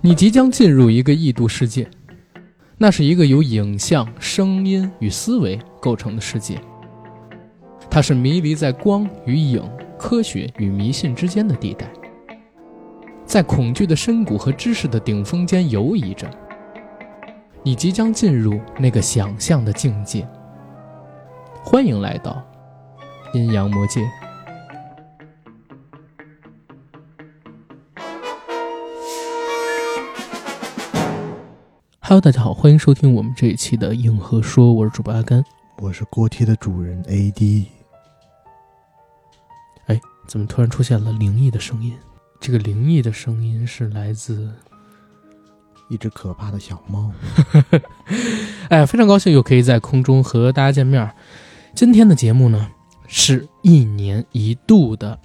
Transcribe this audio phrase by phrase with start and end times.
[0.00, 1.88] 你即将进入一个异度世界，
[2.76, 6.56] 那是一个由影像、声音与思维构成的世界。
[7.90, 9.60] 它是迷离在光与影、
[9.98, 11.90] 科学与迷信之间的地带，
[13.24, 16.30] 在恐惧的深谷和知识的顶峰间游移着。
[17.64, 20.24] 你即将进入那个想象的境界。
[21.64, 22.40] 欢迎来到
[23.34, 24.00] 阴阳魔界。
[32.08, 35.44] Hello，大家好，欢迎收听我们这一期的硬核说，我是主播阿甘。
[35.76, 37.66] 我是锅贴的主人 AD，
[39.88, 41.92] 哎，怎么突然出现了灵异的声音？
[42.40, 44.50] 这个灵异的声音是来自……
[45.90, 47.12] 一只可怕的小猫。
[48.70, 51.14] 哎，非常高兴又可以在空中和大家见面。
[51.74, 52.70] 今天的节目呢，
[53.06, 55.20] 是一年一度的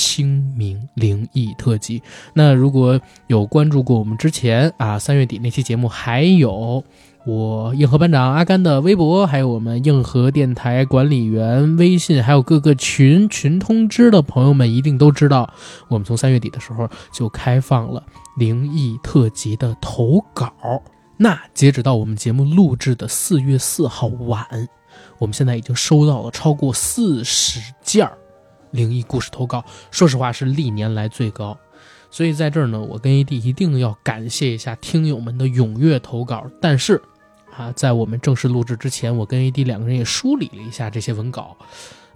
[0.00, 2.02] 清明灵异特辑。
[2.32, 6.82] 那如果有关注过我们之前啊三月底那期节目，还有
[7.26, 15.52] 我硬核班长阿甘的微博，还有我们硬核电台管理员微信，还有各个群群通知的朋友们，一定都知道，
[15.90, 18.02] 我们从三月底的时候就开放了
[18.38, 20.50] 灵异特辑的投稿。
[21.18, 24.46] 那截止到我们节目录制的四月四号晚，
[25.18, 28.16] 我们现在已经收到了超过四十件儿
[28.70, 31.56] 灵异故事投稿，说实话是历年来最高。
[32.10, 36.44] 所以在这儿呢，我跟 AD 一定要感谢一下听友们的踊跃投稿。
[36.60, 37.00] 但是，
[37.56, 41.56] 啊，在我们正式录制之前，我跟 AD 两个人也梳理了一下这些文稿，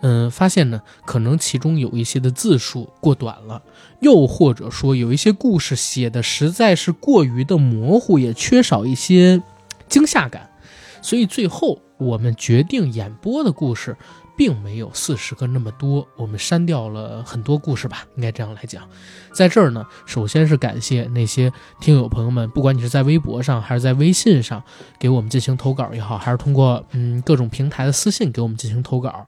[0.00, 3.62] 嗯，发现呢，可能其中有一些的字数过短了，
[4.00, 9.40] 又或者说有一些故事写的实在是过于的模糊，也缺少一些
[9.88, 10.50] 惊吓感，
[11.02, 13.96] 所以最后我们决定演播的故事。
[14.36, 18.88] 并没有四十个那么多，我们删掉了很多故事吧，应该这样来讲。
[19.32, 24.62] 在这儿呢，首先是感谢那些听友朋友们，不管你是在微博上还是在微信上
[24.98, 29.26] 给我们进行投稿也好，还是通过嗯各种平台的私信给我们进行投稿，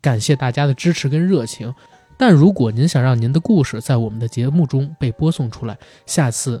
[0.00, 1.74] 感谢大家的支持跟热情。
[2.16, 6.60] 但如果您想让您的故事在我们的节目中被播送出来，下次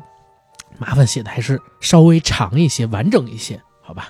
[0.78, 4.08] 麻烦写的还是稍微长一些、完整一些，好吧？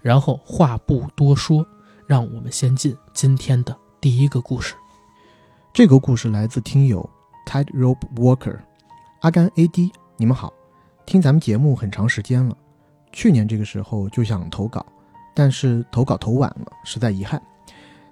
[0.00, 1.66] 然后话不多说。
[2.12, 4.74] 让我们先进今天的第一个故事。
[5.72, 7.08] 这个故事来自听友
[7.46, 8.58] Tightrope Walker，
[9.20, 10.52] 阿甘 AD，你们好，
[11.06, 12.54] 听咱们节目很长时间了，
[13.12, 14.84] 去年这个时候就想投稿，
[15.34, 17.42] 但是投稿投晚了，实在遗憾。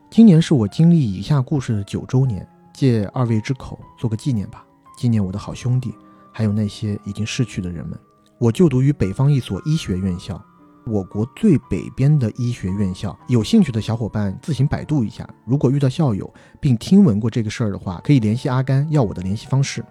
[0.09, 4.65] 今年是我经历以下故事的九周年，借二位之口做个纪念吧，
[4.97, 5.95] 纪念我的好兄弟，
[6.33, 8.01] 还有那些已经逝去的人们。
[8.39, 10.43] 我就读于北方一所医学院校。
[10.87, 15.29] 我国最北边的医学院校，有兴趣的小伙伴自行百度一下。
[15.45, 19.85] 如果遇到校友并听闻过这个事儿的话，可以联系阿甘要我的联系方式。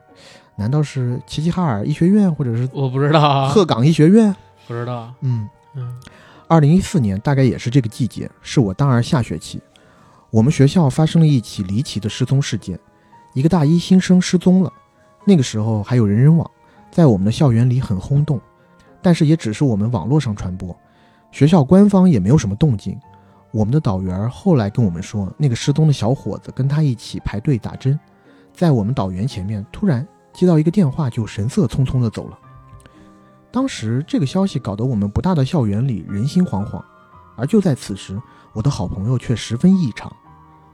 [0.55, 4.35] 难道是齐齐哈尔医学院，或者是我不知道鹤岗医学院？
[4.67, 5.13] 不知道。
[5.21, 5.95] 嗯嗯。
[6.47, 9.61] 二零一四年大概也是这个季节，是我大二下学期，
[10.31, 12.77] 我们学校发生了一起离奇的失踪事件，
[13.33, 14.73] 一个大一新生失踪了。
[15.25, 16.49] 那个时候还有人人网，
[16.91, 18.41] 在我们的校园里很轰动，
[19.01, 20.75] 但是也只是我们网络上传播。
[21.31, 22.99] 学校官方也没有什么动静。
[23.51, 27.99] 我们的导员后来跟我们说，那个失踪的小伙子跟他一起排队打针，
[28.53, 32.37] 在我们导员前面突然接到一个电话，就神色匆匆地走了。
[33.51, 36.83] 当时这个消息搞得我们不大的校园里人心惶惶。
[37.35, 38.21] 而就在此时，
[38.53, 40.11] 我的好朋友却十分异常。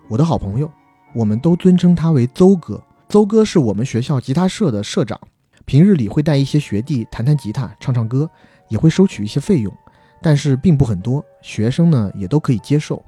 [0.08, 0.70] 我的好朋友，
[1.14, 2.82] 我们都尊称他为邹哥。
[3.08, 5.20] 邹哥是我们学校吉他社的社长，
[5.66, 8.30] 平日里会带一些学弟弹弹吉他、唱唱歌，
[8.70, 9.74] 也会收取一些费用。
[10.22, 13.04] 但是并不很多，学生呢也都可以接受。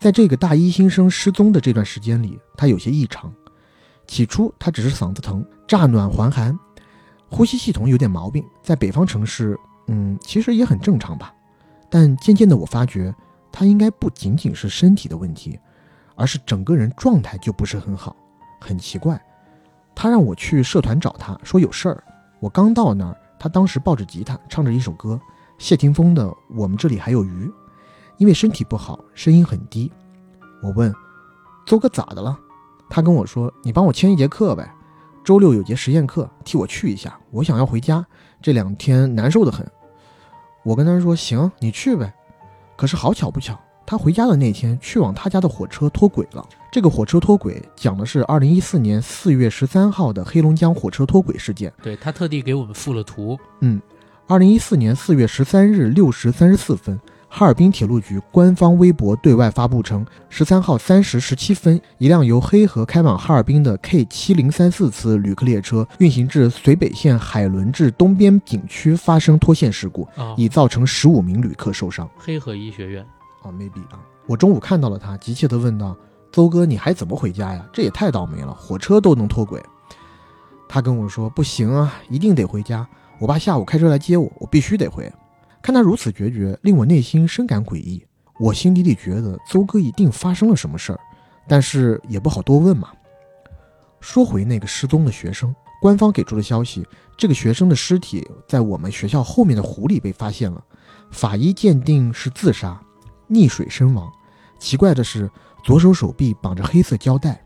[0.00, 3.32] 在这个大一新生失踪的这段时间里，他有些异常。
[4.06, 6.56] 起初他只是嗓子疼，乍暖还寒，
[7.28, 11.34] 呼吸系统有点毛病，在北方城市，嗯，其实也很正常吧。
[11.90, 13.14] 但渐渐的，我发觉
[13.50, 15.58] 他应该不仅仅是身体的问题，
[16.14, 18.14] 而是整个人状态就不是很好，
[18.60, 19.20] 很奇怪。
[19.96, 22.04] 他让我去社团找他，说有事儿。
[22.38, 25.18] 我刚到那儿，他当时抱着吉他，唱着一首歌。
[25.56, 27.46] 谢霆锋的《我们这里还有鱼》，
[28.18, 29.90] 因为身体不好，声音很低。
[30.62, 30.94] 我问
[31.64, 32.38] 邹哥咋的了，
[32.90, 34.70] 他跟我说：“你帮我签一节课呗，
[35.24, 37.18] 周六有节实验课，替我去一下。
[37.30, 38.06] 我想要回家，
[38.42, 39.66] 这两天难受的很。”
[40.62, 42.12] 我跟他说：“行，你去呗。”
[42.76, 46.46] 可是好巧不巧，他回家的那天，去往他家的火车脱轨了。
[46.76, 51.72] 这个火车脱轨讲的是二零一四年四月十三号的黑龙江火车脱轨事件。
[51.82, 53.34] 对他特地给我们附了图。
[53.62, 53.80] 嗯。
[54.26, 57.00] 二零一四年四月十三日六时三十四分，
[57.30, 72.06] 哈尔滨铁路局官方微博对外发布称，十三号三时十七分，一辆由黑河开往哈尔滨的 K 七零三四次旅客列车运行至绥北县海伦至东边景区发生脱线事故，啊，已造成十五名旅客受伤。
[72.18, 73.02] 黑河医学院，
[73.44, 75.96] 哦，maybe 啊，我中午看到了他，急切地问道
[76.36, 77.66] ：“邹哥，你还怎么回家呀？
[77.72, 79.62] 这也太倒霉了，火车都能脱轨。”
[80.68, 82.86] 他跟我说：“不行啊，一定得回家。
[83.18, 85.10] 我爸下午开车来接我，我必须得回。”
[85.62, 88.04] 看他如此决绝，令我内心深感诡异。
[88.38, 91.00] 我心底里觉得邹哥一定发生了什么事儿，
[91.48, 92.90] 但是也不好多问嘛。
[94.00, 96.86] 说回那个失踪的学生，官方给出的消息，
[97.16, 100.62] 这个学生的尸体在我们学校后面的湖里被发现了，
[101.10, 102.78] 法医鉴定是自杀，
[103.30, 104.06] 溺水身亡。
[104.58, 105.30] 奇怪的是，
[105.66, 107.42] 左手手臂绑着黑色胶带，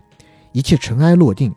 [0.53, 1.51] 一切尘埃落定。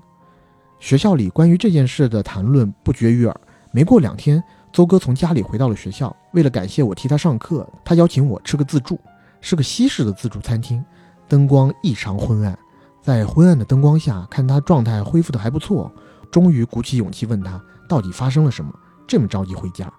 [0.80, 3.42] 学校里关于这件事的谈论不绝于耳。
[3.74, 4.42] 没过两天。
[4.72, 8.98] 邹哥从家里回到了学校，为了感谢我替他上课，他邀请我吃个自助，
[9.42, 10.84] 是个西式的自助餐厅，
[11.28, 12.58] 灯光异常昏暗，
[13.02, 15.92] 在昏暗的灯光下看他状态恢复的还不错，
[16.32, 18.74] 终于鼓起勇气问他到底发生了什么，
[19.06, 19.92] 这么着急回家。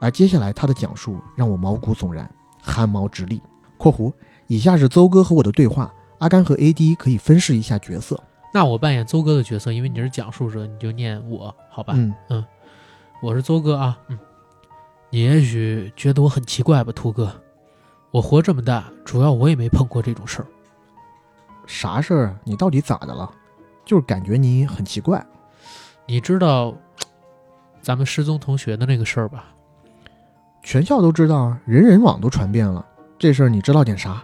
[0.00, 2.28] 而接下来他的讲述让我毛骨悚然，
[2.60, 3.40] 汗毛直立。
[3.78, 4.12] （括弧
[4.48, 8.20] 以下是邹哥和我的对话，阿甘和 AD 可以分饰一下角色。）
[8.52, 11.94] 那我扮演邹哥的角色，因为你是讲述者，你就念我，好吧？
[11.96, 12.44] 嗯嗯。
[13.20, 14.18] 我是邹哥啊，嗯，
[15.10, 17.30] 你也许觉得我很奇怪吧，兔哥，
[18.10, 20.46] 我活这么大，主要我也没碰过这种事儿。
[21.66, 22.36] 啥事儿？
[22.44, 23.30] 你到底咋的了？
[23.84, 25.24] 就是感觉你很奇怪。
[26.06, 26.74] 你知道
[27.82, 29.46] 咱们失踪同学的那个事儿吧？
[30.62, 32.84] 全校都知道，人人网都传遍了。
[33.18, 34.22] 这事儿你知道点啥？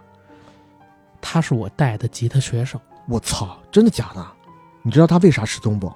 [1.24, 2.78] 他是我带的吉他学生。
[3.08, 4.26] 我操，真的假的？
[4.82, 5.90] 你知道他为啥失踪不？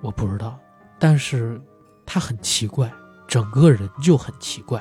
[0.00, 0.56] 我不知道，
[0.98, 1.60] 但是。
[2.08, 2.88] 他很奇怪，
[3.26, 4.80] 整个人就很奇怪，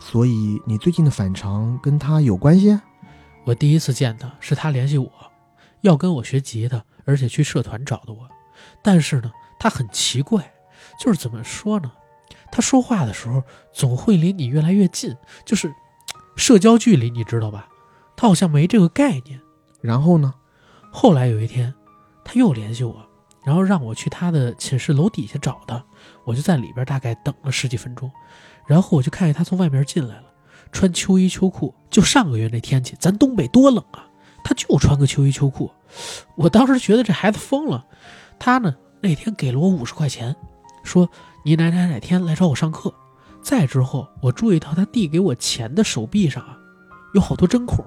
[0.00, 2.80] 所以你最近的反常跟他有关系？
[3.44, 5.12] 我第一次见他是他联系我，
[5.82, 8.26] 要跟我学吉他，而且去社团找的我。
[8.82, 9.30] 但是呢，
[9.60, 10.54] 他很奇怪，
[10.98, 11.92] 就是怎么说呢？
[12.50, 15.14] 他说话的时候总会离你越来越近，
[15.44, 15.70] 就是
[16.34, 17.68] 社交距离，你知道吧？
[18.18, 19.40] 他好像没这个概念。
[19.80, 20.34] 然后呢？
[20.90, 21.72] 后来有一天，
[22.24, 23.08] 他又联系我。
[23.44, 25.82] 然后让我去他的寝室楼底下找他，
[26.24, 28.10] 我就在里边大概等了十几分钟，
[28.66, 30.24] 然后我就看见他从外面进来了，
[30.72, 31.72] 穿秋衣秋裤。
[31.88, 34.04] 就上个月那天气，咱东北多冷啊，
[34.42, 35.70] 他就穿个秋衣秋裤。
[36.34, 37.86] 我当时觉得这孩子疯了。
[38.38, 40.34] 他呢那天给了我五十块钱，
[40.82, 41.08] 说
[41.44, 42.92] 你哪哪哪天来找我上课。
[43.40, 46.58] 再之后，我注意到他递给我钱的手臂上啊，
[47.14, 47.82] 有好多针孔。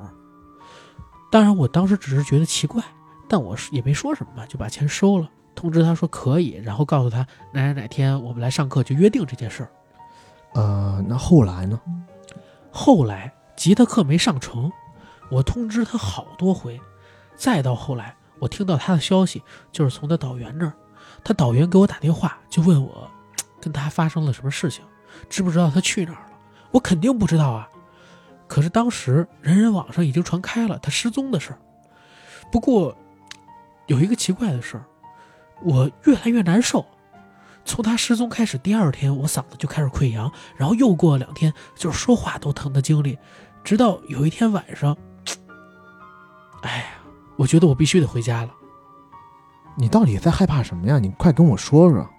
[1.31, 2.83] 当然，我当时只是觉得奇怪，
[3.27, 5.29] 但我是也没说什么嘛，就把钱收了。
[5.55, 9.71] 通知他说可以，然后告诉他哪哪哪天我们来上课就约定这件事儿。
[10.53, 11.79] 呃，那后来呢？
[12.69, 14.69] 后来吉他课没上成，
[15.29, 16.79] 我通知他好多回。
[17.35, 19.41] 再到后来，我听到他的消息，
[19.71, 20.73] 就是从他导员那儿，
[21.23, 23.09] 他导员给我打电话，就问我
[23.61, 24.83] 跟他发生了什么事情，
[25.29, 26.31] 知不知道他去哪儿了？
[26.71, 27.69] 我肯定不知道啊。
[28.51, 31.59] 可是当时人人网上已经传开了他失踪的事儿。
[32.51, 32.93] 不过
[33.87, 34.83] 有一个奇怪的事儿。
[35.63, 36.83] 我越来越难受，
[37.63, 43.15] 从他失踪开始，第二天我嗓子就开始溃疡，然后又过了两天，就是说话都疼的经历，
[43.63, 44.97] 直到有一天晚上，
[46.63, 46.85] 哎呀，
[47.37, 48.51] 我觉得我必须得回家了。
[49.77, 50.97] 你到底在害怕什么呀？
[50.97, 52.09] 你快跟我说说。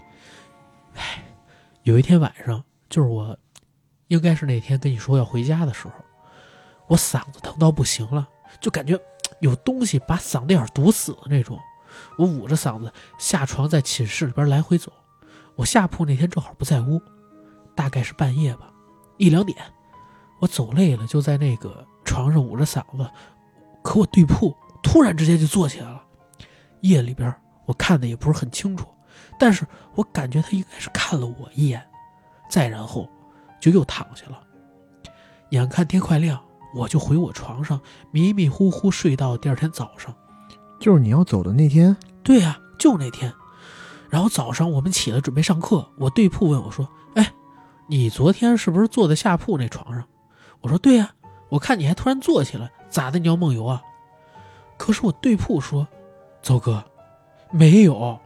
[0.95, 1.25] 哎，
[1.83, 3.37] 有一天晚上，就是我，
[4.07, 5.95] 应该是那天跟你说要回家的时候，
[6.93, 8.29] 我嗓子疼到不行了，
[8.61, 9.01] 就感觉
[9.41, 11.59] 有东西把嗓子眼堵死了那种。
[12.19, 14.93] 我捂着嗓子下床，在寝室里边来回走。
[15.57, 17.01] 我下铺那天正好不在屋，
[17.75, 18.71] 大概是半夜吧，
[19.17, 19.57] 一两点。
[20.39, 23.11] 我走累了，就在那个床上捂着嗓子。
[23.83, 26.05] 可我对铺突然之间就坐起来了。
[26.83, 27.35] 夜里边
[27.65, 28.87] 我看的也不是很清楚，
[29.39, 31.83] 但是我感觉他应该是看了我一眼，
[32.51, 33.09] 再然后
[33.59, 34.39] 就又躺下了。
[35.51, 36.43] 眼看天快亮，
[36.75, 40.15] 我就回我床上，迷迷糊糊睡到第二天早上。
[40.79, 43.33] 就是你要走的那天，对呀，就那天。
[44.11, 47.33] 然后早上我们起来准备上课，我对铺问我说：“哎，
[47.87, 50.05] 你昨天是不是坐在下铺那床上？”
[50.61, 51.15] 我说：“对呀，
[51.49, 53.19] 我看你还突然坐起来，咋的？
[53.19, 53.81] 你要梦游啊？”
[54.77, 55.87] 可是我对铺说
[56.43, 56.85] ：“邹哥，
[57.53, 58.19] 没有，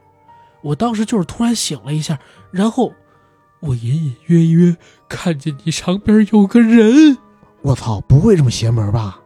[0.63, 2.19] 我当时就是突然醒了一下，
[2.51, 2.93] 然后
[3.61, 4.77] 我隐隐约约
[5.09, 7.19] 看见你上边有个人。”
[7.67, 9.19] 我操，不会这么邪门吧？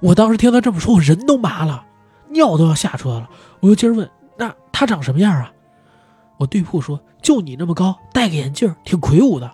[0.00, 1.84] 我当时听他这么说，我人都麻了。
[2.30, 5.52] 尿都要下出来了，我又接着问：“那他长什么样啊？”
[6.38, 9.48] 我对铺说：“就你那么高，戴个眼镜，挺魁梧的。”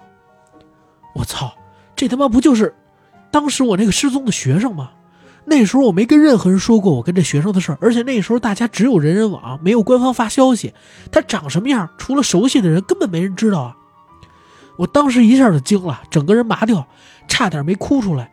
[1.15, 1.53] 我操，
[1.95, 2.75] 这他妈不就是
[3.31, 4.88] 当时我那个失踪的学生吗，
[5.45, 10.73] 那时候我没跟任何人说过我跟这学生的事儿，而且那时候大家只有人人网，没有官方发消息，
[11.12, 13.75] 他长什么样，除了熟悉的人，根本没人知道啊。
[14.79, 16.87] 我当时一下就惊了，整个人麻掉，
[17.29, 18.33] 差点没哭出来，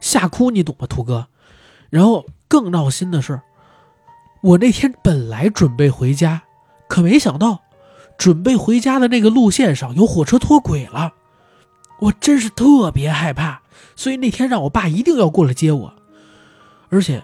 [0.00, 1.28] 吓哭你懂吗，土哥？
[1.88, 3.40] 然后更闹心的是，
[4.42, 6.42] 我那天本来准备回家，
[6.88, 7.62] 可没想到，
[8.18, 11.14] 准备回家的那个路线上有火车脱轨了，
[12.00, 13.62] 我真是特别害怕，
[13.94, 15.94] 所以那天让我爸一定要过来接我，
[16.90, 17.22] 而且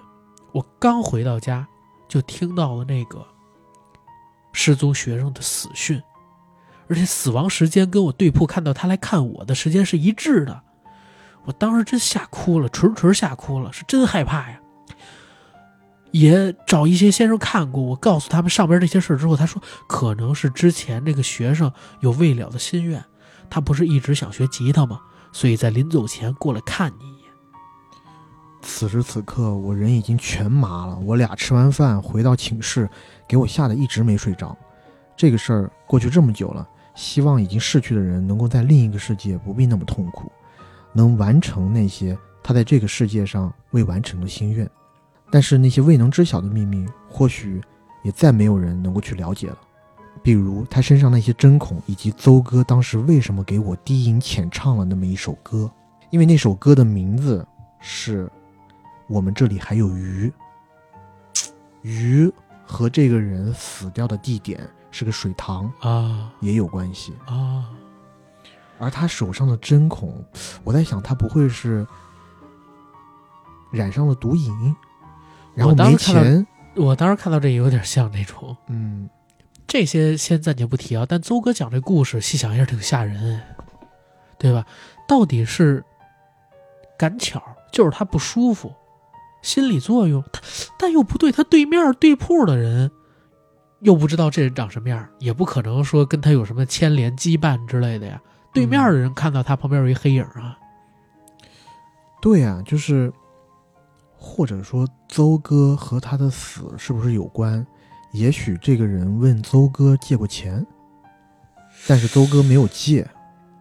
[0.53, 1.67] 我刚回到家，
[2.09, 3.27] 就听到了那个
[4.53, 6.01] 失踪学生的死讯。
[6.93, 10.61] 而且死亡时间跟我对铺看到他来看我的时间是一致的，
[11.47, 14.61] 我当时真吓哭了，纯纯吓哭了，是真害怕呀。
[16.11, 23.03] 也找一些先生看过，我告诉他们上边这些事之后，他说可能是之前那个学生有未了的心愿，
[23.49, 25.01] 他不是一直想学吉他吗？
[25.33, 27.31] 所以在临走前过来看你一眼。
[28.61, 30.99] 此时此刻，我人已经全麻了。
[30.99, 32.87] 我俩吃完饭回到寝室，
[33.27, 34.55] 给我吓得一直没睡着。
[35.17, 36.69] 这个事儿过去这么久了。
[36.95, 40.31] 希望已经逝去的人能够在另一个世界不必那么痛苦，
[40.93, 44.69] 能完成那些他在这个世界上未完成的心愿。
[45.31, 47.61] 但是那些未能知晓的秘密，或许
[48.03, 49.59] 也再没有人能够去了解了。
[50.23, 55.71] 比如他身上那些针孔，以及邹哥当时为什么给我低吟浅唱了那么一首歌，
[56.11, 57.45] 因为那首歌的名字
[57.81, 58.31] 是
[59.09, 60.31] “我们这里还有鱼”，
[61.81, 62.31] 鱼
[62.65, 64.61] 和这个人死掉的地点。
[64.93, 67.69] 是个水塘啊，也有关系啊。
[68.79, 70.25] 而他手上的针孔，
[70.63, 71.87] 我在想，他不会是
[73.71, 74.77] 染上了毒瘾，
[75.55, 76.47] 然后没钱。
[76.75, 79.09] 我当时看到这有点像那种，嗯，
[79.67, 81.07] 这些先暂且不提啊。
[81.09, 83.41] 但邹哥讲这故事，细想一下挺吓人，
[84.39, 84.67] 对吧？
[85.07, 85.85] 到底是
[86.99, 88.75] 赶巧，就是他不舒服，
[89.43, 90.41] 心理作用，他
[90.79, 92.91] 但又不对，他对面对铺的人。
[93.83, 98.21] 又不知道这人长什么样，也不可能说跟他有什么牵连羁绊之类的呀。
[98.53, 100.57] 对面的人看到他旁边有一黑影啊。
[102.21, 103.13] 对呀，就是，
[104.17, 107.67] 或者说邹哥和他的死是不是有关？
[108.13, 110.65] 也许这个人问邹哥借过钱，
[111.89, 113.03] 但是邹哥没有借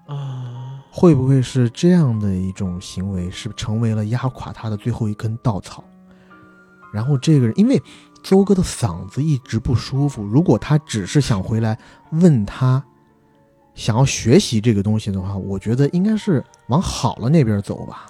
[0.05, 0.83] 啊。
[0.91, 5.83] 会不会是这样的一种行为，是成为了压垮他的最后一根稻草？
[6.93, 7.81] 然后这个人因为。
[8.23, 10.23] 周哥的嗓子一直不舒服。
[10.23, 11.77] 如果他只是想回来
[12.11, 12.83] 问他，
[13.73, 18.07] 想要学习这个东西的话，我觉得应该是往好了那边走吧，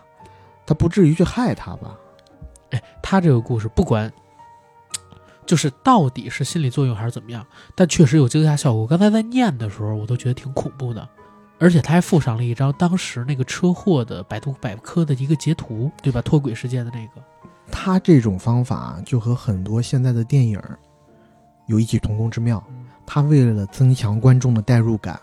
[0.65, 1.96] 他不至于去害他吧？
[2.72, 4.12] 哎，他这个故事不管，
[5.46, 8.88] 就是到底是心理作用还是怎么样，但确实有惊吓效果。
[8.88, 11.08] 刚才在念的时候，我都觉得挺恐怖的，
[11.60, 16.22] 而且他还附上了一张当时那个车祸的百度百科的一个截图，对吧？
[16.22, 17.22] 脱轨事件的那个。
[17.72, 20.62] 他这种方法就和很多现在的电影
[21.68, 22.63] 有异曲同工之妙。
[23.06, 25.20] 他为了增强观众的代入感，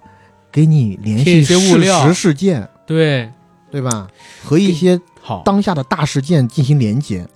[0.50, 3.31] 给你联系事实事件，对。
[3.71, 4.09] 对吧？
[4.43, 5.43] 和一些好。
[5.45, 7.28] 当下的大事件进行连接，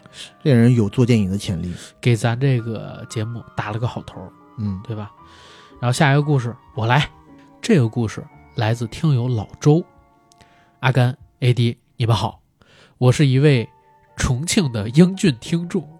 [0.43, 4.27] 这人有做电影的潜力，给咱这个节目打了个好头，
[4.57, 5.13] 嗯，对吧？
[5.79, 7.07] 然后下一个故事我来，
[7.61, 9.85] 这个故事来自听友老周，
[10.81, 12.41] 阿甘 AD，你们好，
[12.97, 13.69] 我是一位。
[14.23, 15.99] 重庆的英俊听众，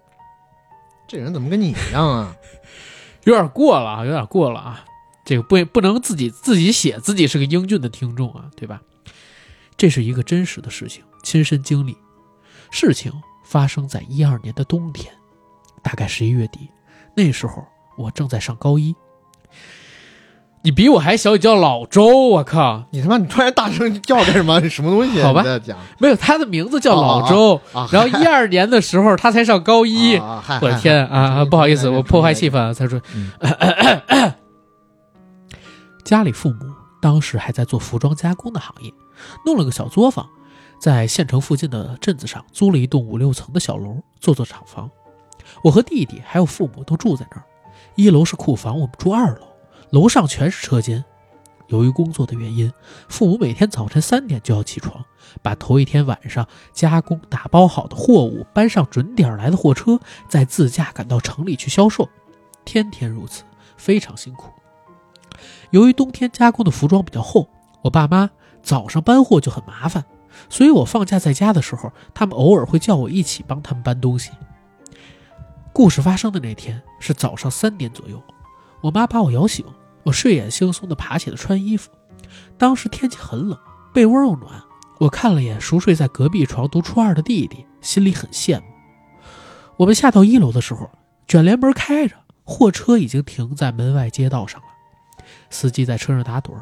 [1.05, 2.33] 这人怎么跟你一样啊？
[3.25, 4.85] 有点过了啊，有点过了啊！
[5.25, 8.81] 这个不不能自己自己写自己是个英俊的听众啊，对吧？
[9.75, 11.97] 这是一个真实的事情，亲身经历。
[12.71, 13.11] 事情
[13.43, 15.13] 发生在一二年的冬天，
[15.83, 16.69] 大概十一月底，
[17.17, 18.95] 那时候我正在上高一。
[20.65, 22.85] 你比我还小，你叫老周，我靠！
[22.91, 24.61] 你他妈，你突然大声叫干什么？
[24.69, 25.21] 什么东西？
[25.21, 27.59] 好吧，讲没有，他的名字叫老周。
[27.91, 30.15] 然后一二年的时候，他才上高一。
[30.15, 31.43] 我的天啊！
[31.43, 32.73] 不好意思，我破坏气氛。
[32.77, 33.01] 他说，
[36.05, 36.59] 家里父母
[37.01, 38.93] 当时还在做服装加工的行业，
[39.45, 40.25] 弄了个小作坊，
[40.79, 44.89] 在县城附近的镇子上租了一栋五六层的小楼，做做厂房。
[45.61, 47.43] 我和弟弟还有父母都住在那儿，
[47.95, 49.47] 一楼是库房，我们住二楼。
[49.93, 51.05] 楼上全是车间。
[51.67, 52.73] 由于工作的原因，
[53.07, 55.05] 父母每天早晨三点就要起床，
[55.43, 62.09] 把头一天晚上加工打包好的货物搬上准点来的货车，再自驾赶到城里去销售。
[62.65, 63.43] 天天如此，
[63.77, 64.49] 非常辛苦。
[65.69, 67.47] 由于冬天加工的服装比较厚，
[67.83, 68.31] 我爸妈
[68.63, 70.03] 早上搬货就很麻烦，
[70.49, 74.31] 所以我放假在家的时候，他们偶尔会叫我一起帮他们搬东西。
[75.71, 78.19] 故事发生的那天是早上三点左右，
[78.81, 79.63] 我妈把我摇醒。
[80.03, 81.89] 我睡眼惺忪地爬起来穿衣服，
[82.57, 83.57] 当时天气很冷，
[83.93, 84.61] 被窝又暖，
[84.99, 88.65] 我看了眼熟睡在隔壁床读初二的弟弟，心里很羡慕。
[89.77, 90.89] 我们下到一楼的时候，
[91.27, 94.67] 卷帘门开着，货车已经停在门外街道上了。
[95.49, 96.53] 司机在车上打盹，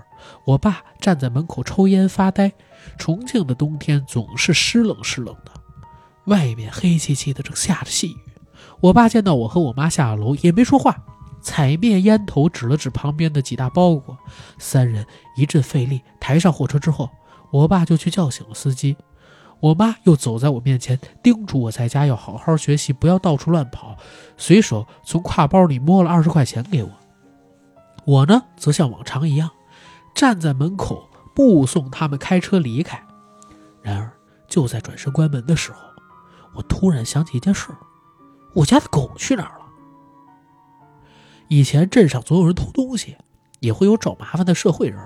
[0.46, 2.52] 我爸站在门口抽烟发呆。
[2.98, 5.52] 重庆的冬天总是湿冷湿冷的，
[6.26, 8.18] 外面黑漆漆的，正下着细雨。
[8.80, 11.04] 我爸见到我和我妈下了楼，也没说话，
[11.42, 14.18] 踩灭烟头，指了指旁边的几大包裹。
[14.58, 15.06] 三人
[15.36, 17.10] 一阵费力抬上货车之后，
[17.52, 18.96] 我爸就去叫醒了司机。
[19.60, 23.96] 我妈又走在我面前，叮嘱我在家要好好学习，不要到处乱跑。
[24.36, 26.90] 随手从挎包里摸了二十块钱给我。
[28.06, 29.52] 我呢，则像往常一样，
[30.16, 33.04] 站在门口目送他们开车离开。
[33.84, 34.12] 然而，
[34.48, 35.78] 就在转身关门的时候，
[36.56, 37.68] 我突然想起一件事：
[38.56, 39.61] 我家的狗去哪儿了？
[41.52, 43.18] 以前镇上总有人偷东西，
[43.60, 44.98] 也会有找麻烦的社会人。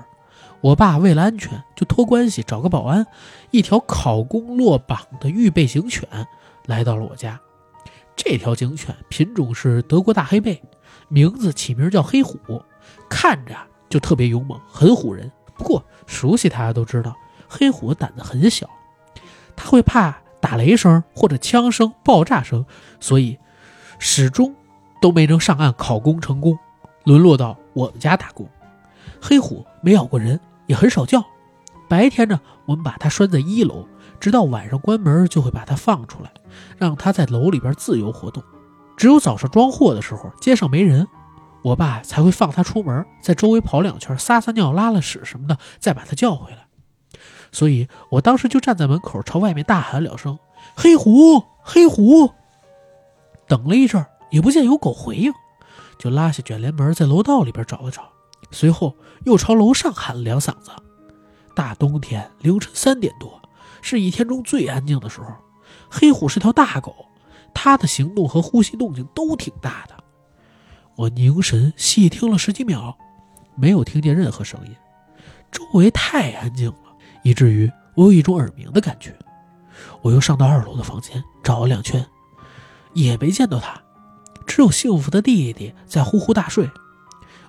[0.62, 3.08] 我爸为了安全，就托关系找个保安，
[3.50, 6.08] 一条考公落榜的预备警犬
[6.68, 7.42] 来到了我家。
[8.16, 10.62] 这条警犬品种是德国大黑背，
[11.08, 12.38] 名字起名叫黑虎。
[13.10, 13.56] 看着
[13.90, 15.32] 就特别勇猛，很唬人。
[15.56, 17.16] 不过熟悉它的都知道，
[17.50, 18.70] 黑虎胆子很小，
[19.56, 22.64] 它会怕打雷声或者枪声、爆炸声，
[23.00, 23.40] 所以
[23.98, 24.54] 始终
[25.02, 26.58] 都没能上岸考公成功，
[27.04, 28.48] 沦落到我们家打工。
[29.22, 31.24] 黑虎没咬过人，也很少叫。
[31.88, 33.88] 白天呢，我们把它拴在一楼，
[34.20, 36.32] 直到晚上关门就会把它放出来，
[36.78, 38.44] 让它在楼里边自由活动。
[38.98, 41.08] 只有早上装货的时候，街上没人。
[41.64, 46.68] 我爸才会放它出门，在周围跑两圈，撒撒尿、拉拉屎什么的，再把它叫回来。
[47.52, 50.38] 所以我当时就站在门口，朝外面大喊两声
[50.78, 52.32] ：“黑虎，黑虎！”
[53.48, 55.32] 等了一阵，也不见有狗回应，
[55.98, 58.10] 就拉下卷帘门，在楼道里边找了找，
[58.52, 60.72] 随后又朝楼上喊了两嗓子。
[61.56, 63.42] 大冬天凌晨三点多，
[63.82, 65.28] 是一天中最安静的时候。
[65.90, 66.94] 黑虎是条大狗，
[67.54, 69.96] 它的行动和呼吸动静都挺大的。
[70.98, 72.98] 我凝神细听了十几秒，
[73.56, 74.76] 没有听见任何声音，
[75.50, 79.18] 周围太安静了，以至于我有一种耳鸣的感觉。
[80.02, 82.06] 我又上到二楼的房间找了两圈，
[82.94, 83.82] 也没见到他，
[84.46, 86.70] 只有幸福的弟弟在呼呼大睡。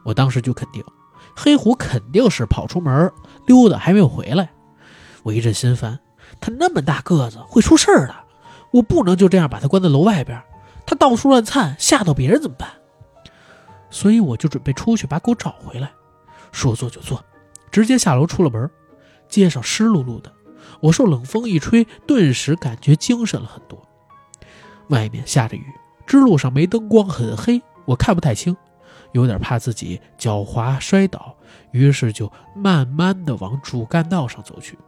[0.05, 0.85] 我当时就肯定，
[1.37, 3.13] 黑虎肯定是跑出门
[3.47, 4.51] 溜达，还没有回来。
[5.23, 5.99] 我一阵心烦，
[6.41, 8.15] 他那么大个子会出事儿的，
[8.71, 10.41] 我不能就这样把他关在楼外边，
[10.87, 12.69] 他到处乱窜，吓到别人怎么办？
[13.91, 15.91] 所以我就准备出去把狗找回来，
[16.53, 17.25] 说做就做，
[17.71, 18.71] 直接下楼出了门。
[19.29, 20.33] 街上湿漉漉的，
[20.81, 23.85] 我受冷风一吹，顿时感觉精神了很多。
[24.89, 25.65] 外面下着雨，
[26.07, 28.57] 支路上没灯光，很黑，我看不太清，
[29.13, 31.35] 有点怕自己脚滑摔倒，
[31.73, 34.79] 于是就慢慢的往主干道上走去。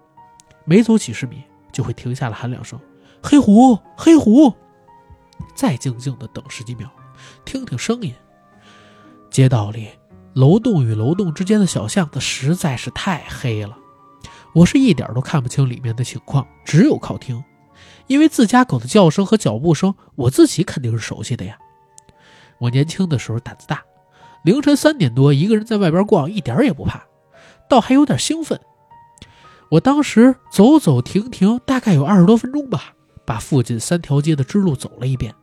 [0.65, 2.79] 没走几十米，就会停下来喊两声
[3.23, 4.53] “黑虎，黑虎”，
[5.57, 6.89] 再静静的等十几秒，
[7.45, 8.15] 听听声音。
[9.31, 9.89] 街道里，
[10.35, 13.77] 楼栋与楼栋之间的小巷子实在是太黑了，
[14.55, 17.43] 我是一点都看不清里面的情况，只有靠听。
[18.09, 21.57] 因为自家狗的叫声和脚步声，我自己肯定是熟悉的呀。
[22.59, 23.83] 我年轻的时候胆子大，
[24.43, 27.05] 凌晨三点多一个人在外边逛，一点也不怕，
[27.69, 28.59] 倒还有点兴奋。
[29.71, 32.95] 我当时走走停停，大概有二十多分钟吧，
[33.25, 35.35] 把附近三条街的支路走了一遍，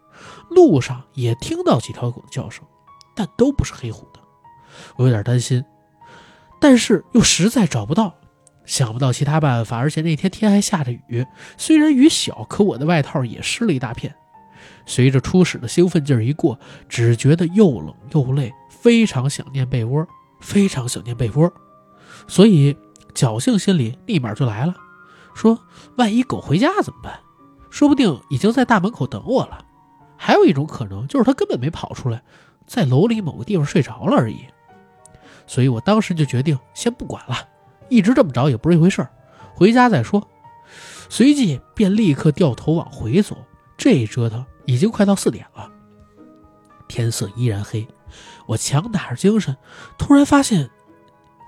[0.50, 2.66] 路上也听到几条狗的叫声。
[3.16, 4.20] 但都不是黑虎的，
[4.98, 5.64] 我有点担心，
[6.60, 8.14] 但是又实在找不到，
[8.66, 11.26] 想不到其他办法，而且那天天还下着雨，
[11.58, 14.16] 虽然雨小，可我的外套也湿了一大片。
[14.86, 20.08] 随着初始的兴奋劲儿一过，只觉得又冷又累，非常想念被窝，
[20.40, 21.52] 非常想念被窝，
[22.28, 22.76] 所以
[23.14, 24.76] 侥幸心理立马就来了，
[25.34, 25.60] 说
[25.98, 27.20] 万一狗回家怎么办？
[27.70, 29.66] 说不定已经在大门口等我了。
[30.18, 32.24] 还有一种可能就是它根本没跑出来。
[32.66, 34.40] 在楼里某个地方睡着了而已，
[35.46, 37.36] 所以我当时就决定先不管了，
[37.90, 39.10] 一直这么着也不是一回事儿，
[39.54, 40.28] 回家再说。
[41.10, 43.38] 随即便立刻掉头往回走。
[43.78, 45.70] 这一折腾已经快到四点了，
[46.88, 47.86] 天色依然黑。
[48.46, 49.56] 我强打着精神，
[49.98, 50.70] 突然发现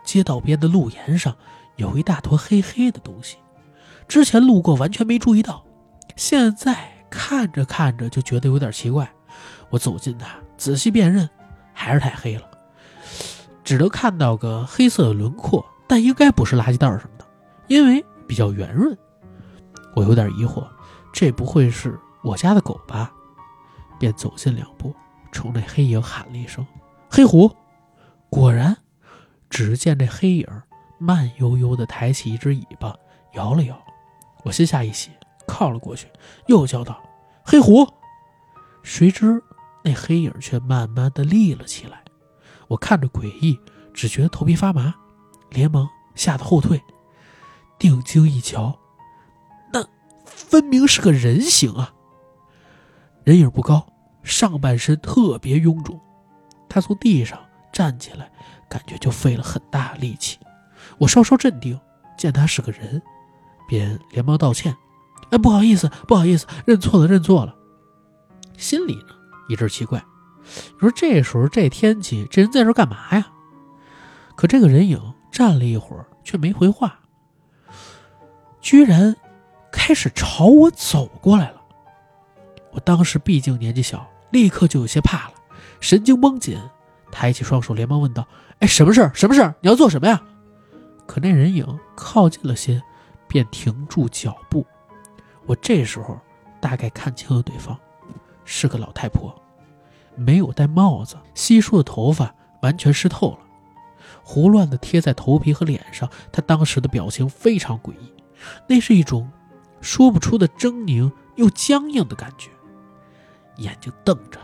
[0.03, 1.33] 街道边的路沿上
[1.77, 3.37] 有一大坨黑黑的东西，
[4.09, 5.65] 之前路过完全没注意到，
[6.17, 9.09] 现在看着看着就觉得有点奇怪。
[9.69, 10.35] 我走近它。
[10.57, 11.29] 仔细辨认，
[11.71, 12.43] 还是太黑了，
[13.63, 17.25] 只能看到个黑色的轮廓，但应该不是垃圾袋什么的，
[17.67, 18.97] 因为比较圆润。
[19.95, 20.67] 我有点疑惑，
[21.13, 23.11] 这不会是我家的狗吧？
[23.99, 24.93] 便走近两步，
[25.31, 26.65] 冲那黑影喊了一声
[27.09, 27.51] ：“黑虎！”
[28.29, 28.77] 果然，
[29.49, 30.47] 只见这黑影
[30.99, 32.95] 慢悠悠地抬起一只尾巴，
[33.33, 33.79] 摇了摇，
[34.43, 35.09] 我心下一喜，
[35.47, 36.07] 靠了过去，
[36.47, 37.01] 又叫道
[37.43, 37.87] ：“黑虎！”
[38.83, 39.41] 谁知
[39.83, 42.03] 那黑影却慢慢的立了起来。
[42.67, 43.59] 我看着诡异，
[43.93, 44.93] 只觉得头皮发麻，
[45.49, 46.81] 连忙吓得后退。
[47.79, 48.75] 定睛一瞧，
[49.71, 49.85] 那
[50.25, 51.93] 分明是个人形啊！
[53.23, 53.85] 人影不高，
[54.23, 55.99] 上半身特别臃肿。
[56.67, 57.39] 他从地上
[57.71, 58.31] 站起来，
[58.67, 60.39] 感觉就费了很大力气。
[60.97, 61.79] 我稍稍镇定，
[62.17, 62.99] 见他是个人，
[63.67, 64.75] 便连忙道歉
[65.29, 67.55] ：“哎，不好意思，不好意思，认错了，认错了。”
[68.57, 69.09] 心里呢
[69.49, 70.03] 一阵奇怪，
[70.73, 73.27] 你说这时候这天气，这人在这干嘛呀？
[74.35, 76.99] 可这个人影站了一会儿，却没回话，
[78.59, 79.15] 居然
[79.71, 81.61] 开始朝我走过来了。
[82.71, 85.35] 我当时毕竟年纪小，立刻就有些怕了，
[85.79, 86.59] 神经绷紧，
[87.11, 88.27] 抬起双手，连忙问道
[88.61, 89.11] ：“哎，什么事儿？
[89.13, 89.53] 什么事儿？
[89.61, 90.19] 你要做什么呀？”
[91.05, 92.81] 可那人影靠近了些，
[93.27, 94.65] 便停住脚步。
[95.45, 96.19] 我这时候
[96.59, 97.77] 大概看清了对方，
[98.43, 99.39] 是个老太婆，
[100.15, 103.39] 没有戴帽子，稀疏的头发完全湿透了，
[104.27, 106.09] 胡乱的贴在头皮和脸上。
[106.33, 108.11] 她当时的表情非常诡异，
[108.67, 109.31] 那是一种
[109.79, 112.49] 说不出的狰狞又僵硬的感觉，
[113.55, 114.37] 眼睛瞪着，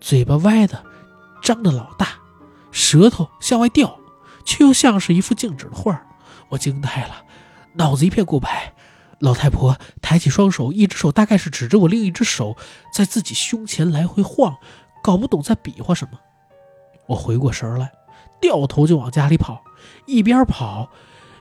[0.00, 0.84] 嘴巴歪的
[1.42, 2.10] 张的老大，
[2.70, 3.98] 舌头向外掉。
[4.46, 6.06] 却又像是一幅静止的画
[6.50, 7.24] 我惊呆了，
[7.72, 8.74] 脑子一片空白。
[9.20, 12.54] 老太婆抬起双手，一只手大概是指着我，另一只手
[12.92, 14.58] 在自己胸前来回晃，
[15.02, 16.20] 搞不懂在比划什么。
[17.06, 17.90] 我回过神来，
[18.40, 19.64] 掉头就往家里跑，
[20.06, 20.90] 一边跑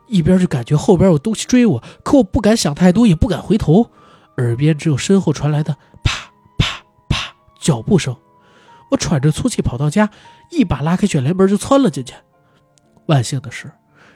[0.08, 3.90] 一边就感觉后边有东西追我，可我不敢想太多，也不敢回头，
[4.38, 8.16] 耳边只有身后传来的啪啪啪脚步声。
[8.92, 10.12] 我喘着粗气跑到家，
[10.52, 12.14] 一把拉开卷帘门就窜了进去。
[13.08, 13.72] 万幸的是，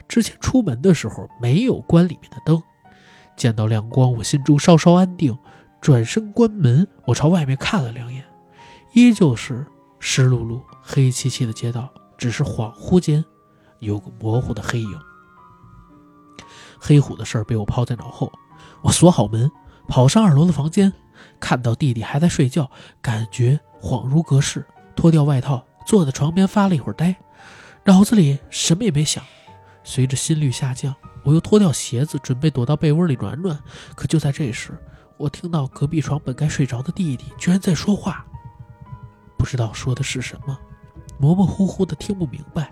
[0.08, 2.62] 之前出门的时候没有关里面的灯。
[3.36, 5.38] 见到亮光，我心中稍稍安定，
[5.82, 6.88] 转身关门。
[7.06, 8.24] 我朝外面看了两眼，
[8.94, 9.66] 依旧是
[10.00, 13.24] 湿漉漉、黑漆漆的街道，只是恍惚间
[13.80, 15.00] 有个模糊的黑影。
[16.80, 18.32] 黑虎的事儿被我抛在脑后，
[18.82, 19.50] 我锁好门，
[19.88, 20.92] 跑上二楼的房间，
[21.40, 22.70] 看到弟弟还在睡觉，
[23.02, 27.16] 感觉恍如隔世，脱掉外套，坐在床边发了一会儿呆。
[27.84, 29.24] 脑子里什么也没想，
[29.84, 33.58] 随着心率下降，我又脱掉鞋子，准备躲到被窝里暖暖。
[33.96, 34.78] 可就在这时，
[35.18, 38.26] 我听到隔壁床本该睡着的弟弟居然在说话，
[39.38, 40.58] 不知道说的是什么，
[41.18, 42.72] 模模糊糊的听不明白。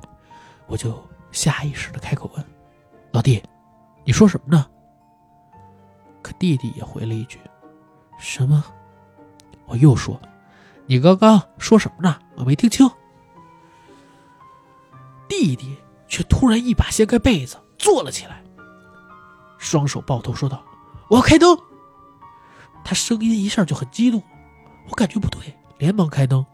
[0.67, 2.45] 我就下意识的开口问
[3.11, 3.41] ：“老弟，
[4.03, 4.67] 你说什么呢？”
[6.21, 7.39] 可弟弟也回了一句
[8.17, 8.63] ：“什么？”
[9.67, 10.19] 我又说
[10.87, 12.19] ：“你刚刚说什么呢？
[12.35, 12.89] 我没听清。”
[15.27, 15.77] 弟弟
[16.07, 18.43] 却突然一把掀开被子坐了起来，
[19.57, 20.63] 双手抱头说道
[21.09, 21.57] ：“我要开灯。”
[22.83, 24.21] 他声音一下就很激动，
[24.89, 26.45] 我感觉不对，连忙开灯。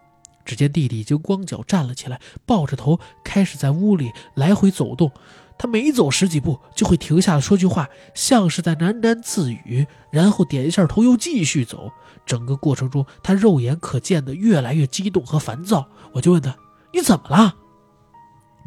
[0.45, 5.11] 只见弟弟已经光脚站了起来，抱着头开始在屋里来回走动。
[5.57, 11.91] 他每走十几步就会停下来说句话，像是在喃喃自语，然后点一下头又继续走。
[12.25, 15.87] 整个过程中，他肉眼可见的越来越激动和烦躁。
[16.13, 16.55] 我就问他
[16.93, 17.55] ：“你怎么了？”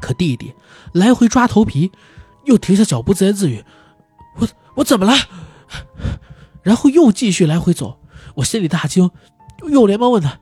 [0.01, 0.55] 可弟弟
[0.93, 1.91] 来回抓头皮，
[2.45, 3.65] 又停下脚步自言自语
[4.39, 5.15] ：“我我怎么了？”
[6.63, 7.99] 然后又继续来回走。
[8.37, 9.11] 我心里大惊，
[9.69, 10.39] 又连忙问他：“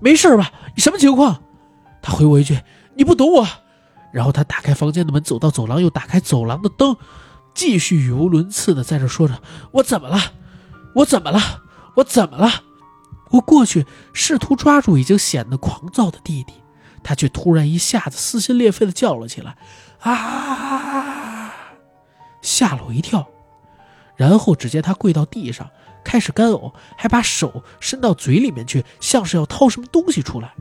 [0.00, 0.50] 没事吧？
[0.76, 1.42] 你什么情况？”
[2.02, 2.60] 他回我一句
[2.96, 3.46] ：“你不懂我。”
[4.12, 6.96] 然后他打开房间的门，走到走廊，又打开走廊的灯，
[7.54, 9.40] 继续语无伦次的在这说着
[9.72, 10.18] ：“我怎么了？
[10.94, 11.40] 我怎么了？
[11.96, 12.50] 我怎么了？”
[13.32, 16.54] 我过去试图抓住已经显得狂躁的弟弟。
[17.02, 19.56] 他却突然一下子撕心裂肺的叫了起来，
[20.00, 21.52] 啊！
[22.40, 23.26] 吓了我一跳。
[24.16, 25.68] 然后只见他跪到地上，
[26.04, 30.54] 开始干呕，还把手伸到嘴里面去，像是要掏什么东西出来。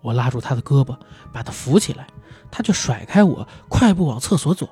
[0.00, 0.96] 我拉住他的胳膊，
[1.32, 2.06] 把他扶起来，
[2.50, 4.68] 他却甩开我，快步往厕所走。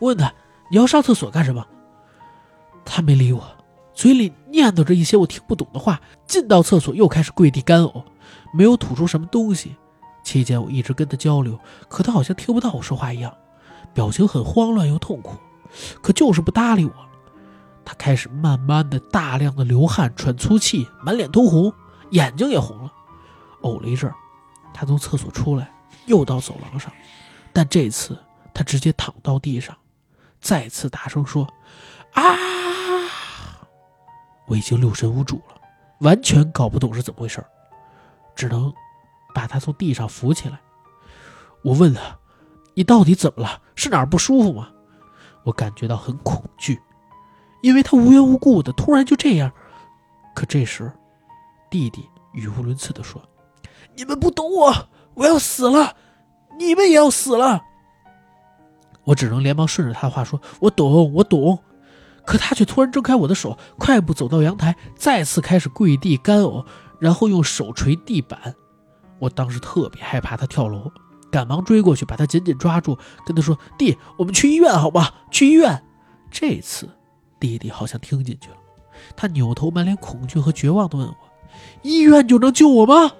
[0.00, 0.34] 问他
[0.70, 1.64] ：“你要上厕所干什么？”
[2.84, 3.44] 他没理我，
[3.94, 6.00] 嘴里念叨着一些我听不懂的话。
[6.26, 8.02] 进到厕所，又开始跪地干呕。
[8.52, 9.76] 没有吐出什么东西，
[10.24, 13.32] 期间我一直跟他交流，可他好像听不到我说话一样，
[13.94, 15.36] 表情很慌乱又痛苦，
[16.02, 16.92] 可就是不搭理我。
[17.84, 21.72] 他开始慢慢的、大量的流汗、喘粗气，满脸通红，
[22.10, 22.92] 眼睛也红了。
[23.62, 24.12] 呕了一阵，
[24.72, 25.72] 他从厕所出来，
[26.06, 26.92] 又到走廊上，
[27.52, 28.18] 但这次
[28.54, 29.76] 他直接躺到地上，
[30.40, 31.46] 再次大声说
[32.14, 32.22] ：“啊！”
[34.46, 35.60] 我已经六神无主了，
[36.00, 37.44] 完全搞不懂是怎么回事
[38.34, 38.72] 只能
[39.34, 40.60] 把他从地上扶起来。
[41.62, 42.18] 我问他
[42.74, 43.62] ：“你到底怎么了？
[43.76, 44.68] 是哪儿不舒服吗？”
[45.44, 46.80] 我感觉到很恐惧，
[47.62, 49.50] 因为他无缘无故的突然就这样。
[50.34, 50.92] 可这时，
[51.70, 53.22] 弟弟语无伦次的说
[53.96, 55.96] ：“你们不懂我，我要死了，
[56.58, 57.62] 你们也要死了。”
[59.04, 61.58] 我只能连忙顺着他的话说：“我懂，我懂。”
[62.24, 66.64] 可他却突然挣开我的手，快步走到阳台，再次开始跪地干呕，
[67.00, 68.54] 然后用手捶地板。
[69.18, 70.92] 我当时特别害怕他跳楼，
[71.32, 72.96] 赶忙追过去，把他紧紧抓住，
[73.26, 75.10] 跟他说：“弟，我们去医院好吗？
[75.30, 75.84] 去医院。”
[76.30, 76.88] 这次，
[77.42, 78.56] 弟弟好像听进去了，
[79.16, 81.16] 他扭头，满脸恐惧和绝望地问我
[81.82, 83.10] ：“医院就能救我吗？”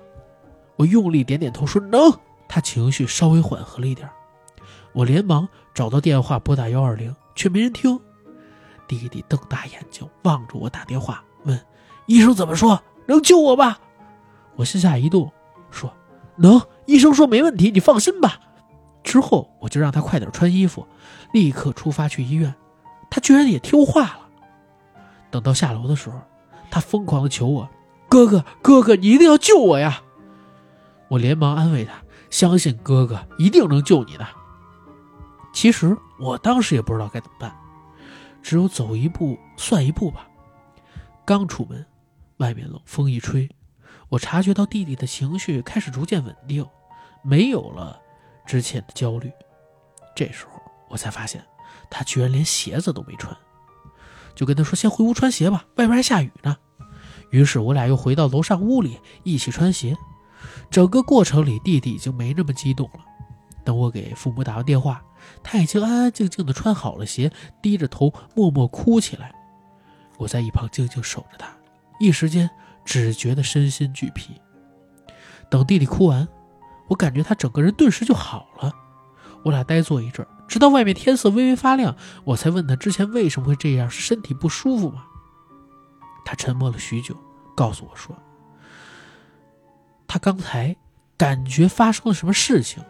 [0.79, 2.01] 我用力点点头，说：“能。”
[2.49, 4.09] 他情绪稍微缓和了一点，
[4.93, 7.99] 我连忙找到电话，拨打幺二零，却没人听。
[8.87, 11.61] 弟弟瞪大眼睛望着我打电话，问
[12.07, 12.81] ：“医生怎么说？
[13.09, 13.81] 能救我吧？”
[14.55, 15.33] 我心下一动，
[15.73, 15.93] 说
[16.39, 16.63] ：“能。
[16.87, 18.39] 医生说没问题，你放心吧。”
[19.03, 20.87] 之后我就让他快点穿衣服，
[21.33, 22.55] 立刻出发去医院。
[23.13, 24.29] 他居然也听话了。
[25.31, 26.19] 等到下楼的时候，
[26.71, 27.69] 他疯狂的求我
[28.09, 30.03] ：“哥哥，哥哥，你一定要救我呀！”
[31.09, 31.93] 我连忙安慰他
[32.31, 34.27] ：“相信哥哥一定能救你的。”
[35.53, 37.55] 其实我当时也不知道该怎么办。
[38.43, 40.27] 只有走一步算一步吧。
[41.27, 41.85] 刚出门，
[42.39, 43.47] 外面冷风一吹，
[44.09, 46.67] 我察觉到弟弟的情绪开始逐渐稳定，
[47.23, 48.01] 没有了
[48.47, 49.31] 之前的焦虑。
[50.17, 51.45] 这时候我才发现，
[51.93, 53.37] 他居然连鞋子都没穿，
[54.35, 56.57] 就跟他说：“先回屋穿鞋吧，外边还下雨呢。”
[57.31, 59.97] 于是我俩又回到楼上屋里一起穿鞋。
[60.71, 63.01] 整个过程里，弟弟已经没那么激动了。
[63.65, 65.03] 等我给父母打完电话。
[65.41, 67.31] 他已经安安静静地穿好了鞋，
[67.63, 69.33] 低着头默默哭起来。
[70.19, 71.49] 我在一旁静静守着他，
[72.01, 72.51] 一时间
[72.85, 74.33] 只觉得身心俱疲。
[75.49, 76.27] 等弟弟哭完，
[76.89, 78.75] 我感觉他整个人顿时就好了。
[79.43, 85.05] 我俩呆坐一阵，直到外面天色微微发亮，我才问他之前为什么会这样，是身体不舒服吗？
[86.25, 87.17] 他沉默了许久，
[87.57, 88.17] 告诉我说，
[90.07, 90.77] 他刚才
[91.17, 92.83] 感觉发生了什么事情。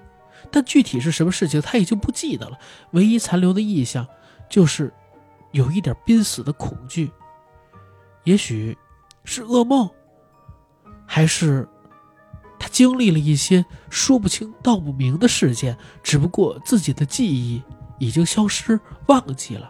[0.50, 2.58] 但具体是什么事情，他已经不记得了。
[2.90, 4.06] 唯一残留的印象，
[4.50, 4.92] 就是
[5.52, 7.10] 有一点濒死的恐惧。
[8.24, 8.76] 也许
[9.24, 9.88] 是噩梦，
[11.06, 11.66] 还是
[12.62, 17.60] 他经历了一些说不清道不明的事件，只不过自己的记忆
[17.98, 19.68] 已经消失，忘记了。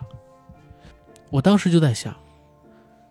[1.30, 2.14] 我当时就在想，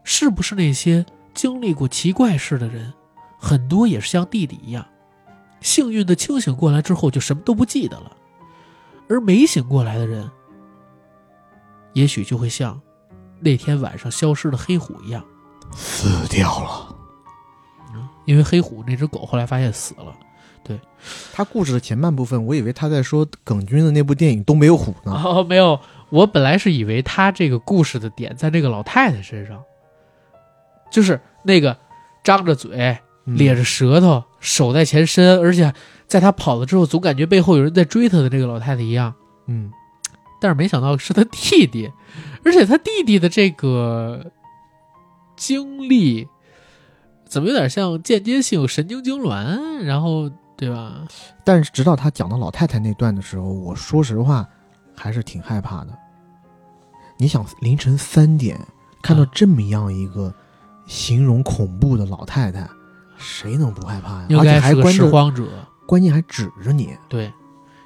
[0.03, 2.93] 是不是那些经历过奇怪事的人，
[3.39, 4.85] 很多也是像弟弟一样。
[5.61, 8.11] 幸运的清醒过来之后，就什么都不记得了；
[9.09, 10.29] 而没醒过来的人，
[11.93, 12.79] 也许就会像
[13.39, 15.25] 那天晚上消失的黑虎一样，
[15.73, 16.90] 死掉了。
[18.25, 20.15] 因为黑虎那只狗后来发现死了。
[20.63, 20.79] 对
[21.33, 25.21] 他故事的前半部分，我以为他在说耿军的那部电影《东北虎》呢。
[25.23, 25.79] 哦，没有，
[26.09, 29.63] 我本来是以为他这个故事的点在这个老太太身上，
[30.91, 31.77] 就是那个
[32.23, 32.97] 张着嘴。
[33.23, 35.71] 咧着舌头，手在前伸，而且
[36.07, 39.13] 在他跑了之后，总感觉背后有人在追他的这个老太太一样。
[39.45, 39.71] 嗯，
[40.41, 41.89] 但是没想到是他弟弟，
[42.43, 44.25] 而且他弟弟的这个
[45.37, 46.27] 经历，
[47.31, 49.81] 怎么有点像间接性神经痉挛？
[49.85, 51.07] 然后，对吧？
[51.45, 54.45] 但是直到他讲到老太太那段的时候，我说实话
[54.93, 55.97] 还是挺害怕的。
[57.17, 58.59] 你想凌晨三点
[59.01, 60.33] 看到这么样一个
[60.85, 62.67] 形容恐怖的老太太。
[63.17, 64.25] 谁能不害怕呀？
[64.27, 65.47] 应该是个拾荒者，
[65.87, 66.97] 关键还指着你。
[67.07, 67.31] 对，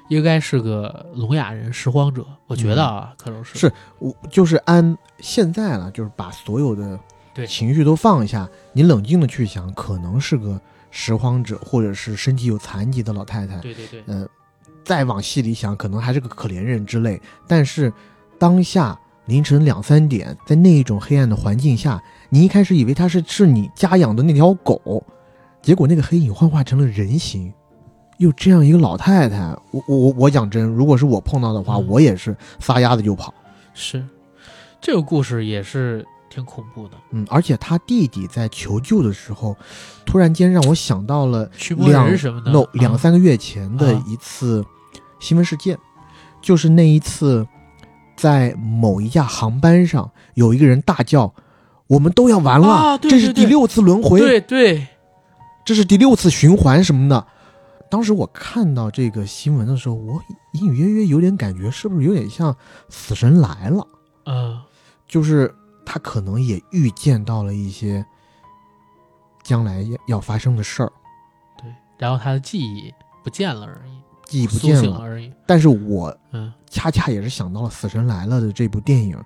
[0.08, 2.26] 应该是个聋哑人拾荒者。
[2.48, 6.98] 我觉得啊，可能是是我就是按现在了，就是把所有的
[7.44, 10.60] 情绪都放下，你冷静的去想，可能是个
[10.92, 13.58] 拾荒者，或者是身体有残疾的老太太。
[13.58, 14.04] 对对对。
[14.06, 14.24] 呃，
[14.84, 17.20] 再往细里想，可能还是个可怜人之类。
[17.48, 17.92] 但是
[18.38, 25.04] 当下凌晨两三点，在那一种黑暗的环境下，你一开始以为他是是你家养的那条狗。
[25.60, 27.52] 结果那个黑影幻化成了人形，
[28.18, 33.34] 又这样一个老太太，我我我讲真，如果是我碰到的话，我也是撒丫子就跑。
[33.74, 34.04] 是，
[34.80, 36.96] 这个故事也是挺恐怖的。
[37.12, 39.56] 嗯，而且他弟弟在求救的时候，
[40.04, 44.62] 突然间让我想到了两什么的，no 两三个月前的一次
[45.18, 45.78] 新闻事件，
[46.42, 47.46] 就是那一次
[48.18, 51.32] 在某一架航班上，有一个人大叫
[51.88, 54.86] ：“我们都要完了，这是第六次轮回。”对对。
[55.64, 57.26] 这是第六次循环什么的，
[57.90, 60.20] 当时我看到这个新闻的时候，我
[60.52, 62.54] 隐隐约约有点感觉，是不是有点像
[62.90, 63.86] 死神来了？
[64.26, 64.60] 嗯，
[65.08, 65.52] 就是
[65.86, 68.04] 他可能也预见到了一些
[69.42, 70.92] 将来要要发生的事儿。
[71.56, 75.32] 对，然后他的记忆不见了而已，记忆不见了而已。
[75.46, 79.16] 但是我嗯，恰恰也是想到了《死神来了》的这部电影，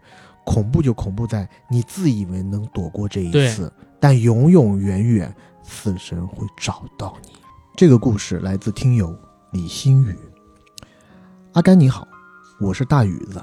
[0.44, 7.32] 恐怖就恐怖在你自以为能躲过这一次，但永永远远死神会找到你。
[7.74, 9.16] 这个故事来自听友
[9.52, 10.14] 李新宇。
[11.54, 12.06] 阿甘你好，
[12.60, 13.42] 我是大宇子，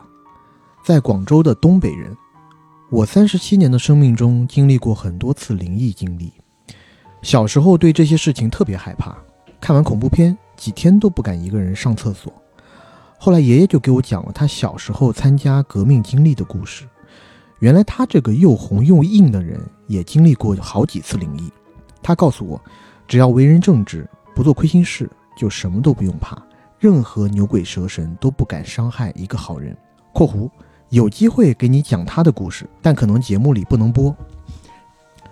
[0.86, 2.16] 在广州的东北人。
[2.90, 6.32] 我三十七年的生命中经历过很多次灵异经历。
[7.22, 9.14] 小时候对这些事情特别害怕，
[9.60, 12.32] 看完恐怖片几天都不敢一个人上厕所。
[13.18, 16.86] 后来爷爷就给我讲了他小时候参加革命经历的故事。
[17.60, 21.52] 原来他这个又红又硬的人也经历过好几次灵异。
[22.02, 22.62] 他告诉我，
[23.06, 26.42] 只要为人正直，不做亏心事，就什么都不用怕。
[26.80, 29.76] 任何牛鬼蛇神都不敢伤害一个好人。
[30.14, 30.50] （括弧
[30.90, 34.16] 有机会给你讲他的故事，但可能节目里不能播。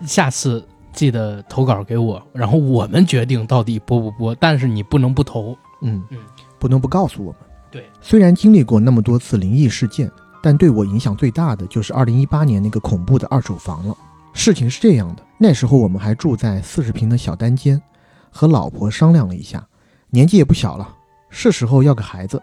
[0.05, 4.35] 下次记得投稿给我，然后我们决定到底播不播。
[4.35, 6.17] 但是你不能不投，嗯嗯，
[6.59, 7.41] 不能不告诉我们。
[7.71, 13.95] 对，虽然经历过那么多次灵异事件，但对我影响最大的就是二零一八年那个恐怖的二手房了。
[14.33, 17.81] 事情是这样的，那时候我们还住在四十平的小单间，
[18.29, 19.65] 和老婆商量了一下，
[20.09, 20.93] 年纪也不小了。
[21.29, 22.41] 是时候要个孩子，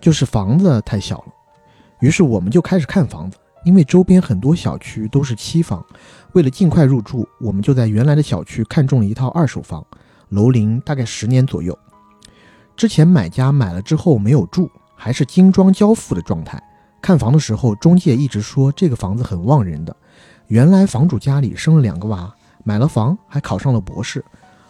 [0.00, 1.26] 就是房子太小了，
[2.00, 3.36] 于是我们就开始看房子。
[3.64, 5.84] 因为周边很多小区都是期房，
[6.32, 9.84] 为了尽快入住，我们就在原来的小区看中了一套二手房，
[10.28, 11.76] 楼龄大概十年左右。
[12.76, 16.62] 之前买家买了之后没有住，还是精装交付的状态。
[17.02, 19.94] 看房的时候，中介一直说这个房子很旺人的。
[20.46, 22.32] 原来房主家里生了两个娃，
[22.64, 24.24] 买了房还考上了博士，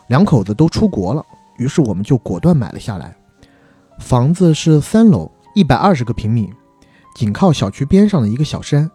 [0.09, 1.25] 两口子都出国了，
[1.59, 3.15] 于是我们就果断买了下来。
[4.01, 6.51] 房子是三楼，一百二十个平米，
[7.19, 8.89] 紧靠小区边上的一个小山。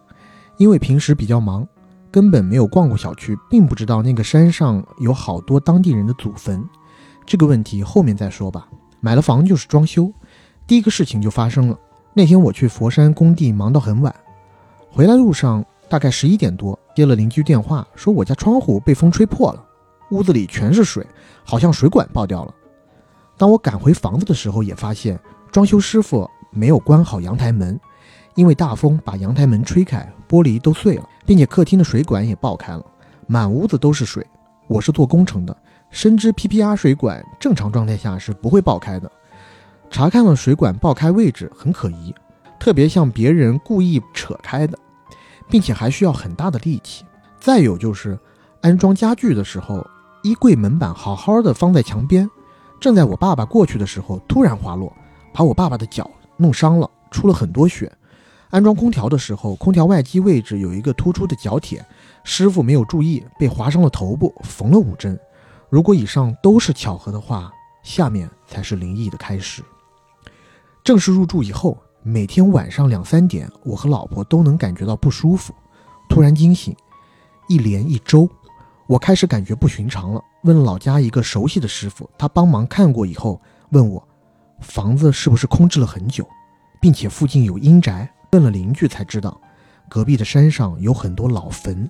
[0.56, 1.68] 因为平时比较忙，
[2.10, 6.66] 根本没有逛过小区，并不知道那个山上有好多当地人的祖坟。
[7.26, 8.66] 这个问题后面再说吧。
[9.02, 10.10] 买了房就是装修，
[10.66, 11.78] 第一个事情就发生了。
[12.14, 14.14] 那天我去佛山工地忙到很晚，
[14.90, 19.62] 回来路上大概十一点多，接了邻居电话，说我家窗户被风吹破了，
[20.12, 21.06] 屋子里全是水，
[21.44, 22.54] 好像水管爆掉了。
[23.36, 25.20] 当我赶回房子的时候，也发现
[25.52, 27.78] 装修师傅没有关好阳台门，
[28.34, 32.84] 因为大风把阳台门吹开，玻璃都碎了，并且客厅的水管也爆开了，
[33.26, 34.26] 满屋子都是水。
[34.66, 35.56] 我是做工程的，
[35.90, 39.10] 深知 PPR 水管正常状态下是不会爆开的。
[39.88, 42.12] 查看了水管爆开位置，很可疑，
[42.58, 44.76] 特别像别人故意扯开的，
[45.48, 47.04] 并且还需要很大的力气。
[47.38, 48.18] 再有就是
[48.62, 49.86] 安装家具的时候，
[50.24, 52.28] 衣柜门板好好的放在墙边。
[52.80, 54.92] 正在我爸爸过去的时候，突然滑落，
[55.32, 57.92] 把我爸爸的脚弄伤了，出了很多血。
[58.50, 61.84] 安装空调的时候，空调外机位置有一个突出的角铁，
[62.22, 65.18] 师傅没有注意，被划伤了头部，缝了五针。
[65.68, 67.52] 如果以上都是巧合的话，
[67.82, 69.62] 下面才是灵异的开始。
[70.84, 75.52] 正式入住以后，每天晚上两三点，我和老婆都能感觉到不舒服，
[76.08, 76.74] 突然惊醒。
[77.48, 78.28] 一连一周。
[78.86, 84.06] 我开始感觉不寻常了，问老家一个熟悉的师傅，他帮忙看过以后，问我
[84.60, 86.28] 房子是不是空置了很久，
[86.80, 88.13] 并且附近有阴宅。
[88.34, 89.40] 问了邻居才知道，
[89.88, 91.88] 隔壁的山上有很多老坟。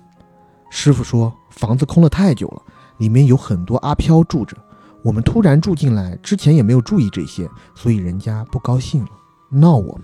[0.69, 2.61] 师傅说房子空了太久了，
[2.99, 4.55] 里面有很多阿飘住着。
[5.03, 9.09] 我们突然住进来，之前也没有注意这些，所以人家不高兴了，
[9.49, 9.93] 闹我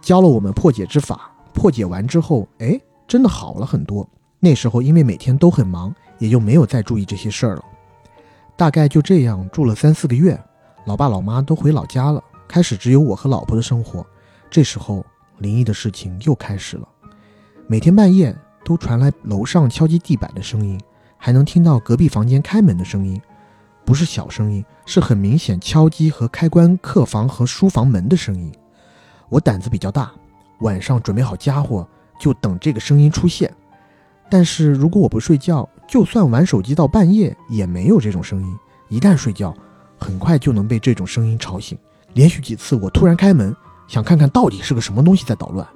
[0.00, 1.30] 教了我们破解之法。
[1.52, 4.08] 破解完之后，哎，真的好了很多。
[4.40, 5.94] 那时候因为每天都很忙。
[6.18, 7.62] 也就没有再注意这些事儿了。
[8.56, 10.36] 大概就这样住了三四个月，
[10.84, 14.04] 老爸老妈都回老家了，开始只有我和老婆的生活。
[14.50, 15.06] 这时候
[15.38, 16.88] 灵异的事情又开始了，
[17.66, 20.80] 每天半夜都传来楼上敲击地板的声音，
[21.16, 23.20] 还能听到隔壁房间开门的声音，
[23.84, 28.52] 不是小声音，是很明显敲击和开关客房和书房门的声音。
[29.28, 30.10] 我胆子比较大，
[30.60, 31.86] 晚上准备好家伙，
[32.18, 33.52] 就等这个声音出现。
[34.30, 38.56] 但是如果我不睡觉，就算玩手机到半夜，也没有这种声音。
[38.88, 39.54] 一旦睡觉，
[39.98, 41.78] 很快就能被这种声音吵醒。
[42.14, 43.54] 连续几次，我突然开门，
[43.88, 45.66] 想看看到底是个什么东西在捣乱，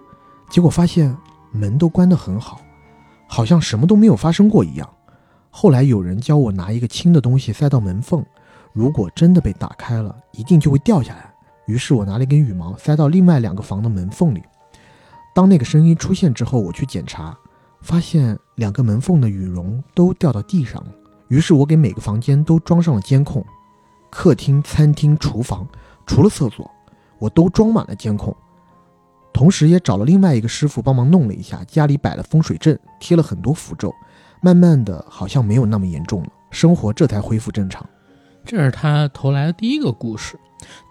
[0.49, 1.17] 结果发现
[1.51, 2.61] 门都关得很好，
[3.27, 4.89] 好像什么都没有发生过一样。
[5.51, 8.25] 后来有人教我拿一个轻的东西塞到门缝，
[8.73, 11.35] 如果真的被打开了，一定就会掉下来。
[11.67, 14.43] 于是我拿了一根羽毛塞到另外两个房的门缝里。
[15.35, 17.37] 当那个声音出现之后，我去检查。
[17.81, 20.93] 发现两个门缝的羽绒都掉到地上了，
[21.27, 23.45] 于是我给每个房间都装上了监控，
[24.09, 25.67] 客厅、餐厅、厨房，
[26.07, 26.71] 除了厕所，
[27.23, 28.37] 我都装满了监控。
[29.33, 33.95] 同时也找了另外一个师傅帮忙弄了一下，家里摆了风水阵，贴了很多符咒，
[34.43, 37.89] 慢慢的好像没有那么严重了，生活这才恢复正常。
[38.45, 40.37] 这是他投来的第一个故事。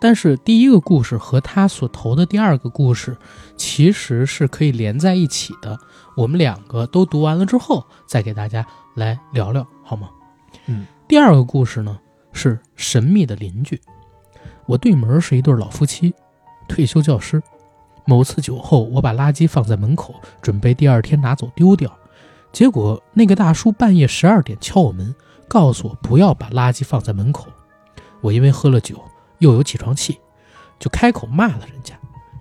[0.01, 3.15] 但是第一个故事和他所投的第二个故事
[3.55, 5.77] 其实是可以连在一起的。
[6.17, 8.65] 我们两个都读完了之后，再给大家
[8.95, 10.09] 来聊聊，好吗？
[10.65, 11.97] 嗯，第二个故事呢
[12.33, 13.79] 是神秘的邻居。
[14.71, 16.13] 我对门是一对老夫妻，
[16.65, 17.43] 退休教师。
[18.05, 21.91] 某次酒后，我把垃圾放在门口，准备第二天拿走丢掉。
[22.53, 25.13] 结果那个大叔半夜十二点敲我门，
[25.45, 27.47] 告诉我不要把垃圾放在门口。
[28.21, 28.95] 我因为喝了酒，
[29.39, 30.17] 又有起床气，
[30.79, 31.93] 就开口骂了人家。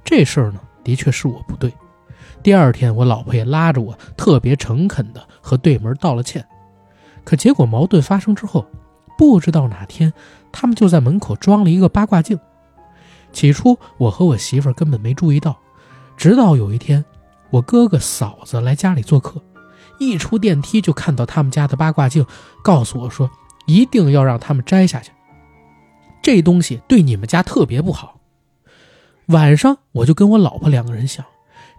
[0.05, 1.75] 这事儿呢，的确是我不对。
[2.45, 6.47] 第二天，我老婆也拉着我，特别诚恳地和对门道了歉。
[7.25, 8.65] 可结果矛盾发生之后，
[9.19, 10.13] 不知道哪天，
[10.53, 12.39] 他们就在门口装了一个八卦镜。
[13.33, 15.57] 起初，我和我媳妇根本没注意到，
[16.17, 17.05] 直到有一天，
[17.51, 19.41] 我哥哥嫂子来家里做客，
[19.99, 22.27] 一出电梯就看到他们家的八卦镜，
[22.65, 23.31] 告诉我说
[23.67, 25.13] 一定要让他们摘下去，
[26.21, 28.19] 这东西对你们家特别不好。
[29.27, 31.25] 晚上，我就跟我老婆两个人想，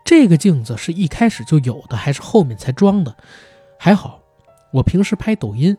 [0.05, 3.13] 这个镜子是一开始就有的，还是后面才装的？
[3.77, 4.21] 还好，
[4.71, 5.75] 我平时拍抖音，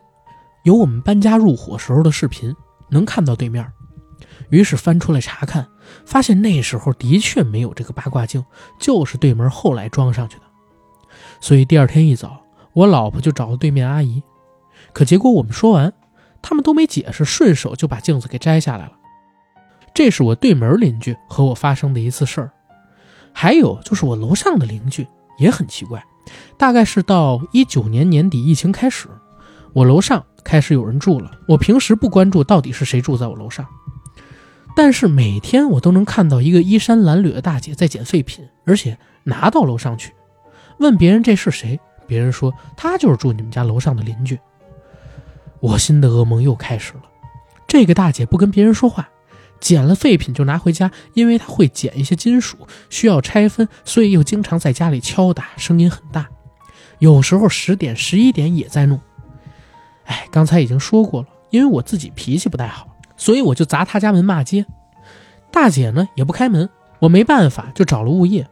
[0.65, 2.55] 有我们搬家入伙时候的视频，
[2.93, 3.69] 能看到对面。
[4.49, 5.67] 于是翻出来查看，
[6.05, 8.45] 发现那时候的确没有这个八卦镜，
[8.79, 10.43] 就是对门后来装上去的。
[11.41, 12.41] 所以第二天一早，
[12.73, 14.21] 我老婆就找了对面阿姨，
[14.93, 15.91] 可结果我们说完，
[16.41, 18.93] 他们都没解释，顺手就把镜子给摘下来了。
[19.93, 22.51] 这是我对门邻居和我发生的一次事儿。
[23.33, 25.07] 还有就是我楼上的邻居
[25.39, 26.03] 也很奇怪，
[26.57, 29.07] 大概是到一九年年底疫情开始，
[29.73, 31.31] 我楼上开始有人住了。
[31.47, 33.65] 我平时不关注到底是谁住在我楼上。
[34.75, 40.11] 但是每天我都能看到一个衣衫褴褛的大姐在捡废品，而且拿到楼上去。
[40.79, 44.39] 问别人这是谁，别人说她就是住你们家楼上的邻居。
[45.59, 47.03] 我心的噩梦又开始了。
[47.67, 49.07] 这个大姐不跟别人说话，
[49.59, 52.57] 捡了废品就拿回家，因为她会捡一些金属，
[52.89, 56.27] 需要拆分，所以又经常在家里敲打，声音很大。
[56.97, 58.99] 有时候十点、十一点也在弄。
[60.05, 62.87] 哎，刚才已经说过了，因为我自己脾气不太好。
[63.15, 64.65] 所以我就砸他家门骂街，
[65.51, 66.67] 大姐呢也不开门，
[66.99, 68.45] 我没办法就找了物业，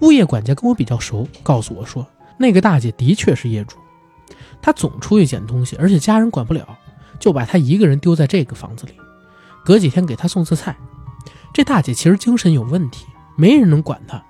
[0.00, 3.76] 物业管家跟我比较熟，告诉我说那个大姐的确是业主，
[4.60, 6.76] 她总出去捡东西，而且家人管不了，
[7.18, 8.94] 就把她一个人丢在这个房子里，
[9.64, 10.76] 隔几天给她送次菜。
[11.54, 14.22] 这大姐其实精神有问题，没人能管她，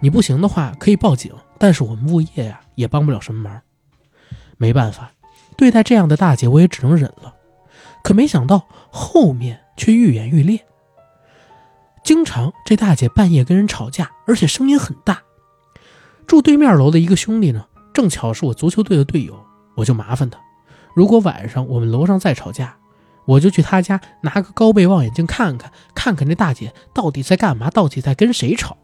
[0.00, 3.60] 你不行的话可以报警，但是我们物业呀也帮不了什么忙，
[4.56, 5.12] 没办法，
[5.58, 7.34] 对待这样的大姐我也只能忍了。
[8.02, 10.64] 可没想到后面却愈演愈烈。
[12.04, 15.20] 经常这大姐半夜跟人吵架，而且声音很大。
[16.26, 19.38] 住对面楼的一个兄弟呢，正巧是我足球队的队友，
[19.76, 20.38] 我就麻烦他，
[20.94, 22.76] 如果晚上我们楼上再吵架，
[23.26, 28.76] 我就去他家拿个高倍望远镜看看，看看这大姐到底在干嘛，到底在跟谁吵。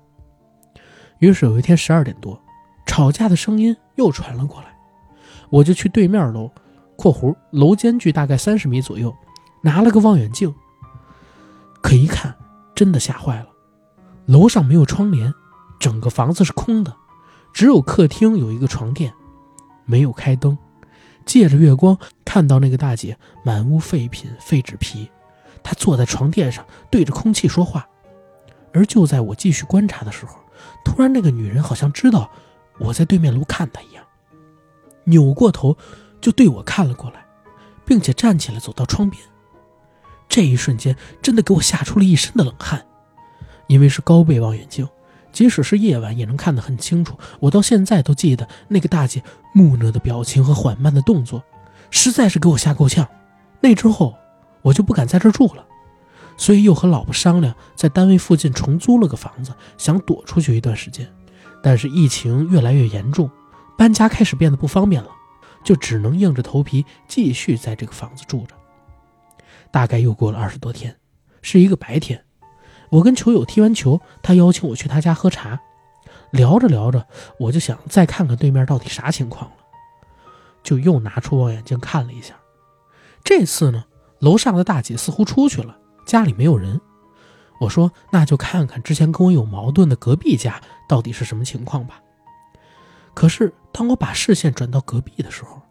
[1.21, 2.39] 于是有一天十二点多，
[2.85, 4.67] 吵架的声音又传了过来，
[5.49, 6.51] 我就去对面楼。
[6.97, 9.15] 括弧楼间距大概三十米左右，
[9.63, 10.55] 拿了个望远镜，
[11.83, 12.35] 可一看，
[12.75, 13.47] 真的吓坏了。
[14.27, 15.33] 楼上没有窗帘，
[15.79, 16.95] 整个房子是空的，
[17.53, 19.13] 只有客厅有一个床垫，
[19.85, 20.57] 没有开灯。
[21.27, 25.11] 借着月光，看到那个大姐满屋废品、废纸皮，
[25.63, 27.87] 她坐在床垫上对着空气说话。
[28.73, 30.37] 而就在我继续观察的时候，
[30.85, 32.31] 突然那个女人好像知道
[32.79, 34.05] 我在对面楼看她一样，
[35.05, 35.77] 扭过头。
[36.25, 37.23] 就对我看了过来，
[37.85, 39.23] 并且站起来走到窗边。
[40.27, 42.87] 这一瞬间，真的给我吓出了一身的冷汗。
[43.67, 44.89] 因为是高倍望远镜，
[45.33, 47.19] 即使是夜晚也能看得很清楚。
[47.41, 49.23] 我到现在都记得那个大姐
[49.53, 51.45] 木讷的表情和缓慢的动作，
[51.91, 53.07] 实在是给我吓够呛。
[53.61, 54.17] 那之后，
[54.63, 55.67] 我就不敢在这住了，
[56.39, 61.07] 所以又和老婆商量，在单位附近重租了个房子，想躲出去一段时间。
[61.63, 63.31] 但是疫情越来越严重，
[63.77, 65.11] 搬家开始变得不方便了。
[65.65, 68.55] 就只能硬着头皮继续在这个房子住着。
[69.73, 70.97] 大概又过了二十多天，
[71.43, 72.25] 是一个白天，
[72.91, 75.59] 我跟球友踢完球，他邀请我去他家喝茶。
[76.31, 77.07] 聊着聊着，
[77.39, 79.57] 我就想再看看对面到底啥情况了，
[80.63, 82.35] 就又拿出望远镜看了一下。
[83.23, 83.85] 这次呢，
[84.19, 86.81] 楼上的大姐似乎出去了，家里没有人。
[87.61, 92.01] 我说那就看看之前跟我有矛盾的隔壁家到底是什么情况吧。
[93.15, 95.63] 可是，当我把视线转到隔壁的时候，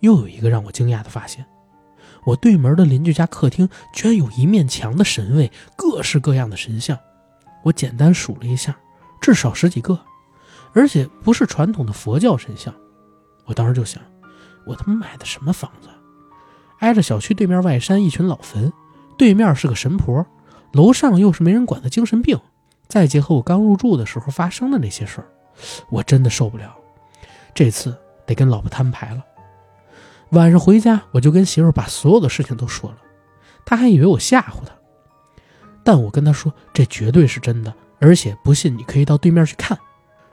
[0.00, 1.44] 又有一个让我惊讶的发现：
[2.24, 6.98] 我对门的邻居家客厅居然有一面墙的神位，各式各样的神像。
[7.64, 8.76] 我简单数了一下，
[9.20, 9.98] 至少十几个，
[10.72, 12.72] 而且不是传统的佛教神像。
[13.44, 14.00] 我当时就想，
[14.64, 15.88] 我他妈买的什么房子？
[16.78, 18.72] 挨着小区对面外山一群老坟，
[19.18, 20.24] 对面是个神婆，
[20.72, 22.38] 楼上又是没人管的精神病，
[22.86, 25.26] 再结合我刚入住的时候发生的那些事儿，
[25.90, 26.74] 我真的受不了。
[27.54, 27.96] 这次
[28.26, 29.24] 得跟老婆摊牌了。
[30.30, 32.96] 晚上回家，我就跟媳妇把所有的事情都说了，
[33.64, 34.72] 她还以为我吓唬她，
[35.84, 39.78] 但我跟她说这绝对是真的，而且不信你可以到对面去看。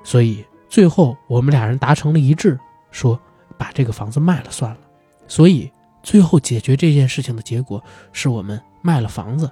[0.03, 2.59] 所以最后我们俩人达成了一致，
[2.91, 3.19] 说
[3.57, 4.79] 把这个房子卖了算了。
[5.27, 5.71] 所以
[6.01, 9.49] 最后解决这件事情的结果是我们卖了房子。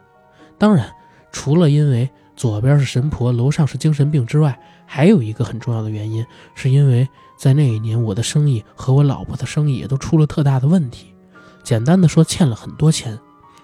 [0.58, 0.92] 当然，
[1.32, 4.60] 除了因为左边是神婆，楼上是精神病之外，
[4.94, 11.16] 还有一个很重要的原因，是因为在那一年我的生意和我老婆的生意也都出了特大的问题。
[11.64, 13.18] 简单的说，欠了很多钱，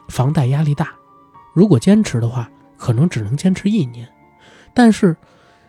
[0.07, 0.88] 房贷压力大。
[1.53, 4.07] 如果坚持的话，可能只能坚持一年。
[4.73, 5.17] 但是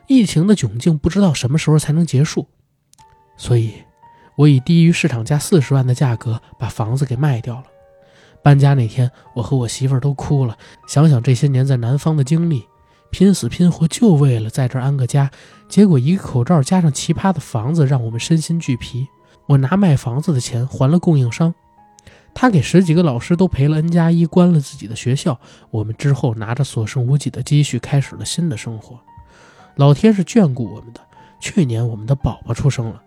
[0.07, 2.47] 疫情的窘境不知道什么时候才能结束，
[3.37, 3.75] 所以，
[4.37, 7.65] 我以低于市场价四十万的价格把房子给卖掉了。
[8.45, 10.57] 搬家那天，我和我媳妇儿都哭了。
[10.87, 12.65] 想想这些年在南方的经历，
[13.11, 15.31] 拼死拼活就为了在这儿安个家，
[15.69, 19.07] 结果一个口罩加上奇葩的房子，让我们身心俱疲。
[19.47, 21.55] 我拿卖房子的钱还了供应商，
[22.35, 25.41] 他给十几个老师都赔了 N 加一，关了自己的学校。
[25.71, 29.01] 我们之后拿着所剩无几的积蓄，开始了新的生活。
[29.77, 31.01] 老天是眷顾我们的，
[31.41, 33.01] 去年我们的宝宝出生了。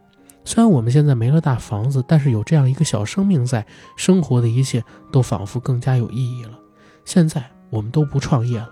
[0.44, 3.64] 虽然我们现在没了大房子，但是有这样一个小生命在，
[3.96, 6.58] 生活的一切都仿佛更加有意义了。
[7.06, 8.70] 现在我们都不创业了，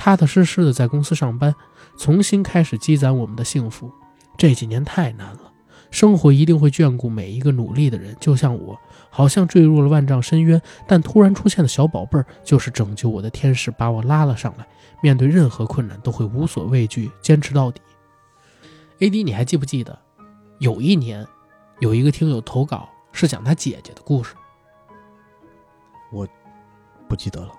[0.00, 1.54] 踏踏实实的在公司上班，
[1.98, 3.92] 重新开始积攒我们的幸福。
[4.38, 5.52] 这几年太难了，
[5.90, 8.16] 生活一定会眷顾每一个努力的人。
[8.18, 8.80] 就像我，
[9.10, 14.66] 好像坠入了万丈深渊，但突然出现的小宝贝儿就是拯救我的天使，把我拉了上来。
[15.02, 17.82] 面对任何困难都会无所畏惧，坚持到底。
[19.00, 19.98] A.D，你还记不记得？
[20.60, 21.26] 有一年，
[21.80, 24.34] 有一个听友投稿是讲他姐姐的故事。
[26.10, 26.26] 我
[27.06, 27.52] 不记得了。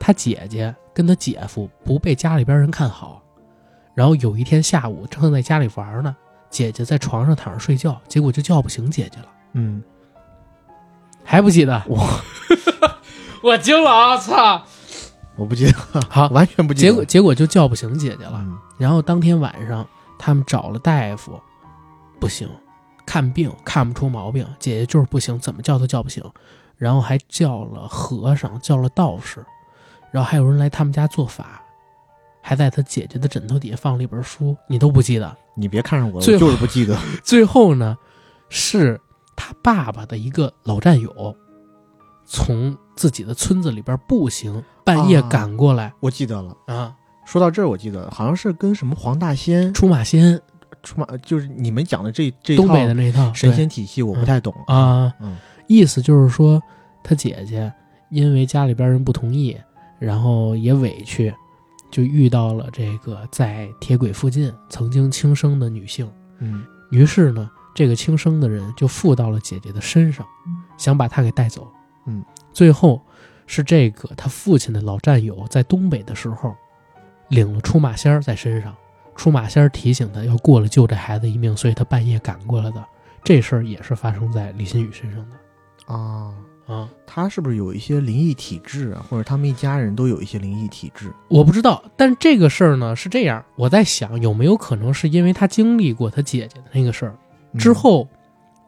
[0.00, 3.22] 他姐姐跟他姐夫不被家里边人看好，
[3.94, 6.16] 然后有一天下午正在家里玩呢，
[6.48, 9.26] 姐姐在床上躺着睡觉，结果就叫不醒姐姐了。
[9.52, 9.82] 嗯，
[11.24, 11.82] 还不记得？
[11.86, 12.08] 我
[13.42, 14.16] 我惊了啊！
[14.16, 14.62] 操！
[15.36, 16.88] 我不记得，好，完全不记得。
[16.88, 18.34] 结果结果就叫不醒姐姐了。
[18.36, 19.86] 嗯然后当天晚上
[20.18, 21.38] 他们找了大夫，
[22.18, 22.48] 不行，
[23.04, 26.24] 看病看不出毛病，姐姐就是不行，怎么叫都叫不醒。
[26.76, 29.44] 然后还叫了和尚，叫了道士，
[30.10, 31.62] 然后还有人来他们家做法，
[32.40, 35.36] 还在他姐姐的枕头底下放了一本书，你都不记得。
[35.54, 36.96] 你别看上我，我就是不记得。
[37.22, 37.96] 最后呢，
[38.48, 38.98] 是
[39.36, 41.36] 他爸爸的一个老战友，
[42.24, 46.56] 从自己的村子里边步行半夜啊赶过来我记得了。
[46.66, 46.94] 啊，
[47.26, 50.40] 说到这儿，我记得好像是跟什么黄大仙出马仙
[50.82, 54.54] 出马，就是你们讲的这这东北套的那一套神仙体系，我不太懂。
[54.66, 55.36] 啊，嗯
[55.66, 56.60] 意思就是说
[57.04, 57.70] 他姐姐
[58.10, 59.56] 因为家里边人不同意，
[60.00, 61.32] 然后也委屈，
[61.90, 66.10] 就遇到了这个在铁轨附近曾经轻生的女性。
[66.38, 70.26] 嗯于是呢，这个轻生的人就附到了姐姐的身上，
[70.76, 71.70] 想把她给带走。
[72.06, 73.00] 嗯，最后
[73.46, 76.52] 是这个他父亲的老战友在东北的时候，
[77.28, 78.74] 领了出马仙儿在身上，
[79.14, 82.84] 出马仙儿提醒他要过了救这孩子一命，所以他半夜赶过来的。
[83.22, 86.34] 这事儿也是发生在李新宇身上的啊，
[86.70, 89.04] 啊，他是不是有一些灵异体质啊？
[89.10, 91.12] 或者他们一家人都有一些灵异体质？
[91.28, 91.82] 我不知道。
[91.96, 97.14] 但这个事儿呢是这样，我在想有没有可能是因为他经历过他姐姐的那个事儿，
[97.52, 98.08] 嗯之后，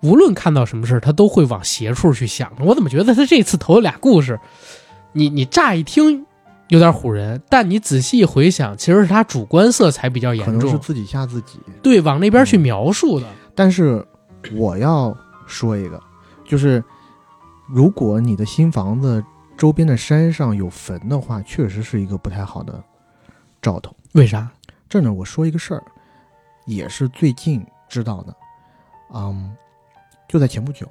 [0.03, 2.51] 无论看到什么事儿，他都会往邪处去想。
[2.59, 4.41] 我怎么觉得他这次投了俩故事，
[5.13, 6.27] 你你乍一听
[6.69, 11.61] 有点唬人，但你仔细回想，其实是他主观色彩比较严重，能是自己吓自己。
[11.83, 13.27] 对，往那边去描述的。
[13.55, 14.05] 但是
[14.55, 16.01] 我要说一个，
[16.45, 16.83] 就是
[17.67, 19.25] 如果你的新房子
[19.57, 22.83] 周边的山上有坟的话，确实是一个不太好的
[23.61, 23.95] 兆头。
[24.13, 24.51] 为啥？
[24.89, 25.83] 这呢，我说一个事儿，
[26.67, 28.37] 也是最近知道的。
[29.15, 29.57] 嗯，
[30.29, 30.89] 就在前不久，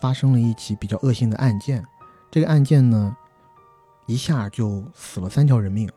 [0.00, 1.84] 发生了一起比较恶性的案件。
[2.30, 3.16] 这个案件呢，
[4.06, 5.88] 一下就死了三条人命。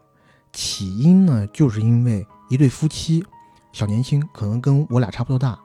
[0.51, 3.25] 起因呢，就是因为一对夫妻，
[3.71, 5.59] 小年轻，可能跟我俩差不多大，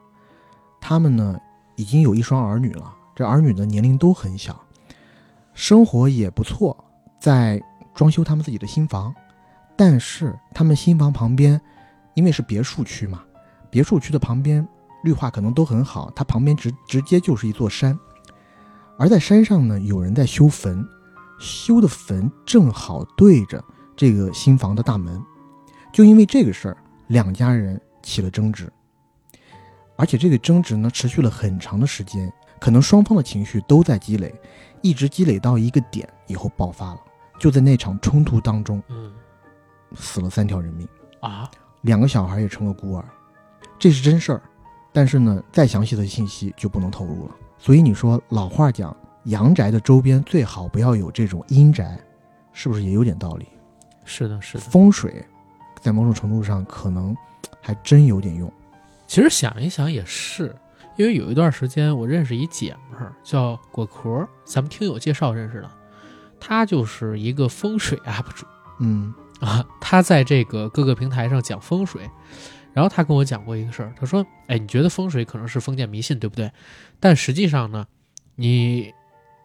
[0.81, 1.39] 他们呢
[1.75, 2.95] 已经有一双儿女了。
[3.19, 4.57] 这儿女的年龄都很小，
[5.53, 6.85] 生活也不错，
[7.19, 7.61] 在
[7.93, 9.13] 装修他们自己的新房。
[9.75, 11.59] 但是他们新房旁边，
[12.13, 13.21] 因为是别墅区嘛，
[13.69, 14.65] 别墅区的旁边
[15.03, 17.99] 绿化可能都很好，它旁边直直接就是一座山，
[18.97, 20.87] 而在山上呢，有人在修坟，
[21.41, 23.61] 修的坟正好对着
[23.97, 25.21] 这个新房的大门，
[25.91, 28.71] 就因为这个事儿，两家人起了争执，
[29.97, 34.33] 而且这个争执呢持续了很长的时间，可能双方的情绪都在积累，
[34.81, 36.99] 一直积累到一个点以后爆发了。
[37.39, 39.13] 就在那场冲突当中嗯
[39.95, 40.87] 死了三条人命，
[41.21, 41.49] 啊，
[41.81, 43.05] 两个小孩也成了孤儿，
[43.79, 44.41] 这是真事儿。
[44.91, 47.35] 但是呢，再详细的信息就不能透露了。
[47.57, 48.95] 所以你说老话讲，
[49.25, 51.97] 阳宅的周边最好不要有这种阴宅，
[52.51, 53.47] 是不是也有点道理？
[54.03, 54.59] 是的，是的。
[54.61, 55.23] 风水
[55.79, 57.15] 在某种程度上可能
[57.61, 58.51] 还真有点用。
[59.07, 60.55] 其实想一想也是，
[60.99, 65.71] 因为有一段时间我认识一姐们儿叫果壳，咱们听友介绍认识的，
[66.41, 68.45] 她就是一个风水 UP 主
[68.81, 72.01] 嗯啊，她在这个各个平台上讲风水。
[72.73, 76.51] 然后她跟我讲过一个事儿，她说：“哎，你觉得风水可能是封建迷信，对不对？
[76.99, 77.87] 但实际上呢，
[78.35, 78.93] 你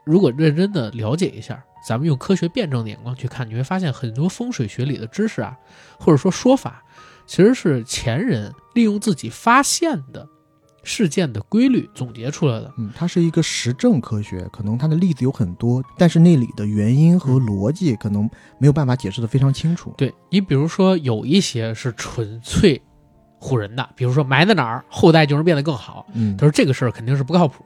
[0.05, 5.57] 如果认真的了解一下，咱们用科学辩证的眼光去看，你会发现很多风水学里的知识啊，
[6.01, 6.83] 或者说说法，
[7.27, 10.29] 其实是前人利用自己发现的
[10.85, 12.73] 事件的规律总结出来的。
[12.77, 18.29] 嗯，它是一个实证科学，可能它的例子有很多，但是那里的原因和逻辑可能
[18.59, 19.93] 没有办法解释得非常清楚。
[19.97, 22.81] 对你，比如说有一些是纯粹
[23.41, 26.07] 唬人的，比如说埋在哪儿，后代就能变得更好。
[26.13, 27.65] 嗯他说这个事儿肯定是不靠谱，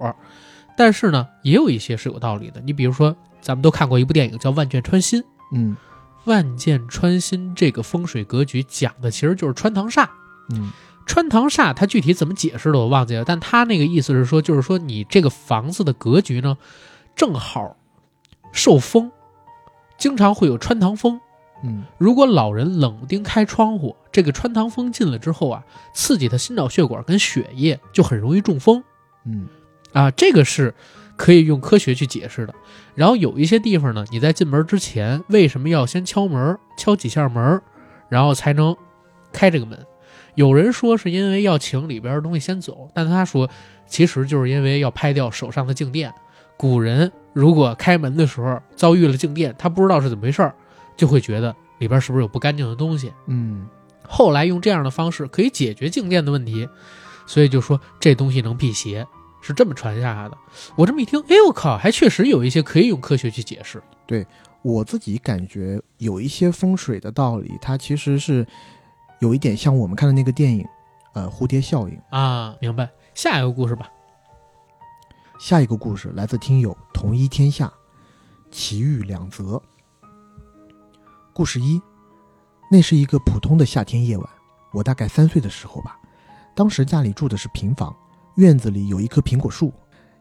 [0.76, 2.60] 但是呢，也有一些是有道理的。
[2.60, 5.20] 你比如说，咱们都看过一部电影叫《万箭穿心》，
[5.52, 5.76] 嗯
[6.24, 10.06] 万箭穿心这个风水格局讲的其实就是穿堂煞。
[10.50, 10.70] 嗯
[11.08, 16.56] 穿堂煞它具体怎么解释的我忘记了，但他那个意思是说，就是说你这个房子的格局呢，
[17.16, 17.76] 正好
[18.52, 19.10] 受风，
[19.96, 21.20] 经常会有穿堂风。
[21.64, 28.84] 嗯如果老人冷不丁开窗户，这个穿堂风进了之后啊，刺激他心脑血管跟血液，就很容易中风
[29.24, 29.48] 嗯
[29.92, 30.10] 啊。
[30.12, 30.72] 这个是
[31.16, 32.54] 可以用科学去解释的。
[32.94, 37.60] 然后有一些地方呢，你在进门之前为什么要先敲门，敲几下门，
[38.08, 38.76] 然后才能
[39.32, 39.84] 开这个门？
[40.38, 43.50] 有人说是因为要请里边的东西先走，但他说
[43.88, 46.14] 其实就是因为要拍掉手上的静电。
[46.56, 50.54] 古人如果开门的时候遭遇了静电，他不知道是怎么回事儿，
[50.96, 53.12] 就会觉得里边是不是有不干净的东西。
[53.26, 53.66] 嗯
[54.06, 56.68] 后来用这样的方式可以解决静电的问题，
[57.26, 59.04] 所以就说这东西能辟邪，
[59.42, 60.38] 是这么传下来的。
[60.76, 63.82] 我这么一听，哎我靠，还确实有一些可以用科学去解释。
[64.06, 64.24] 对
[64.62, 68.46] 我自己感觉有一些风水的道理，它其实是
[69.20, 70.66] 有一点像我们看的那个电影，
[71.14, 72.00] 呃，蝴蝶效应。
[72.10, 72.88] 啊，明白。
[73.14, 73.90] 下一个故事吧。
[75.40, 77.72] 下一个故事来自听友同一天下，
[78.50, 79.60] 奇遇两则。
[81.32, 81.80] 故事一，
[82.70, 84.28] 那是一个普通的夏天夜晚，
[84.72, 85.98] 我大概三岁的时候吧。
[86.54, 87.94] 当时家里住的是平房，
[88.34, 89.72] 院子里有一棵苹果树，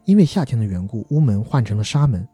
[0.05, 2.27] 因为夏天的缘故，屋门换成了纱门。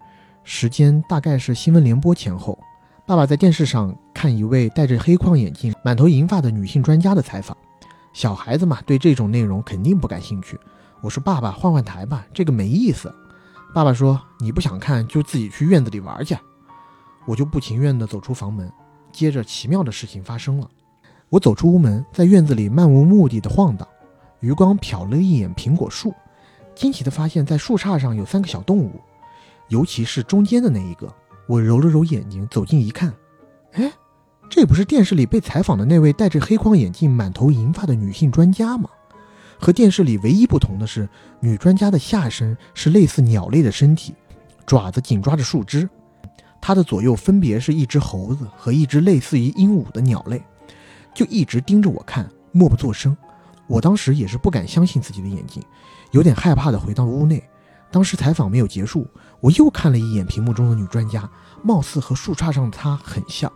[0.43, 2.59] 时间大概是新闻联播前后，
[3.07, 7.57] 爸爸在电视上看一位戴着黑框眼镜、满头银发的女性专家的采访。
[8.13, 10.59] 小孩子嘛，对这种内容肯定不感兴趣。
[11.01, 13.13] 我说：“爸爸，换换台吧，这个没意思。”
[13.73, 16.37] 爸爸说：“你不想看，就自己去院子里玩去。”
[17.25, 18.71] 我就不情愿地走出房门。
[19.11, 20.69] 接着，奇妙的事情发生了。
[21.29, 23.87] 我走出屋门，在院子里漫无目的地晃荡，
[24.41, 26.13] 余光瞟了一眼苹果树，
[26.75, 29.01] 惊奇地发现，在树杈上有三个小动物，
[29.69, 31.11] 尤其是中间的那一个。
[31.47, 33.13] 我揉了揉眼睛，走近一看，
[33.73, 33.91] 哎，
[34.55, 38.87] 这不是电视里被采访的那位戴着黑框眼镜、满头银发的女性专家吗？
[39.59, 44.13] 和电视里唯一不同的是，女专家的下身是类似鸟类的身体，
[44.67, 45.89] 爪子紧抓着树枝。
[46.61, 50.39] 她的左右分别是一只猴子和一只类似于鹦鹉的鸟类，
[51.15, 53.17] 就一直盯着我看，默不作声。
[53.65, 55.63] 我当时也是不敢相信自己的眼睛，
[56.11, 57.43] 有点害怕的回到屋内。
[57.89, 59.07] 当时采访没有结束，
[59.39, 61.27] 我又看了一眼屏幕中的女专家，
[61.63, 63.51] 貌似和树杈上的她很像。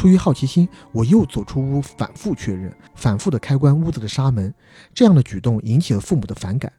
[0.00, 4.54] 出于好奇心，我又走出屋，反复确认，反复的开关屋子的纱门。
[4.94, 6.72] 这样的举动引起了父母的反感。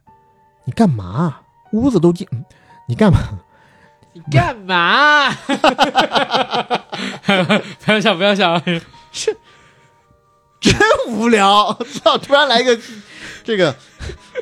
[0.64, 1.42] 你干嘛啊？
[1.70, 2.44] 屋子都进，嗯
[2.88, 3.20] 你干嘛？
[4.12, 5.30] 你干嘛？
[7.86, 8.60] 不要笑，不要笑。
[9.12, 9.36] 是
[10.60, 10.76] 真
[11.10, 11.72] 无聊！
[12.02, 12.76] 操，突然来一个
[13.44, 13.72] 这个，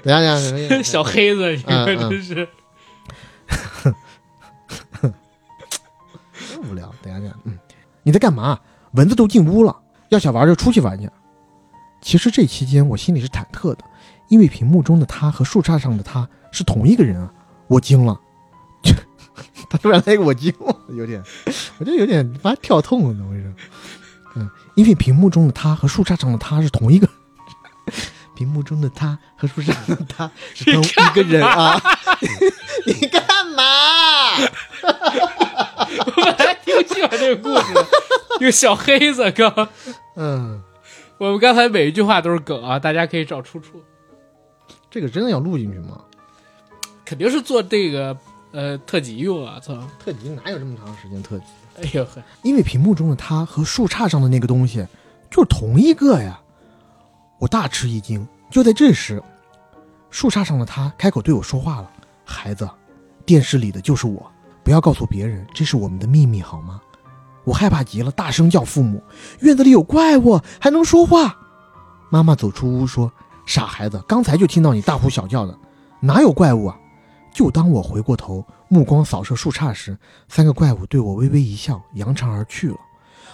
[0.03, 2.49] 等下，等下，等下小黑子，你真是。
[6.49, 6.91] 真无聊。
[7.03, 7.59] 等下，等一下，嗯，
[8.05, 8.59] 你在干嘛？
[8.93, 9.77] 蚊子都进屋了，
[10.09, 11.09] 要想玩就出去玩去。
[12.01, 13.85] 其实这期间我心里是忐忑的，
[14.29, 17.33] 因为屏幕中的他和树杈上的他是同一个人啊，
[17.69, 18.19] 我惊了。
[19.69, 21.23] 他突然来一个我惊了，有点，
[21.79, 23.55] 我就有点发跳痛了，怎么回事？
[24.37, 27.09] 嗯，因为屏幕中的他和树杈上的他是同一个，
[28.41, 31.79] 屏幕中的他和树上的他 是同一个人啊！
[32.87, 33.23] 你干
[33.55, 33.63] 嘛？
[36.07, 37.87] 我本来挺喜欢这个故事的，
[38.41, 39.69] 一个小黑子刚。
[40.17, 40.63] 嗯，
[41.19, 43.83] 我们刚才每一句话都是梗啊，大家可以找出处。
[44.91, 46.01] 这个真的要录进去吗？
[47.05, 48.17] 肯定是做这个
[48.53, 49.75] 呃，特辑用啊，操！
[50.03, 51.45] 特辑哪有这么长时间特辑？
[51.83, 54.87] 哎呦呵，因为屏幕中的他和树杈上的那个东西
[55.31, 56.41] 就是同一个呀！
[57.41, 58.25] 我大吃一惊。
[58.49, 59.21] 就在这时，
[60.11, 61.91] 树杈上的他开口对我说话了
[62.25, 62.69] ：“孩子，
[63.25, 64.31] 电视里的就是我，
[64.63, 66.81] 不要告诉别人，这是我们的秘密，好吗？”
[67.43, 69.03] 我害怕极了，大声叫父母
[69.41, 71.37] ：“院子里有怪物，还能说话！”
[72.11, 73.11] 妈妈走出屋说
[73.47, 75.59] ：“傻孩子，刚才就听到你大呼小叫的，
[76.01, 76.77] 哪有怪物啊？”
[77.33, 79.97] 就当我回过头，目光扫射树杈时，
[80.29, 82.77] 三个怪物对我微微一笑，扬长而去了。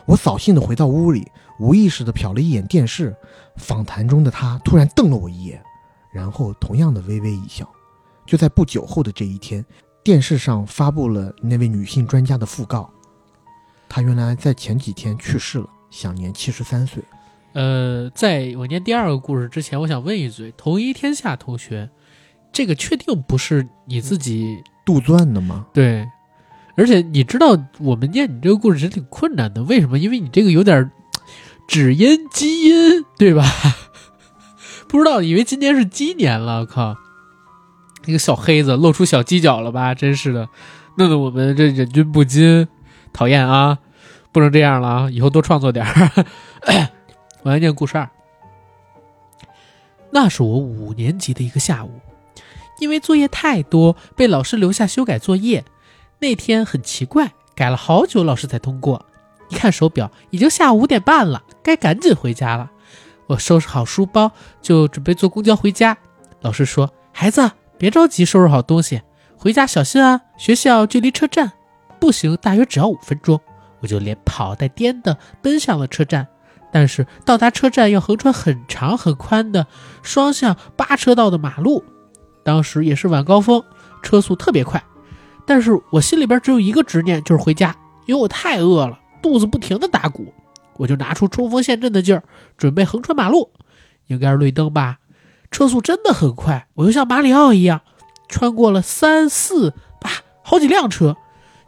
[0.06, 3.14] 我扫兴地回到屋里，无意识地瞟了一眼电视，
[3.56, 5.60] 访谈中的他突然瞪了我一眼，
[6.12, 7.68] 然后同样的微微一笑。
[8.24, 9.64] 就在不久后的这一天，
[10.02, 12.88] 电视上发布了那位女性专家的讣告，
[13.88, 17.02] 她原来在前几天去世了，享年七十三岁。
[17.52, 21.88] 呃，在我念第二个故事之前，我想问一嘴，同一天下同学，
[22.52, 25.66] 这个确定不是你自己杜撰的吗？
[25.72, 26.06] 对，
[26.76, 29.98] 而且你知道我们念你这个故事是挺困难的，为什么？
[29.98, 30.90] 因为你这个有点
[31.66, 33.44] 只因基因，对吧？
[34.86, 36.96] 不知道，以为今年是鸡年了，靠！
[38.04, 39.94] 那个小黑子露出小犄角了吧？
[39.94, 40.48] 真是的，
[40.96, 42.68] 弄得我们这忍俊不禁，
[43.12, 43.78] 讨厌啊！
[44.30, 45.10] 不能这样了啊！
[45.10, 46.26] 以后多创作点儿。
[47.42, 48.08] 我来念故事二。
[50.10, 52.00] 那是我五年级的一个下午，
[52.78, 55.64] 因为作业太多，被老师留下修改作业。
[56.18, 59.04] 那天很奇怪，改了好久，老师才通过。
[59.48, 62.70] 一看手表，已经下午五点半了，该赶紧回家了。
[63.28, 65.96] 我收拾好书包，就准备坐公交回家。
[66.40, 69.02] 老师说：“孩子，别着急，收拾好东西，
[69.36, 70.22] 回家小心啊！
[70.38, 71.52] 学校距离车站
[72.00, 73.40] 步行大约只要五分钟。”
[73.80, 76.26] 我就连跑带颠的奔向了车站。
[76.72, 79.66] 但是到达车站要横穿很长很宽的
[80.02, 81.84] 双向八车道的马路，
[82.42, 83.62] 当时也是晚高峰，
[84.02, 84.82] 车速特别快。
[85.46, 87.74] 但是我心里边只有一个执念，就是回家，
[88.06, 90.32] 因为我太饿了，肚子不停的打鼓。
[90.76, 92.22] 我就拿出冲锋陷阵的劲儿，
[92.58, 93.50] 准备横穿马路。
[94.08, 94.98] 应该是绿灯吧，
[95.50, 97.80] 车速真的很快，我就像马里奥一样，
[98.28, 100.10] 穿过了三四八
[100.42, 101.16] 好几辆车。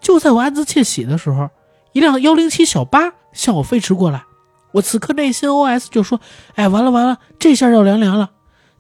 [0.01, 1.49] 就在我暗自窃喜的时候，
[1.93, 4.25] 一辆幺零七小巴向我飞驰过来。
[4.73, 6.21] 我此刻内心 OS 就说
[6.55, 8.31] ：“哎，完了完了，这下要凉凉了。”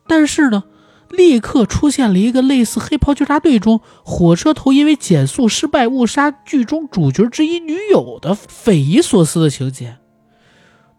[0.06, 0.64] 但是呢，
[1.10, 9.96] 立刻出现了一个类似《黑袍纠察队》中火车头因为减速失败误杀剧中主角之一女友的匪夷所思的情节。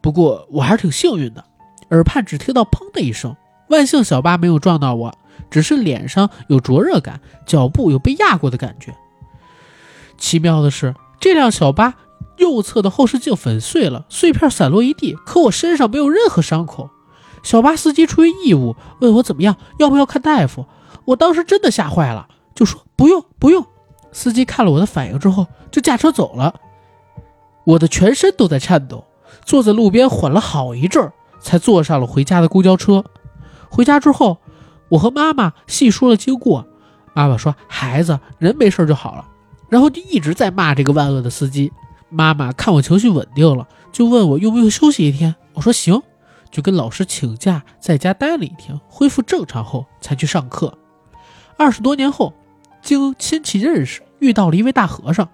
[0.01, 1.45] 不过我还是挺幸运的，
[1.91, 3.35] 耳畔只听到“砰”的一声，
[3.69, 5.17] 万幸小巴没有撞到我，
[5.51, 8.95] 只是脸上有灼热感，脚步有被压过的感觉。
[10.17, 11.95] 奇妙的是，这辆小巴。
[12.37, 16.89] 右侧的后视镜粉碎了，碎片散落一地，可我身上没有任何伤口。
[17.43, 20.65] 小巴司机出于义务问我怎么样，要不要看大夫。
[21.05, 23.65] 我当时真的吓坏了，就说不用不用。
[24.11, 26.53] 司机看了我的反应之后，就驾车走了。
[27.65, 29.05] 我的全身都在颤抖，
[29.45, 33.03] 坐在路边缓了好一阵儿，才坐上了回家的公交车。
[33.69, 34.39] 回家之后，
[34.89, 36.65] 我和妈妈细说了经过。
[37.13, 39.25] 妈妈说：“孩子，人没事就好了。”
[39.69, 41.71] 然后就一直在骂这个万恶的司机。
[42.09, 45.35] 妈妈看我情绪稳定了，就问我用不用休息一天。
[45.53, 46.01] 我说行，
[46.51, 50.77] 就跟老师请假在家待了一天，恢复正常后才去上课。
[51.57, 52.33] 二十多年后，
[52.81, 55.29] 经亲戚认识，遇到了一位大和尚，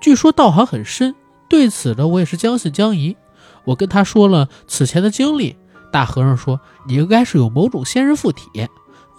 [0.00, 1.14] 据说道行很深。
[1.48, 3.16] 对此呢，我也是将信将疑。
[3.64, 5.56] 我跟他说了此前的经历，
[5.92, 8.68] 大和尚说你应该是有某种仙人附体，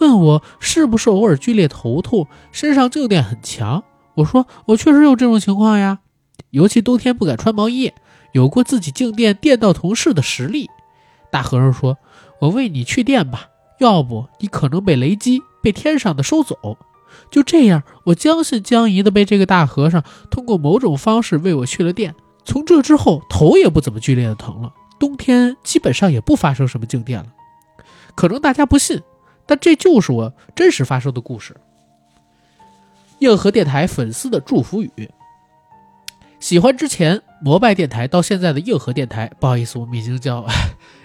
[0.00, 3.84] 问我是不是偶尔剧烈头痛，身上静电很强。
[4.14, 6.00] 我说我确实有这种情况呀。
[6.50, 7.92] 尤其冬天不敢穿毛衣，
[8.32, 10.70] 有过自己静电电到同事的实力。
[11.36, 11.98] 大和尚说
[12.40, 16.78] ：“我为你去电吧，要不你可能被雷击，被天上的收走。”
[17.30, 22.14] 就这样，我将信将疑的被这个大和尚通过某种方式为我去了电。
[22.46, 27.26] 从这之后，头也不怎么剧烈的疼了，冬天基本上也不发生什么静电了。
[28.14, 29.02] 可能大家不信，
[29.44, 31.54] 但这就是我真实发生的故事。
[33.18, 35.10] 硬核电台粉丝的祝福语。
[36.40, 40.46] 喜欢之前摩拜电台到现在的硬核电台，不好意思，我们已经叫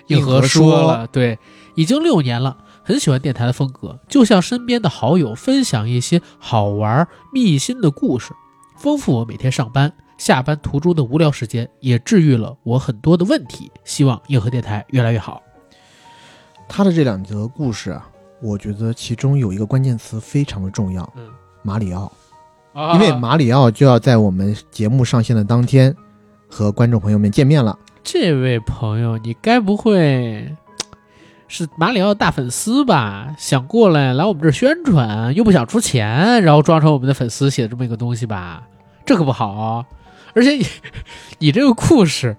[0.08, 1.08] 硬核说了。
[1.08, 1.38] 对，
[1.76, 8.34] 已经六年了，很喜欢电台的风格，就像身边的好友分享一些好玩密心的故事，
[8.78, 13.72] 丰富我每天上班、下班途中的无聊时间，也治愈了我很多的问题。
[13.84, 15.42] 希望硬核电台越来越好。
[16.68, 18.08] 他的这两则故事啊，
[18.42, 21.28] 我觉得其中有一个关键词非常的重要，嗯，
[21.64, 22.12] 马里奥。
[22.94, 25.94] 因为马里奥就要在我们节目上线的当天，
[26.50, 27.78] 和观众朋友们见面了。
[28.04, 30.56] 这位朋友，你该不会
[31.48, 38.64] 是马里奥大粉丝吧，想过来来我们这儿宣传，又不想出钱，然后装成我们的粉丝写的这么一个东西吧，
[39.06, 39.86] 这可不好。
[40.34, 40.66] 而且你
[41.40, 42.36] 你这个故事，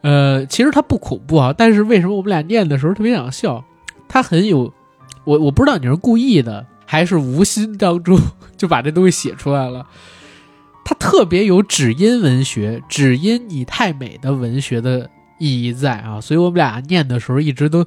[0.00, 3.64] 呃，其实它不恐怖啊，但是为什么我们俩念的时候特别想笑？
[4.08, 4.72] 它很有，
[5.24, 8.18] 我我不知道你是故意的还是无心当中
[8.56, 9.86] 就把这东西写出来了。
[10.84, 15.08] 它特别有只因文学，只因你太美的文学的
[15.38, 17.86] 意义在啊，所以我们俩念的时候一直都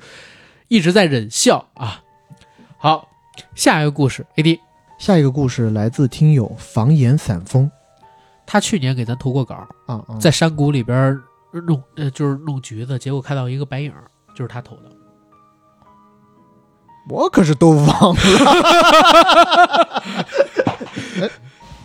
[0.67, 2.01] 一直在忍笑啊。
[2.77, 3.07] 好，
[3.53, 4.59] 下一个故事，AD，
[4.97, 7.69] 下一个故事来自听友房檐散风
[8.45, 9.55] 他去年给咱投过稿，
[9.87, 11.19] 啊啊，在山谷里边
[11.65, 13.91] 弄呃就是弄橘子，结果看到一个白影，
[14.35, 14.83] 就是他投的。
[17.07, 18.19] 我可是都忘了。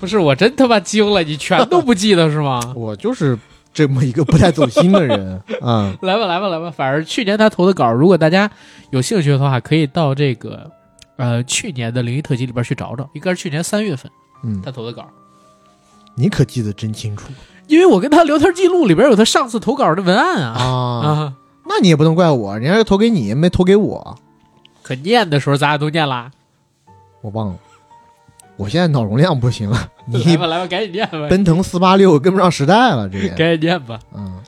[0.01, 2.61] 不是我真他妈惊了，你全都不记得是吗？
[2.75, 3.39] 我就是
[3.73, 5.95] 这么一个不太走心的人 啊。
[6.03, 8.51] 来吧，来吧，来吧，反正去年他投的稿，如果大家
[8.91, 10.71] 有兴趣的话，可以到这个
[11.17, 14.11] 呃去年的灵异特辑里边去找找，应该是去年三月份
[14.43, 15.07] 嗯他，投的稿，
[16.15, 17.29] 你可记得真清楚
[17.67, 21.07] 因为我跟他聊天记录里边有他上次投稿的文案啊啊。
[21.07, 21.33] 啊，
[21.69, 24.17] 那你也不能怪我，人家投给你，没投给我，
[24.83, 26.31] 可念的时候咱俩都念啦，
[27.21, 27.55] 我忘了。
[28.61, 33.31] 我现在脑容量不行了， 来你吧来吧，赶紧念吧，奔腾四八六跟不上时代了，这也。
[33.31, 33.99] 赶紧念吧。
[34.13, 34.39] 嗯，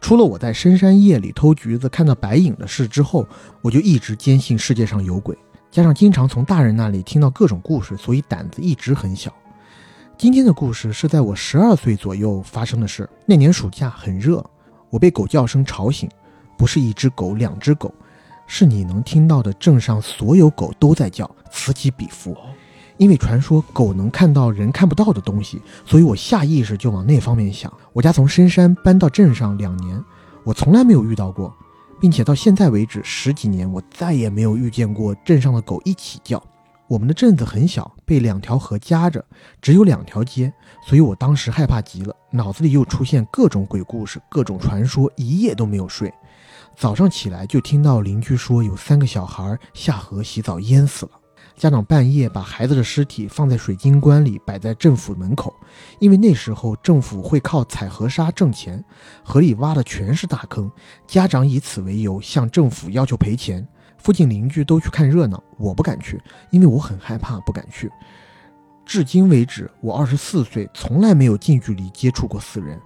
[0.00, 3.26] 除了我在深山夜里偷橘子看到白影的事之后，
[3.60, 5.36] 我就一直坚信世界上有鬼，
[5.70, 9.30] 加上经常从大人那里听到各种故事，所以胆子一直很小。
[10.16, 13.06] 今天的故事是在我十二岁左右发生的事。
[13.26, 14.42] 那年暑假很热，
[14.88, 16.08] 我被狗叫声吵醒，
[16.56, 17.94] 不是一只狗、两只狗，
[18.46, 22.36] 是你能听到的镇上所有狗都在叫，此起彼伏。
[22.96, 27.72] 因为传说狗能看到人看不到的东西，所以我下意识就往那方面想。
[27.94, 30.04] 我家从深山搬到镇上两年，
[30.44, 31.50] 我从来没有遇到过，
[31.98, 36.42] 并且到现在为止十几年，我再也没有遇见过镇上的狗一起叫。
[36.88, 39.24] 我们的镇子很小，被两条河夹着，
[39.62, 40.52] 只有两条街，
[40.86, 46.12] 所以我当时害怕极了，脑子里又出现各种鬼故事、各种传说，一夜都没有睡。
[46.76, 51.12] 早上起来就听到邻居说有三个小孩下河洗澡淹死了。
[51.60, 55.54] 家长半夜把孩子的尸体放在水晶棺里，摆在政府门口，
[55.98, 58.82] 因为那时候政府会靠采河沙挣钱，
[59.22, 60.72] 河里挖的全是大坑，
[61.06, 63.68] 家长以此为由向政府要求赔钱。
[63.98, 67.90] 附近邻居都去看热闹，我不敢去，因为我很害怕，不敢去。
[68.86, 72.80] 至今为止，我二十四岁，从来没有近距离接触过死人。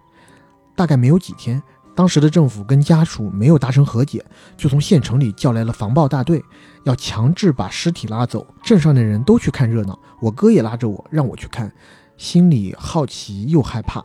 [0.74, 1.62] 大概没有几天，
[1.94, 4.24] 当时的政府跟家属没有达成和解，
[4.56, 6.42] 就从县城里叫来了防暴大队，
[6.84, 8.46] 要强制把尸体拉走。
[8.62, 11.72] 镇上的人都去看热闹，我哥也拉着我让我去看，
[12.16, 14.04] 心里好奇又害怕。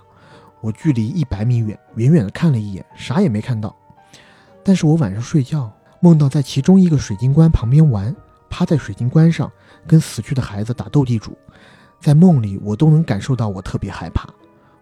[0.62, 3.76] 我距离一百米远，远远的看了一眼，啥也没看到。
[4.64, 8.16] 但是我晚上睡觉，梦到在其中一个水晶棺旁边玩，
[8.50, 9.52] 趴在水晶棺上
[9.88, 11.36] 跟死去的孩子打斗地主，
[12.00, 14.30] 在梦里我都能感受到我特别害怕。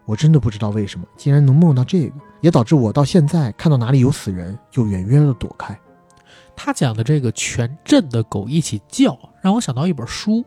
[0.04, 5.78] 我真的不知道为什么，竟然能梦到这个，也导致我到现在看到哪里有死人就远远的躲开。
[6.56, 10.44] 他讲的这个全镇的狗一起叫，让我想到一本书，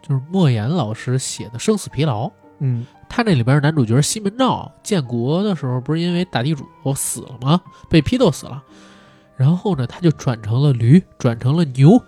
[0.00, 2.26] 就是莫言老师写的《生死疲劳》。
[2.60, 7.60] 嗯他那里边男主角西门照建国的时候不是因为打地主死了吗？
[7.88, 8.62] 被批斗死了，
[9.36, 12.00] 然后呢他就转成了驴，转成了牛，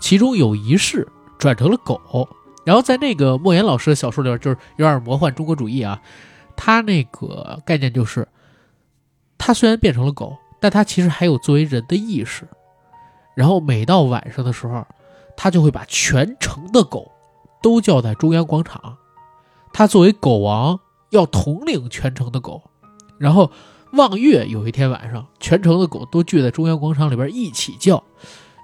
[0.00, 1.06] 其中有一世
[1.38, 2.28] 转成了狗。
[2.64, 6.00] 然后在那个莫言老师的小说里边，就是有点魔幻中国主义啊，
[6.56, 8.26] 他那个概念就是，
[9.38, 12.48] 它虽然变成了狗，但它其实还有作为人的意识。
[13.34, 14.86] 然后每到晚上的时候，
[15.36, 17.10] 它就会把全城的狗
[17.62, 18.96] 都叫在中央广场。
[19.72, 20.78] 它作为狗王，
[21.10, 22.62] 要统领全城的狗。
[23.18, 23.50] 然后
[23.92, 28.02] 望月有一天晚上，全城的狗都聚在中央广场里边一起叫。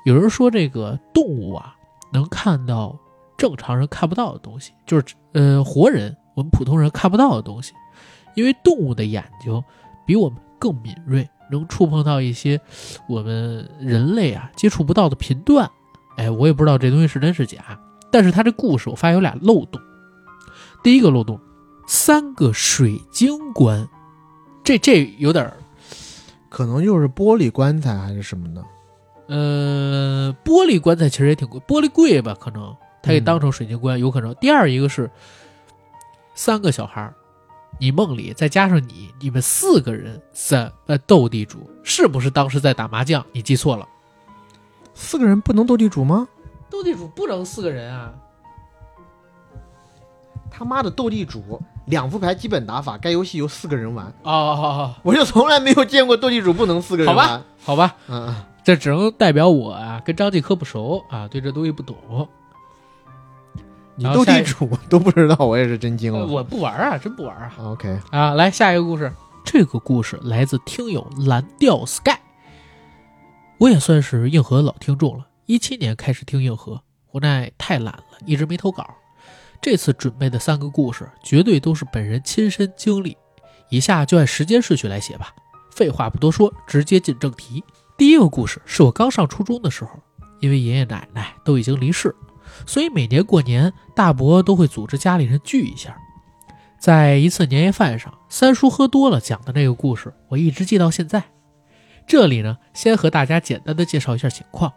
[0.04, 1.74] 有人说这个动物啊，
[2.12, 2.96] 能看到
[3.36, 7.72] 正常人看不到的东西，就是呃活人我们普通人看不到的东西，
[8.34, 9.62] 因为动物的眼睛
[10.06, 12.60] 比我们更敏锐，能触碰到一些
[13.08, 15.68] 我们人类啊接触不到的频段。
[16.16, 17.80] 哎，我也不知道这东西是真是假，
[18.12, 19.80] 但是他这故事我发现有俩漏洞。
[20.82, 21.40] 第一个漏洞，
[21.86, 23.88] 三个水晶棺，
[24.62, 25.56] 这这有点儿
[26.48, 28.64] 可能就是玻璃棺材还是什么的。
[29.28, 32.36] 呃，玻璃棺材其实也挺贵，玻璃贵吧？
[32.38, 34.34] 可能它给当成水晶棺，有可能。
[34.36, 35.10] 第二一个是
[36.34, 37.14] 三个小孩儿，
[37.78, 43.24] 你梦里再加上你，你们四个人在呃斗地主，是不是当时在打麻将？
[43.32, 43.86] 你记错了，
[44.92, 46.28] 四个人不能斗地主吗？
[46.68, 48.12] 斗地主不能四个人啊。
[50.50, 57.44] 他妈的斗地主，两副牌基本打法，该游戏由四个人玩，哦哦哦我就从来没有见过斗地主不能四个好吧人玩。
[57.62, 61.96] 好吧，嗯嗯，这只能代表我啊，跟张继科不熟啊，对这东西不懂。
[63.96, 66.26] 你斗地主都不知道，我也是真惊了。
[66.26, 67.52] 我不玩啊，真不玩啊。
[67.58, 69.12] OK，啊，来下一个故事。
[69.44, 72.16] 这个故事来自听友蓝调 Sky。
[73.58, 76.80] 我也算是硬核老听众了，一七年开始听硬核，
[77.12, 78.86] 无奈太懒了，一直没投稿。
[79.60, 83.16] 这次准备的三个故事绝对都是本人亲身经历，
[83.68, 85.34] 以下就按时间顺序来写吧。
[85.70, 87.62] 废话不多说，直接进正题。
[87.98, 89.90] 第一个故事是我刚上初中的时候，
[90.40, 92.14] 因为爷爷奶奶都已经离世，
[92.66, 95.96] 所以每年过年大伯都会组织家里人聚一下。
[96.78, 101.22] 在一次年夜饭上，三叔喝多了讲的那个故事，我一直记到现在。
[102.06, 104.72] 这里呢，先和大家简单的介绍一下情况。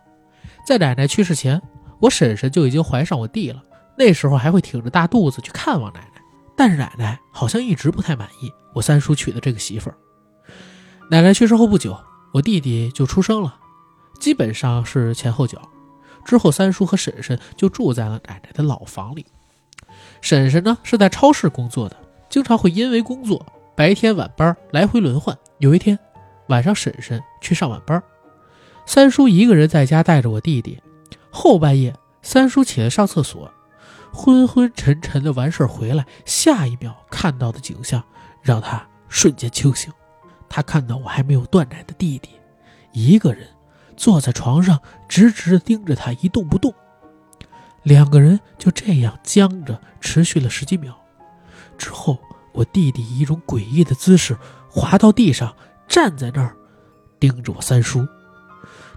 [0.67, 1.61] 在奶奶去世前，
[2.01, 3.63] 我婶婶就已经怀上我弟了，
[3.97, 6.21] 那时候还会挺着大肚子去看望奶奶。
[6.55, 9.97] 但是奶奶好像一直不太满意我三叔娶的这个媳妇儿。
[11.09, 11.97] 奶奶去世后不久，
[12.33, 13.55] 我弟弟就出生了，
[14.19, 15.61] 基本上是前后脚。
[16.25, 19.25] 之后，三叔和婶婶就住在了奶奶的老房里。
[20.21, 21.97] 婶婶呢是在超市工作的，
[22.29, 23.45] 经常会因为工作
[23.75, 25.37] 白天晚班来回轮换。
[25.59, 25.97] 有一天
[26.47, 28.01] 晚上，婶婶去上晚班，
[28.85, 30.81] 三叔一个人在家带着我弟弟。
[31.29, 33.51] 后半夜，三叔起来上厕所，
[34.13, 38.03] 昏昏沉沉的完事回来，下一秒看到的景象
[38.41, 39.91] 让他瞬间清醒。
[40.49, 42.29] 他看到我还没有断奶的弟弟，
[42.91, 43.47] 一个人
[43.95, 46.73] 坐在床上，直直地盯着他一动不动。
[47.83, 50.97] 两个人就这样僵着，持续了十几秒。
[51.77, 52.19] 之后，
[52.53, 54.37] 我弟弟以一种诡异的姿势
[54.69, 55.55] 滑到地上，
[55.87, 56.55] 站在那儿，
[57.19, 58.07] 盯着我三叔。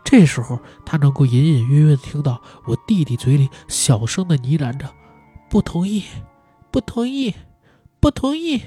[0.05, 4.88] 这时候，他能够隐隐约约地听到我弟弟嘴里小声的呢喃着
[5.51, 6.05] “不同意，
[6.70, 7.34] 不同意，
[7.99, 8.62] 不同意”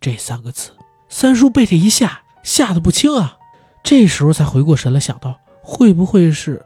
[0.00, 0.76] 这三个字。
[1.08, 3.38] 三叔被这一吓，吓得不轻啊！
[3.82, 6.64] 这时候才回过神来，想到会不会是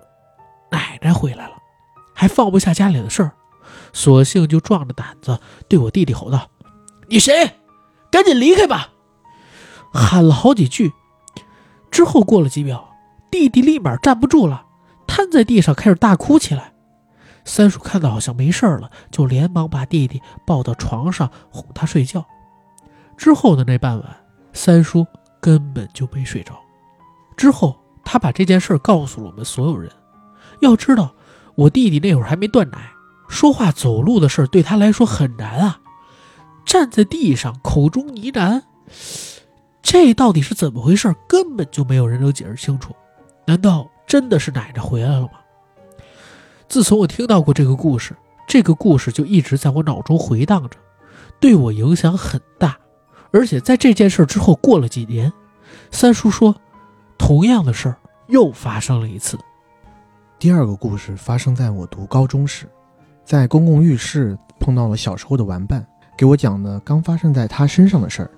[0.71, 1.55] 奶奶回来了。
[2.13, 3.33] 还放不下家里的事儿，
[3.95, 5.39] 索性就壮着胆子
[5.69, 6.51] 对我弟弟吼道
[7.09, 7.55] ：“你谁？
[8.11, 8.91] 赶紧离开吧！”
[9.91, 10.93] 喊了好几句，
[11.91, 12.95] 之后过了几秒，
[13.31, 14.67] 弟弟立马站不住了，
[15.07, 16.75] 瘫在地上开始大哭起来。
[17.47, 22.23] 三叔看到好像没事了，就连忙把弟弟抱到床上哄他睡觉。
[23.17, 24.17] 之后的那半晚，
[24.53, 25.07] 三叔
[25.41, 26.55] 根本就没睡着。
[27.35, 27.80] 之后，
[28.13, 29.89] 他把这件事告诉了我们所有人。
[30.59, 31.15] 要知道。
[31.55, 32.91] 我弟弟那会儿还没断奶，
[33.29, 35.79] 说话走路的事对他来说很难啊。
[36.65, 38.63] 站在地上，口中呢喃，
[39.83, 41.15] 这到底是怎么回事？
[41.29, 42.97] 根本就没有人能解释清楚。
[43.47, 45.33] 难道真的是奶奶回来了吗？
[46.67, 48.17] 自从我听到过这个故事，
[48.49, 50.79] 这个故事就一直在我脑中回荡着，
[51.39, 52.77] 对我影响很大。
[53.33, 55.31] 而且在这件事之后，过了几年，
[55.91, 56.55] 三叔说，
[57.19, 57.97] 同样的事儿
[58.31, 59.39] 又发生了一次。
[60.39, 62.66] 第二个故事发生在我读高中时，
[63.24, 65.85] 在公共浴室碰到了小时候的玩伴，
[66.16, 68.31] 给我讲的刚发生在他身上的事儿。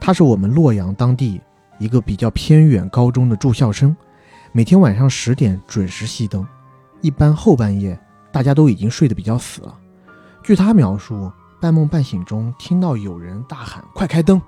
[0.00, 1.40] 他是我们洛阳当地
[1.78, 3.94] 一个比较偏远高中的住校生，
[4.52, 6.46] 每天晚上十点准时熄灯，
[7.02, 7.98] 一般后半夜
[8.32, 9.78] 大家都已经睡得比较死了。
[10.42, 14.40] 据他描述，半梦半醒中听到有人大喊“快开灯”。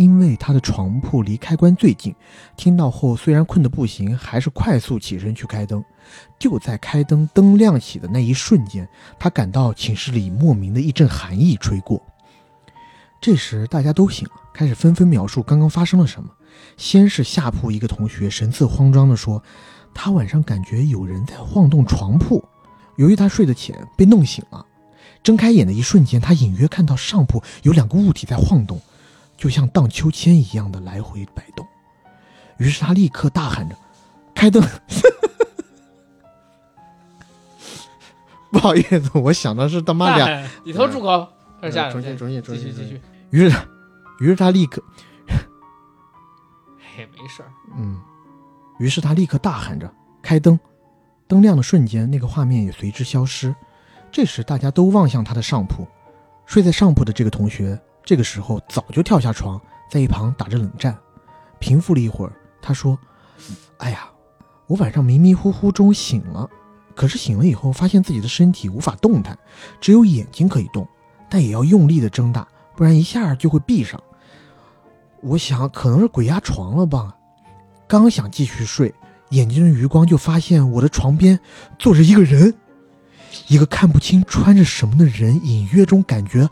[0.00, 2.14] 因为他的床铺离开关最近，
[2.56, 5.84] 听到后虽然困得不行，还是快速起身去开灯。
[6.38, 8.88] 就在开灯灯亮起的那一瞬间，
[9.18, 12.02] 他感到寝室里莫名的一阵寒意吹过。
[13.20, 16.30] 这时大家都醒了，开始纷纷描述刚刚发生了什么。
[16.78, 19.42] 先是下铺一个同学神色慌张地说，
[19.92, 22.42] 他晚上感觉有人在晃动床铺，
[22.96, 24.64] 由于他睡得浅，被弄醒了。
[25.22, 28.80] 睁开眼的一瞬间，他隐约看到上铺有两个物体在晃动。
[29.40, 31.66] 就像荡秋千一样的来回摆动，
[32.58, 33.74] 于是他立刻大喊着
[34.36, 34.62] ：“开灯！”
[38.52, 40.46] 不好意思，我想的是他妈俩。
[40.62, 41.26] 你头住口！
[41.58, 43.00] 开始下重新，重新，重新，继续，继续。
[43.30, 43.56] 于是，
[44.20, 44.82] 于是他立刻，
[46.94, 47.50] 嘿，没事儿。
[47.78, 47.98] 嗯，
[48.78, 50.60] 于是他立刻大喊着：“开灯！”
[51.26, 53.54] 灯亮的瞬间，那个画面也随之消失。
[54.12, 55.88] 这时，大家都望向他的上铺，
[56.44, 57.80] 睡在上铺的这个同学。
[58.04, 60.96] 这个时候早就跳下床，在一旁打着冷战。
[61.58, 62.32] 平复了一会儿，
[62.62, 62.98] 他说
[63.78, 64.08] ：“哎呀，
[64.66, 66.48] 我晚上迷迷糊糊中醒了，
[66.94, 69.38] 可是醒了以后发现自己的身体无法动弹，
[69.80, 70.88] 只有眼睛可以动，
[71.28, 74.02] 但也要用力的睁大，不然一下就会闭上。
[75.20, 77.14] 我想可能是鬼压床了吧。
[77.86, 78.94] 刚想继续睡，
[79.28, 81.38] 眼睛的余光就发现我的床边
[81.78, 82.54] 坐着一个人，
[83.48, 86.48] 一个看不清穿着什么的人，隐约中感觉。”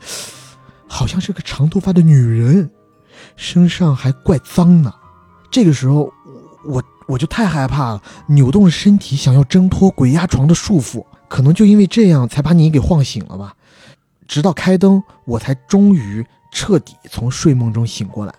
[0.89, 2.71] 好像是个长头发的女人，
[3.37, 4.93] 身上还怪脏的。
[5.51, 6.13] 这个时候，
[6.65, 13.55] 我我就太害怕了，扭动着身体想要挣脱鬼压床的束缚，可能就因为这样才把你给晃醒了吧。
[14.27, 18.35] 直到开灯，我才终于彻底从睡梦中醒过来。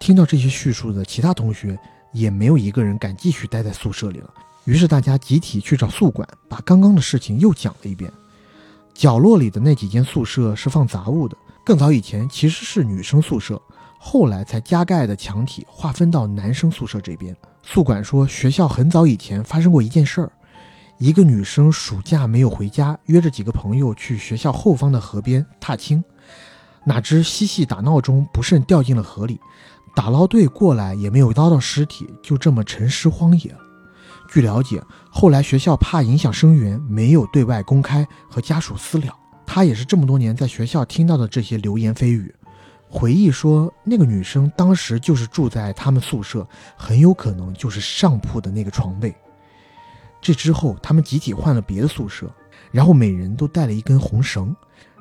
[0.00, 1.78] 听到这些叙述的其他同学，
[2.12, 4.30] 也没有一个人敢继续待在宿舍里了。
[4.64, 8.12] 于是大家集体去找宿管，把刚刚的事情又讲了一遍。
[8.94, 13.60] 角落里的那几间宿舍是放杂物的，更早以前其实是女生宿舍，
[13.98, 17.36] 后来才加盖的墙体划分到男生宿舍这边。
[17.62, 20.32] 宿管说，学校很早以前发生过一件事儿，
[20.98, 26.02] 一个女生暑假没有回家，约着几个朋友去学校后方的河边踏青，
[26.84, 29.40] 哪知嬉戏打闹中不慎掉进了河里。
[29.94, 33.54] 打捞队过来也没有捞到尸体，就这么沉尸荒野。
[34.32, 39.14] 据了解，后来学校怕影响生源，没有对外公开和家属私了。
[39.44, 42.34] 他也是这么多年在学校听到的这些流言蜚语。
[42.88, 49.14] 回忆说，那个女生当时就是住在他们宿舍，很有可能就是上铺的那个床位。
[50.18, 52.34] 这之后，他们集体换了别的宿舍，
[52.70, 54.56] 然后每人都带了一根红绳。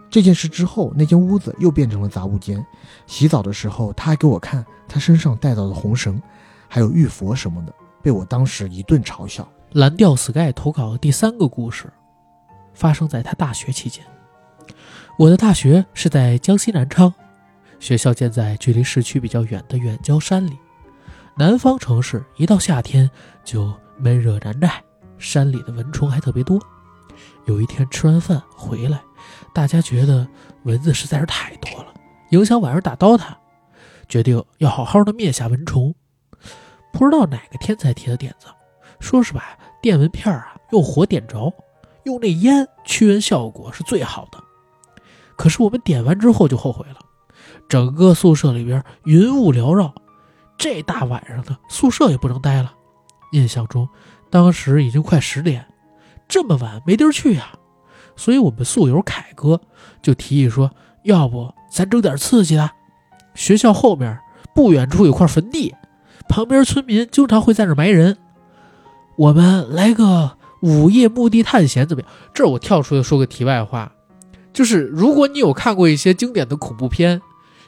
[0.10, 2.62] 这件事之后，那间屋子又变成了杂物间。
[3.08, 6.22] 洗澡的时候，他还给我看他身上带到的红绳，
[6.68, 9.48] 还有玉佛什么的，被我当时一顿嘲笑。
[9.72, 11.92] 蓝调 Sky 投稿的第三个故事，
[12.74, 14.04] 发生在他大学期间。
[15.18, 17.14] 我的大学是在江西南昌，
[17.80, 20.58] 学校建在距离市区比较远的远郊山里。
[21.38, 23.10] 南方城市一到夏天
[23.44, 24.84] 就闷热难耐，
[25.18, 26.60] 山里的蚊虫还特别多。
[27.46, 29.02] 有一天吃完饭回来。
[29.54, 30.28] 大家觉得
[30.64, 31.94] 蚊子实在是太多了，
[32.32, 33.36] 影响晚上打 DOTA，
[34.10, 35.94] 决定要好好的灭下蚊虫。
[36.92, 38.48] 不知道哪个天才提的点子，
[39.00, 41.54] 说是把电蚊片啊用火点着，
[42.04, 44.40] 用那烟驱蚊效果是最好的。
[45.36, 46.98] 可是我们点完之后就后悔了，
[47.68, 49.94] 整个宿舍里边云雾缭绕，
[50.58, 52.74] 这大晚上的宿舍也不能待了。
[53.32, 53.88] 印象中
[54.30, 55.66] 当时已经快十点，
[56.28, 57.54] 这么晚没地儿去呀。
[58.16, 59.60] 所以，我们宿友凯哥
[60.02, 60.70] 就提议说
[61.06, 62.70] ：“要不咱整点刺激的？
[63.34, 64.20] 学校后面
[64.54, 65.74] 不远处有块坟地，
[66.32, 68.18] 旁边村民经常会在那埋人。
[69.18, 73.92] 我们来个午夜墓地探险怎么样？”这儿我跳出来说个题外话，
[74.54, 77.22] 就是如果你有看过一些经典的恐怖片，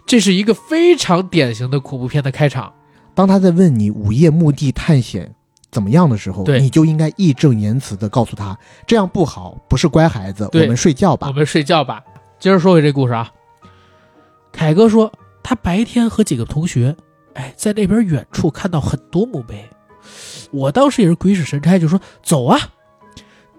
[0.05, 2.74] 这是一个非常典型的恐怖片的开场。
[3.14, 5.36] 当他在问你午夜墓地探险。
[5.70, 8.55] 怎么样的时候，你就应该义正言辞地告诉他，
[8.86, 10.47] 这样不好，不是乖孩子。
[10.53, 11.99] 我们睡觉吧，我们睡觉吧。
[12.39, 13.32] 接着说回这故事啊，
[14.51, 15.11] 凯哥说
[15.41, 16.95] 他白天和几个同学，
[17.36, 19.69] 哎，在那边远处看到很多墓碑。
[20.51, 22.59] 我当时也是鬼使神差，就说走啊。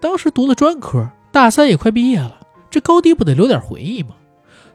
[0.00, 4.14] 当时读的专科，大三也快毕业了，这高低不得留点回忆吗？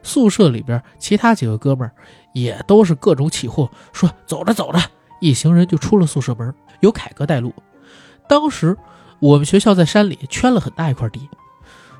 [0.02, 1.94] 宿舍里边其他几个哥们儿
[2.32, 4.78] 也都是各种起哄，说走着走着，
[5.20, 6.54] 一行人就出了宿舍门。
[6.80, 7.52] 由凯哥带路。
[8.28, 8.76] 当时
[9.18, 11.28] 我们学校在山里圈了很大一块地，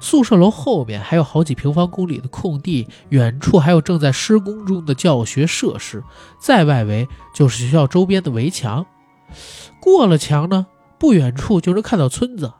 [0.00, 6.02] 宿舍楼后面还有好几平方公里的空地，远处还有正在施工中的教学设施，
[6.40, 8.84] 在外围就是学校周边的围墙。
[9.80, 10.66] 过了墙呢，
[10.98, 12.52] 不远处就能看到村子。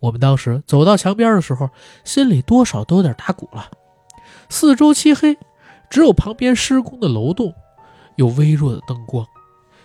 [0.00, 1.70] 我们当时走到墙边的时候，
[2.04, 3.70] 心里多少都有点打鼓了。
[4.48, 5.38] 四周漆黑，
[5.88, 7.54] 只有旁边施工的楼栋
[8.16, 9.26] 有微弱的灯光。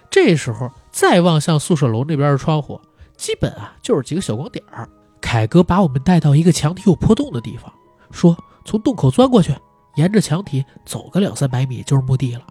[0.10, 0.70] 这时候。
[0.94, 2.80] 再望向宿舍楼那边的窗户，
[3.18, 4.88] 基本啊就是几个小光点儿。
[5.24, 7.74] 凯哥把我们带到一个墙体有破洞的地方，
[8.12, 9.56] 说从洞口钻过去，
[9.96, 12.46] 沿着墙体走个两三百米就是墓地了。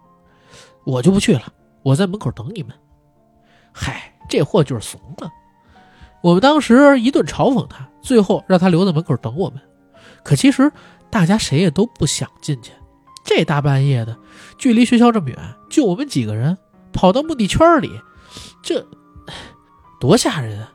[0.83, 1.43] 我就不去了，
[1.83, 2.75] 我在门口等你们。
[3.73, 5.31] 嗨，这货就是怂了。
[6.23, 9.61] 我们当时一顿嘲讽他，最后让他留在门口等我们。
[10.25, 10.73] 可其实
[11.11, 12.73] 大家谁也都不想进去。
[13.23, 14.17] 这大半夜的，
[14.59, 15.39] 距离学校这么远，
[15.71, 16.57] 就我们几个人
[16.93, 17.91] 跑到墓地圈里。
[18.63, 18.85] 这
[20.01, 20.73] 多吓人啊！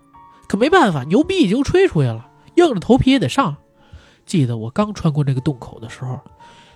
[0.48, 3.58] 可没办法，牛逼已经吹出去了，硬着头皮也得上。
[4.26, 6.20] 记得我刚穿过那个洞口的时候，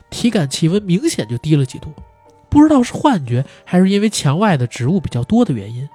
[0.09, 1.93] 体感气温明显就低了几度，
[2.49, 5.87] 不知道是幻觉还是因为墙外的植物比较多的原因。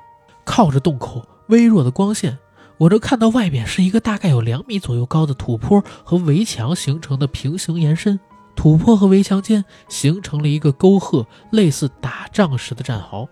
[0.44, 2.38] 靠着洞口微弱的光线，
[2.78, 8.18] 我能看到外面是一个大概有两米左右高的土坡和围墙形成的平行延伸，
[8.54, 13.28] 土坡和围墙间形成了一个沟壑，类似打仗时的战壕。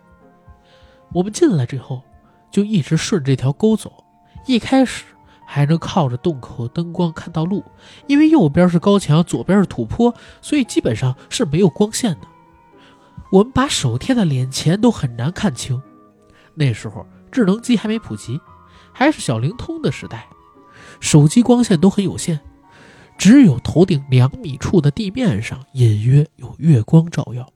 [1.12, 2.02] 我们进来之后，
[2.50, 4.03] 就一直顺着这条沟走。
[4.46, 5.04] 一开始
[5.46, 7.64] 还能靠着洞口灯光看到路，
[8.06, 12.26] 因为右边是高墙，左边是土坡，所以基本上是没有光线的。
[13.30, 15.82] 我们把手贴在脸前都很难看清。
[16.54, 18.40] 那时候智能机还没普及，
[18.92, 20.28] 还是小灵通的时代，
[21.00, 22.40] 手机光线都很有限，
[23.18, 27.48] 只有头顶两米处的地面上隐约有月光照耀。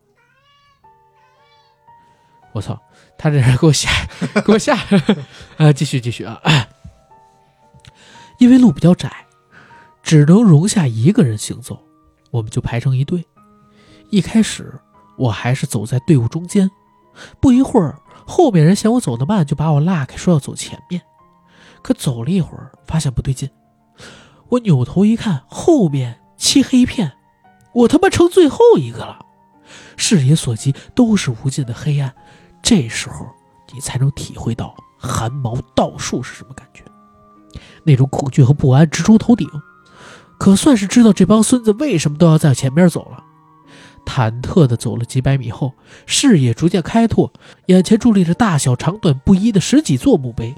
[2.53, 2.81] 我操，
[3.17, 3.89] 他这人给我吓，
[4.45, 4.77] 给我吓，
[5.59, 6.41] 啊， 继续继续啊，
[8.39, 9.27] 因为路比较窄，
[10.03, 11.79] 只能容下一个人行走，
[12.31, 13.25] 我们就排成一队。
[14.11, 14.73] 一开始
[15.17, 16.71] 我还是走在队伍中间，
[17.41, 21.03] 不一会儿，后面人嫌我走得慢，就把我拉开，说要走前面。
[21.83, 23.51] 可走了一会儿，发现不对劲，
[24.49, 27.13] 我扭头一看，后面漆黑一片，
[27.73, 29.19] 我他妈成最后一个了，
[29.97, 32.15] 视野所及都是无尽的黑暗。
[32.63, 33.27] 这时候
[33.73, 36.83] 你才能体会到寒毛倒竖是什么感觉，
[37.85, 39.49] 那种恐惧和不安直冲头顶，
[40.39, 43.25] 可算是知道这帮孙子为什么都要在前面走了。
[44.07, 45.75] 忐忑地走了几百米后，
[46.07, 47.31] 视野逐渐开拓，
[47.67, 50.55] 眼前伫立着大小长短不一的十几座墓碑，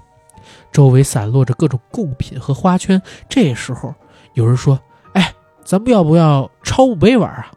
[0.71, 3.01] 周围散落着各种贡品和花圈。
[3.29, 3.93] 这时候
[4.35, 4.79] 有人说
[5.15, 5.35] ：“哎，
[5.65, 7.51] 咱们要不要抄墓碑玩啊？”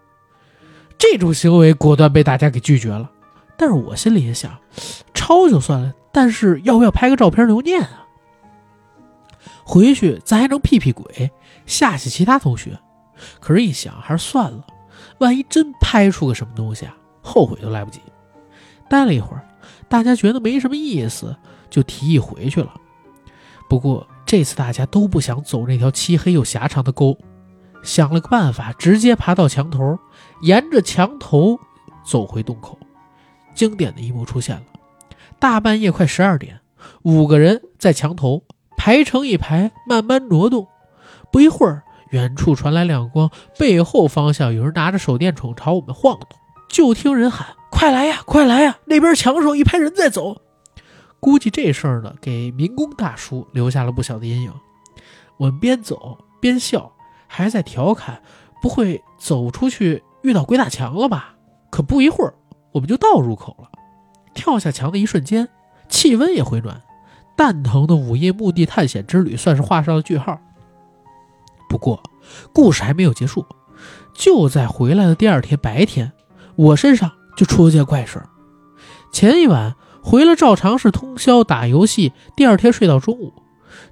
[0.97, 3.11] 这种行为果断被大家给拒绝了。
[3.55, 4.51] 但是我心里也想，
[5.13, 8.02] 抄就算了，但是要不要拍个照片留念啊？
[9.65, 11.31] 回去咱还能屁屁鬼，
[11.65, 12.77] 吓吓其他同学。
[13.39, 14.65] 可是，一想还是算了。
[15.19, 18.01] 万一真拍出个什么东西啊，后悔都来不及。
[18.89, 19.47] 待了一会儿，
[19.87, 21.35] 大家觉得没什么意思，
[21.69, 22.73] 就提议回去了。
[23.69, 27.17] 不过这次大家都不想走那条漆黑又狭长的沟，
[27.81, 29.97] 想了个办法，直接爬到墙头，
[30.41, 31.57] 沿着墙头
[32.05, 32.77] 走回洞口。
[33.55, 34.63] 经典的一幕出现了：
[35.39, 36.59] 大半夜快十二点，
[37.03, 38.43] 五个人在墙头
[38.83, 40.67] 排成一排，慢慢挪动。
[41.31, 41.83] 不一会儿。
[42.09, 46.27] 远处传来亮光，背后方向有人拿着手电筒朝我们晃动。
[46.67, 48.77] 就听人喊：“快来呀，快来呀！
[48.83, 50.35] 那边墙上一排人在走。”
[51.21, 54.53] 估计这事儿呢，给民工大叔留下了不小的阴影。
[55.37, 56.91] 我们边走边笑，
[57.25, 58.21] 还在调侃
[58.61, 61.35] ：“不会走出去遇到鬼打墙了吧？”
[61.71, 62.33] 可不一会儿，
[62.73, 63.69] 我们就到入口了。
[64.33, 65.47] 跳下墙的一瞬间，
[65.87, 66.81] 气温也回暖。
[67.35, 70.39] 蛋疼的午夜墓地探险之旅算是画上了句号。
[71.69, 72.01] 不过，
[72.53, 73.45] 故事还没有结束。
[74.13, 76.11] 就在回来的第二天白天，
[76.55, 78.21] 我身上就出了件怪事。
[79.11, 83.33] 前一晚回了照常是通宵打游戏，第二天睡到中午。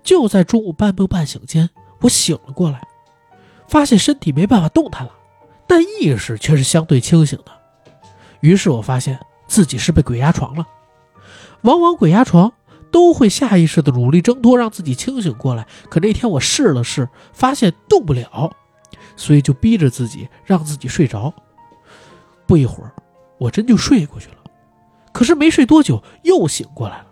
[0.03, 2.87] 就在中午半梦半醒间，我醒了过来，
[3.67, 5.11] 发现身体没办法动弹了，
[5.67, 7.51] 但意识却是相对清醒的。
[8.41, 10.67] 于是我发现自己是被鬼压床了。
[11.61, 12.53] 往往鬼压床。
[12.91, 15.65] 都会下意识的努力挣脱，让自己清醒过来。
[15.89, 18.51] 可那天我试了试，发现动不了，
[19.15, 21.33] 所以就逼着自己让自己睡着。
[22.45, 22.91] 不一会儿，
[23.37, 24.35] 我真就睡过去了。
[25.13, 27.05] 可是没睡多久，又醒过来了。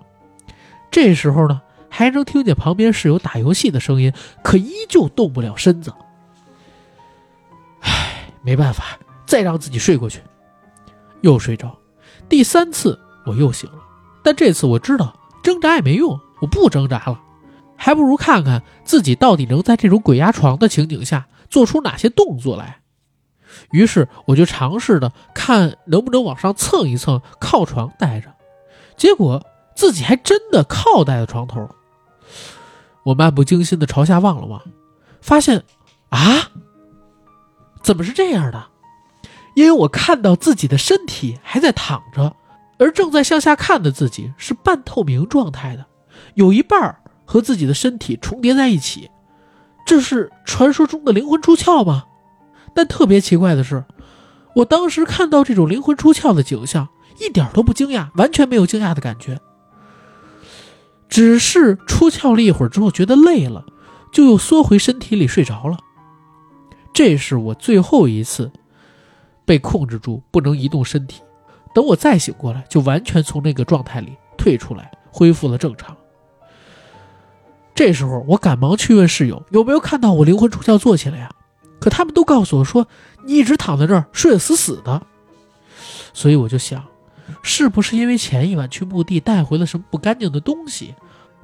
[0.92, 5.94] 这时候呢，还能听见旁边室友打游戏的声音，可依旧动不了身子。
[7.82, 10.22] 唉，没办法，再让自己睡过去，
[11.22, 11.78] 又睡着。
[12.28, 13.80] 第三次我又醒了，
[14.24, 15.16] 但这次我知道。
[15.42, 17.20] 挣扎也没用，我不挣扎了，
[17.76, 22.82] 还不如看看自己到底能在这种鬼压床的情景下做出哪些动作来。
[23.72, 28.34] 于是我就尝试的看能不能往上蹭一蹭，靠床待着。
[28.96, 29.46] 结果
[29.76, 31.70] 自己还真的靠在了床头。
[33.04, 34.62] 我漫不经心的朝下望了望，
[35.22, 35.64] 发现
[36.10, 36.52] 啊，
[37.82, 38.68] 怎么是这样的？
[39.56, 42.36] 因为我看到自己的身体还在躺着。
[42.80, 45.86] 而正在向下看的自己是半透明状态的，
[46.34, 49.12] 有一半儿和自己的身体重叠在一起，
[49.86, 52.06] 这是传说中的灵魂出窍吗？
[52.74, 53.84] 但特别奇怪的是，
[54.56, 56.88] 我当时看到这种灵魂出窍的景象，
[57.20, 59.40] 一点都不惊讶，完全没有惊讶的感觉，
[61.10, 63.66] 只是出窍了一会儿之后觉得累了，
[64.12, 65.78] 就又缩回身体里睡着了。
[66.94, 68.52] 这是我最后一次
[69.46, 71.22] 被控制住，不能移动身体。
[71.74, 75.96] 等我再醒过来，就完全从那个状态里退出来，恢复了正常。
[77.76, 81.32] 这时候，我赶忙去问室友有没有看到我灵魂出窍坐起来呀？
[81.80, 82.88] 可他们都告诉我说，
[83.26, 85.02] 你一直躺在这儿睡得死死的。
[86.14, 86.84] 所以我就想，
[87.42, 90.94] 是不是因为前一晚去墓地带回了什么不干净的东西？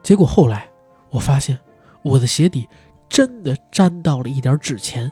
[0.03, 0.67] 结果后来
[1.09, 1.57] 我发现，
[2.01, 2.67] 我的鞋底
[3.07, 5.09] 真的沾到了一点纸钱，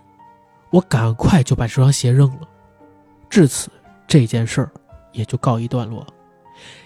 [0.72, 2.42] 我赶快就把这双鞋扔了。
[3.30, 3.70] 至此，
[4.06, 4.70] 这件事儿。
[5.14, 6.06] 也就告一段落。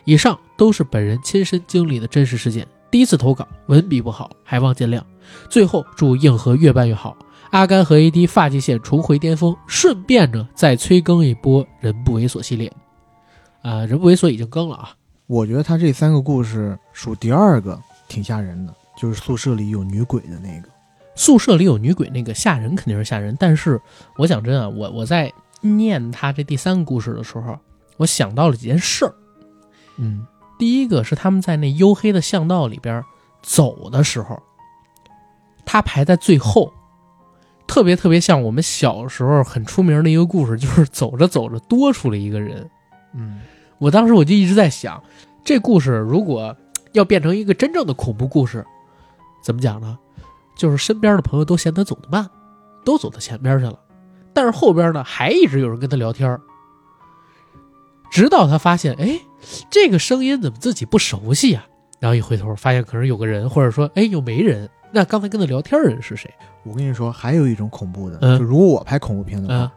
[0.05, 2.65] 以上都是本人亲身经历的真实事件。
[2.89, 5.01] 第一次投稿，文笔不好，还望见谅。
[5.49, 7.17] 最后祝硬核越办越好，
[7.51, 9.53] 阿甘和 AD 发际线重回巅峰。
[9.67, 12.71] 顺便呢，再催更一波《人不猥琐》系列。
[13.61, 14.95] 啊，《人不猥琐》已经更了啊。
[15.27, 17.77] 我觉得他这三个故事数第二个，
[18.07, 20.69] 挺吓人的，就是宿舍里有女鬼的那个。
[21.13, 23.79] 宿舍里有女鬼那个吓人肯定是吓人，但是
[24.15, 27.59] 我讲真啊，我我在念他这第三个故事的时候。
[27.97, 29.13] 我想到了几件事儿，
[29.97, 30.25] 嗯
[30.57, 33.03] 第一个是他们在那黝黑的巷道里边
[33.43, 34.41] 走的时候，
[35.65, 36.71] 他排在最后，
[37.67, 42.69] 特别特别像我们小时候很出名的一个故事，就是走着走着多出了一个人。
[43.13, 43.41] 嗯
[43.77, 45.03] 我当时我就一直在想，
[45.43, 46.55] 这故事如果
[46.93, 48.65] 要变成一个真正的恐怖故事，
[49.43, 49.99] 怎么讲呢？
[50.55, 52.27] 就是身边的朋友都嫌他走得慢，
[52.83, 53.79] 都走到前边去了，
[54.33, 56.41] 但是后边呢还一直有人跟他聊天儿，
[58.11, 59.19] 直到他发现，哎，
[59.69, 61.65] 这个声音怎么自己不熟悉呀、
[61.99, 64.69] 然后一回头发现可能有个人，或者说，哎，又没人。
[64.91, 66.33] 那刚才跟他聊天的人是谁？
[66.63, 69.71] 我跟你说，还有一种恐怖的，嗯就如果我拍恐怖片的话，嗯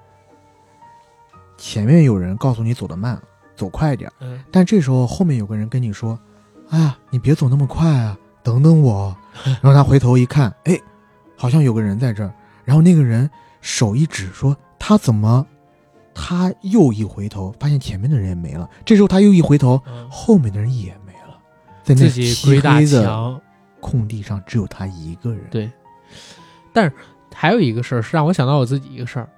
[1.59, 3.21] 前面有人告诉你走得慢，
[3.55, 6.19] 走快点，嗯，但这时候后面有个人跟你说
[6.71, 9.15] ：“哎呀，你别走那么快啊，等等我。
[9.61, 10.81] ”然后他回头一看，哎，
[11.37, 12.33] 好像有个人在这儿。
[12.65, 13.29] 然后那个人
[13.61, 15.45] 手一指说：“他怎么？”
[16.23, 18.69] 他又一回头，发现前面的人也没了。
[18.85, 21.39] 这时候他又一回头，嗯后面的人也没了，
[21.83, 23.41] 在那自己漆鬼打黑的墙。
[23.81, 25.43] 空地上只有他一个人。
[25.51, 25.71] 对，
[26.71, 26.93] 但是
[27.35, 29.29] 还有一个事儿是让我想到我自己一个事儿，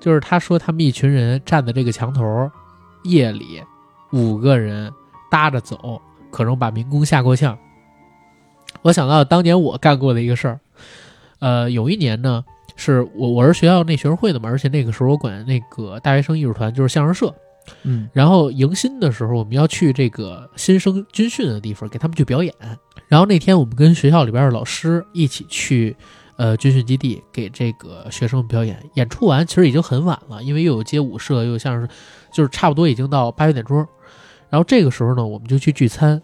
[0.00, 2.50] 就是他说他们一群人站在这个墙头，
[3.04, 3.62] 夜里
[4.10, 4.92] 五个人
[5.30, 7.56] 搭着走，可能把民工吓够呛。
[8.82, 10.60] 我想到当年我干过的一个事儿，
[11.38, 12.44] 呃，有一年呢，
[12.76, 17.34] 是我我是学校那学生会的嘛，而且那个时候我管那个大学生艺术团就是相声社，
[17.82, 22.54] 嗯然后迎新的时候，我们要去这个新生军训的地方给他们去表演。
[23.08, 25.96] 然后那天我们跟学校里边的老师一起去，
[26.36, 28.80] 呃，军训基地给这个学生们表演。
[28.94, 31.88] 演出完其实已经很晚了，因为又有街舞社，又有相声，
[32.32, 33.76] 就是差不多已经到八九点钟。
[34.48, 36.22] 然后这个时候呢，我们就去聚餐。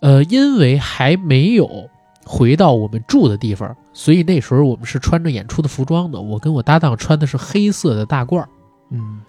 [0.00, 1.88] 呃，因为还没有
[2.32, 6.20] 回到我们住的地方，所以那时候我们是穿着演出的服装的。
[6.20, 8.48] 我跟我搭档穿的是黑色的大褂儿。
[8.90, 9.20] 嗯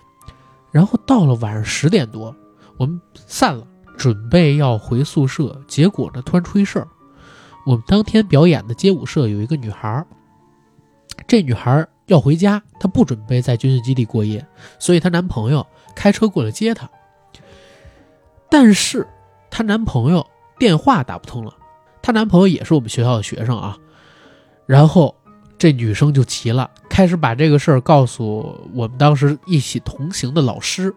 [0.71, 2.33] 然后到了晚上十点多，
[2.77, 3.65] 我们散了，
[3.97, 5.59] 准备要回宿舍。
[5.67, 6.87] 结果呢，突然出一事儿。
[7.65, 10.05] 我们当天表演的街舞社有一个女孩，
[11.27, 14.45] 这女孩要回家，她不准备在军训基地过夜，
[14.77, 15.65] 所以她男朋友
[15.95, 16.87] 开车过来接她。
[18.47, 19.07] 但是
[19.49, 20.25] 她男朋友
[20.59, 21.53] 电话打不通了，
[22.01, 23.77] 她男朋友也是我们学校的学生啊。
[24.65, 25.15] 然后
[25.57, 30.93] 这女生就急了，开始把这个事儿告诉我们当时一起同行的老师。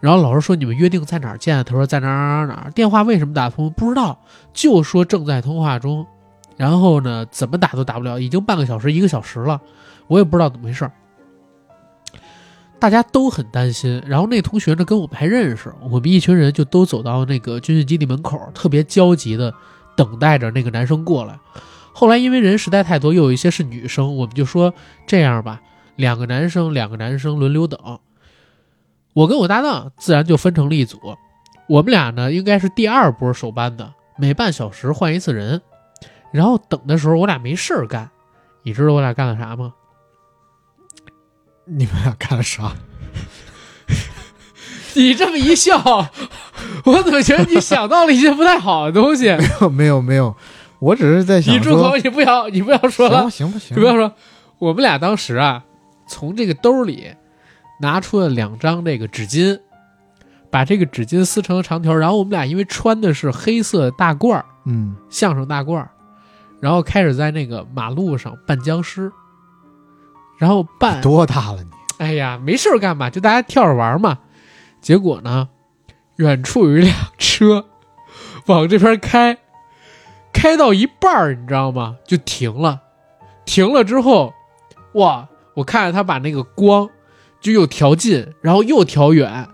[0.00, 3.68] 然后老师说：“你们约定在哪儿见？”他说：“在哪哪儿哪儿哪。”电话为什么打通？
[3.72, 4.16] 不知道，
[4.52, 6.06] 就说正在通话中。
[6.56, 9.60] 然后呢，怎么打都打不了，已经半个小时、一个小时了，
[10.06, 10.92] 我也不知道怎么回事儿。
[12.78, 14.00] 大家都很担心。
[14.06, 19.52] 然后那同学呢，跟我们还认识，我们一群人就都走到那个军训基地门口，特别焦急的
[19.98, 21.40] 等待着那个男生过来。
[21.92, 24.72] 后来因为人实在太多，又有一些是女生，我们就说
[25.08, 25.60] 这样吧，
[25.96, 27.98] 两个男生，两个男生轮流等。
[29.14, 31.16] 我跟我搭档自然就分成了一组，
[31.68, 35.60] 我们俩呢应该是第二波首班的，每半小时换一次人。
[36.30, 38.08] 然后等的时候，我俩没事儿干，
[38.62, 39.74] 你知道我俩干了啥吗？
[41.64, 42.72] 你们俩干了啥？
[44.94, 45.78] 你这么一笑，
[46.84, 49.26] 我怎么觉得你想到了一些不太好的东西？
[49.36, 50.34] 没有没有没有，
[50.80, 51.96] 我只是在想你住口！
[51.96, 53.28] 你不要，你不要说了。
[53.30, 54.12] 行不行吧行你不要说，
[54.58, 55.62] 我们俩当时啊，
[56.08, 57.08] 从这个兜里
[57.80, 59.60] 拿出了两张这个纸巾，
[60.50, 65.90] 把这个纸巾撕成了长条，然后我们俩因为穿的是黑色的大褂儿，嗯，相声大褂儿，
[66.60, 69.12] 然后开始在那个马路上扮僵尸，
[70.38, 71.70] 然后扮，多大了你？
[71.98, 74.18] 哎呀，没事儿干嘛，就大家跳着玩嘛。
[74.80, 75.48] 结果呢，
[76.16, 77.66] 远处有一辆车
[78.46, 79.38] 往这边开，
[80.32, 81.96] 开到一半儿，你知道吗？
[82.06, 82.80] 就停了。
[83.44, 84.34] 停了之后，
[84.94, 85.28] 哇！
[85.54, 86.88] 我看着他把那个光
[87.40, 89.48] 就又调近，然后又调远，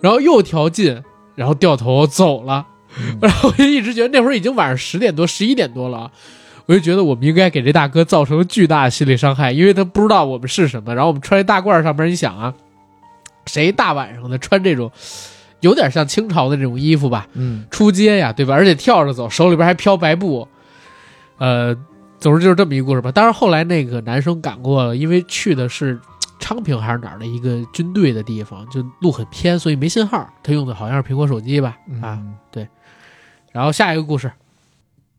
[0.00, 1.02] 然后又调近，
[1.34, 2.66] 然后掉头走了。
[2.98, 6.10] 嗯然后我就一直觉得那会儿已经晚上十点多、十一点多了啊，
[6.66, 10.94] 我就觉得我们应该给这大哥造成巨大的心理伤害，因为他不知道我们是什么。
[10.94, 12.54] 然后我们穿一大褂儿上边，你想啊，
[13.48, 14.92] 谁大晚上的穿这种
[15.60, 18.54] 有点像清朝的这种衣服吧，嗯出街呀，对吧？
[18.54, 20.46] 而且跳着走，手里边还飘白布，
[21.38, 21.74] 呃，
[22.20, 23.10] 总之就是这么一个故事吧。
[23.10, 25.98] 当然后来那个男生赶过了，因为去的是
[26.38, 30.28] 昌平还是哪儿的一个军队的地方，就路很偏，所以没信号。
[30.44, 32.22] 他用的好像是苹果手机吧，啊。
[32.52, 32.68] 对
[33.50, 34.30] 然后下一个故事，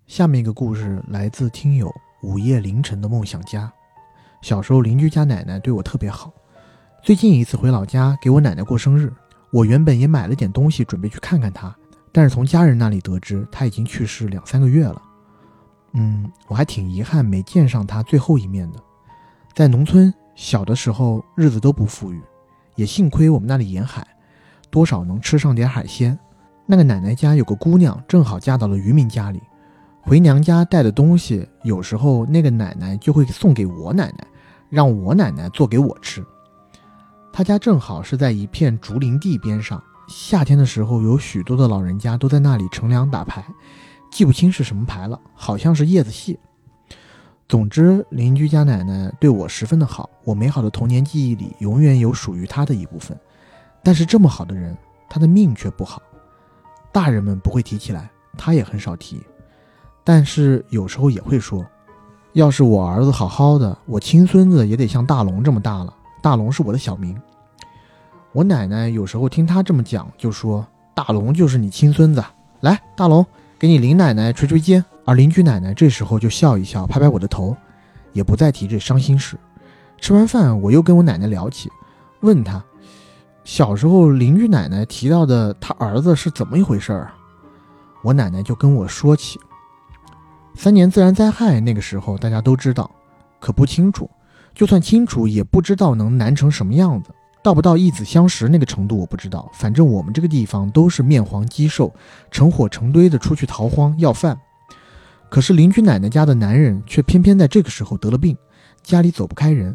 [0.08, 3.70] 下面一个故事来自听友午夜凌晨的梦想家。
[4.42, 6.32] 小时候邻居家奶奶对我特别好，
[7.02, 9.12] 最近一次回老家给我奶奶过生日，
[9.52, 11.74] 我原本也买了点东西准备去看看她，
[12.12, 15.02] 但是从家人那里得知她已经去世两三个月了。
[15.94, 18.80] 嗯，我还挺遗憾没见上她最后一面的。
[19.56, 22.22] 在农村，小的时候日子都不富裕，
[22.76, 24.06] 也幸亏我们那里沿海，
[24.70, 26.18] 多少能吃上点海鲜。
[26.66, 29.42] 那个奶奶家有个姑娘，正好嫁到了渔民家里，
[30.02, 34.28] 回娘家带的东西，有时候那个奶奶就会送给我奶奶，
[34.70, 36.24] 让我奶奶做给我吃。
[37.32, 43.46] 他家正好是在一片竹林地边上，夏天的时候有许多的老人家都在那里乘凉打牌，
[44.12, 46.38] 记不清是什么牌了，好像是叶子戏。
[47.48, 53.18] 总之，邻居家奶奶对我十分的好，我美好的童年记忆里永远有属于她的一部分。
[53.82, 54.78] 但是这么好的人，
[55.10, 56.02] 她的命却不好。
[56.92, 59.22] 大人们不会提起来，她也很少提。
[60.04, 61.66] 但是有时候也会说，
[62.34, 65.94] 要是我儿子好好的，我亲孙子也得像大龙这么大了。
[66.22, 67.20] 大龙是我的小名。
[68.32, 72.24] 我奶奶有时候听他这么讲，就说大龙就是你亲孙子。
[72.62, 73.26] 来，大龙，
[73.58, 74.84] 给你林奶奶捶捶肩。
[75.06, 77.56] 而邻居奶奶这时候就笑一笑，拍拍我的头，
[78.14, 79.38] 也不再提这伤心事。
[80.00, 81.70] 吃完饭，我又跟我奶奶聊起，
[82.22, 82.64] 问她
[83.44, 87.16] 小时候邻居奶奶提到的他儿子是怎么一回事儿啊？
[88.04, 89.40] 我奶奶就跟我说起，
[90.54, 92.92] 三年自然灾害那个时候大家都知道，
[93.40, 94.08] 可不清楚，
[94.60, 97.12] 就算清楚也不知道能难成什么样子。
[97.42, 99.50] 到不到一子相识那个程度，我不知道。
[99.54, 101.96] 反正我们这个地方都是面黄肌瘦，
[102.30, 104.38] 成伙成堆的出去逃荒要饭。
[105.30, 108.38] 可是邻居奶奶家的男人却偏偏在这个时候得了病，
[108.84, 109.74] 家里走不开人，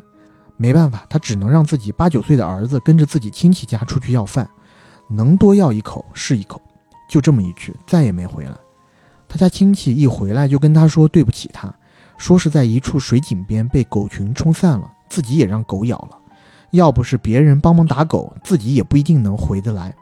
[0.59, 4.47] 没办法，他只能让自己八九岁的儿子跟着自己亲戚家出去要饭，
[5.09, 6.61] 能多要一口是一口，
[7.09, 8.53] 就这么一句，再也没回来。
[9.27, 11.75] 他家亲戚一回来就跟他说对不起他，
[12.17, 16.19] 说是在一处水井边被狗群冲散了，自己也让狗咬了，
[16.71, 19.95] 要不是别人帮忙打狗，自己也不一定能回得来。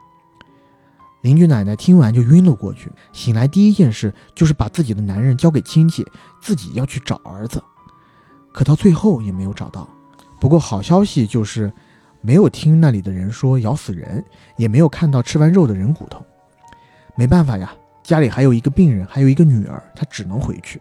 [1.23, 6.05] 邻居奶奶听完就晕了过去，醒来第一件事就是把自己的男人交给亲戚，
[6.41, 7.63] 自己要去找儿子，
[8.53, 9.89] 可到最后也没有找到。
[10.41, 11.73] 不过好消息就是，
[12.21, 14.25] 没有听那里的人说咬死人，
[14.57, 16.21] 也没有看到吃完肉的人骨头。
[17.15, 17.73] 没办法呀，
[18.03, 20.81] 家里还有一个病人，还有一个女儿，她只能回去。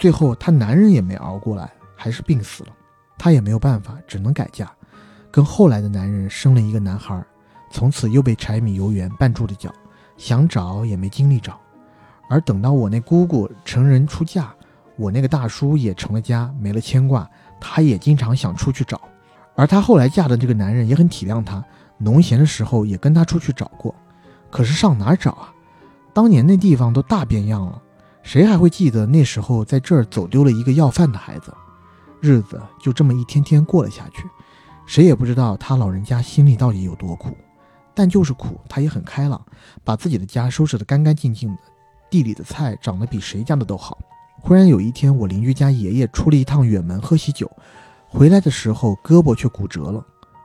[0.00, 2.70] 最后她男人也没熬过来，还是病死了，
[3.16, 4.68] 她也没有办法，只能改嫁，
[5.30, 7.22] 跟后来的男人生了一个男孩。
[7.70, 9.70] 从此又被柴米油盐绊住了脚，
[10.16, 11.60] 想找也没精力找。
[12.28, 14.52] 而等到我那姑姑成人出嫁，
[14.96, 17.28] 我那个大叔也成了家，没了牵挂，
[17.60, 19.00] 他也经常想出去找。
[19.54, 21.62] 而她后来嫁的这个男人也很体谅她，
[21.98, 23.94] 农闲的时候也跟她出去找过。
[24.50, 25.52] 可是上哪找啊？
[26.12, 27.80] 当年那地方都大变样了，
[28.22, 31.52] 谁还会记得那时候在这儿走丢了一个要饭的孩子？
[32.20, 34.24] 日子就这么一天天过了下去，
[34.86, 37.36] 谁也不知道他老人家心里到底有多苦。
[37.94, 39.40] 但就是苦，他也很开朗，
[39.82, 41.58] 把自己的家收拾得干干净净的，
[42.10, 43.98] 地里的菜长得比谁家的都好。
[44.38, 47.50] 忽然有一天，我邻居家爷爷出了一趟远门喝喜酒，
[48.06, 50.04] 回来的时候胳膊却骨折了，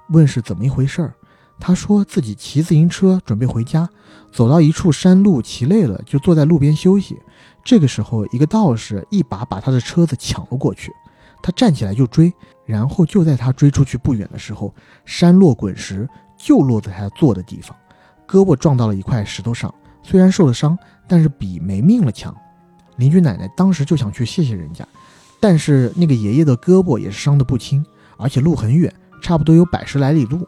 [0.09, 1.13] 问是怎么一回事儿。
[1.59, 3.87] 他说自己骑自行车准备回家，
[4.31, 7.17] 走到一处山路，骑累了就坐在路边休息。
[7.65, 10.93] 这个时候，一个道士一把把他的车子抢了过去，
[11.43, 12.33] 他站起来就追，
[12.65, 14.73] 然后就在他追出去不远的时候，
[15.03, 16.07] 山落滚石。
[16.37, 17.75] 就落在他坐的地方，
[18.27, 19.73] 胳膊撞到了一块石头上，
[20.03, 20.77] 虽然受了伤，
[21.07, 22.35] 但是比没命了强。
[22.97, 24.85] 邻居奶奶当时就想去谢谢人家，
[25.39, 27.83] 但是那个爷爷的胳膊也是伤得不轻，
[28.17, 30.45] 而且路很远，差不多有百十来里路。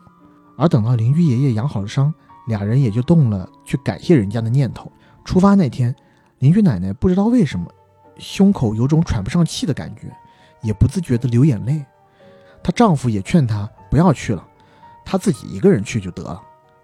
[0.57, 2.13] 而等到邻居爷爷养好了伤，
[2.47, 4.91] 俩人也就动了去感谢人家的念头。
[5.23, 5.95] 出发那天，
[6.39, 7.65] 邻居奶奶不知道为什么，
[8.17, 10.15] 胸口有种喘不上气的感觉，
[10.61, 11.83] 也不自觉地流眼泪。
[12.63, 14.45] 她丈夫也劝她不要去了。
[15.05, 16.41] 她自己一个人去就得了，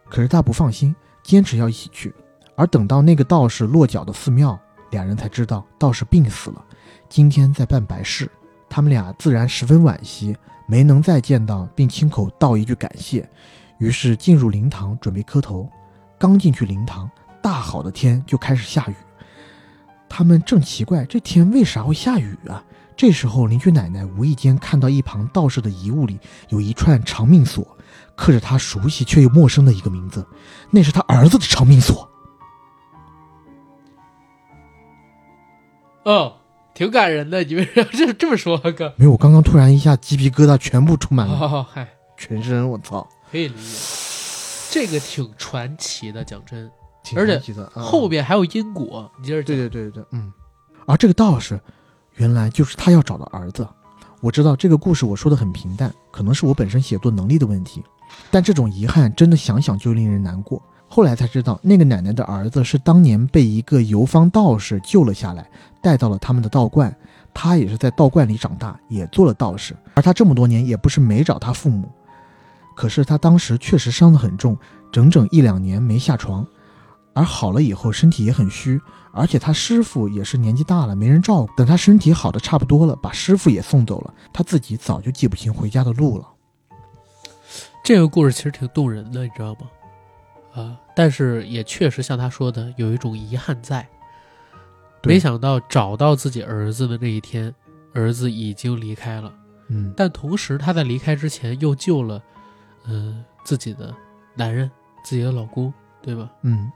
[0.09, 2.13] 可是她不放心，坚持要一起去。
[2.55, 4.57] 而等到那个道士落脚的寺庙，
[4.91, 6.63] 两人才知道道士病死了，
[7.09, 8.29] 今天在办白事。
[8.69, 10.35] 他们俩自然十分惋惜，
[10.67, 13.27] 没能再见到，并亲口道一句感谢。
[13.77, 15.69] 于是进入灵堂准备磕头。
[16.17, 17.09] 刚进去灵堂，
[17.41, 18.95] 大好的天就开始下雨。
[20.15, 22.63] 他们正奇怪这天为啥会下雨啊？
[22.95, 26.19] 这时候邻居奶奶无意间看到一旁道士的遗物里
[26.49, 27.67] 有一串长命锁。
[28.15, 30.23] 刻着他熟悉却又陌生的一个名字，
[30.69, 32.07] 那是他儿子的长命锁。
[36.03, 36.35] 哦，
[36.75, 38.93] 挺感人的，你为啥这这么说，哥？
[38.97, 41.87] 没有，我刚刚突然一下鸡皮疙瘩全部充满了，哦，嗨，
[42.17, 44.69] 全身，我操，可以理解。
[44.69, 46.82] 这个挺传奇的，讲真，挺
[47.15, 49.55] 而且，嗯后边还有因果，你接着讲。
[49.55, 50.31] 对对对对对，嗯。
[50.85, 51.59] 而这个道士，
[52.15, 53.67] 原来就是他要找的儿子。
[54.21, 57.83] 我知道这个故事我说的很平淡，可能是我本身写作能力的问题。
[58.31, 60.61] 但这种遗憾真的想想就令人难过。
[60.87, 65.49] 后来才知道，那个奶奶的儿子是当年被一个游方道士救了下来，
[65.81, 66.95] 带到了他们的道观。
[67.33, 69.75] 他也是在道观里长大，也做了道士。
[69.95, 71.91] 而他这么多年也不是没找他父母，
[72.75, 74.55] 可是他当时确实伤得很重，
[74.91, 76.45] 整整一两年没下床。
[77.13, 78.79] 而好了以后身体也很虚，
[79.11, 81.53] 而且他师傅也是年纪大了，没人照顾。
[81.55, 86.27] 等他身体好的差不多了，把师傅也送走了，他自己早就记不清回家的路了。
[87.83, 89.59] 这个故事其实挺动人的，你知道吗？
[90.55, 93.87] 啊，但是也确实像他说的，有一种遗憾在。
[95.03, 97.53] 没想到找到自己儿子的那一天，
[97.93, 99.33] 儿子已经离开了。
[99.67, 102.23] 嗯，但同时他在离开之前又救了，
[102.85, 103.93] 呃，自己的
[104.33, 104.71] 男人，
[105.03, 106.31] 自己的老公，对吧？
[106.43, 106.71] 嗯，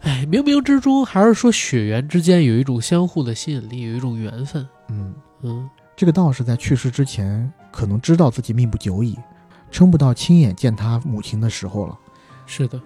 [0.00, 4.66] 哎，冥冥之中还是说血缘之间有一种相互的吸引力，有一种缘分。
[4.88, 9.18] 嗯，嗯，这个道士在去世之前，可能知道自己命不久矣，
[9.70, 11.98] 撑不到亲眼见他母亲的时候了。
[12.46, 12.80] 是的，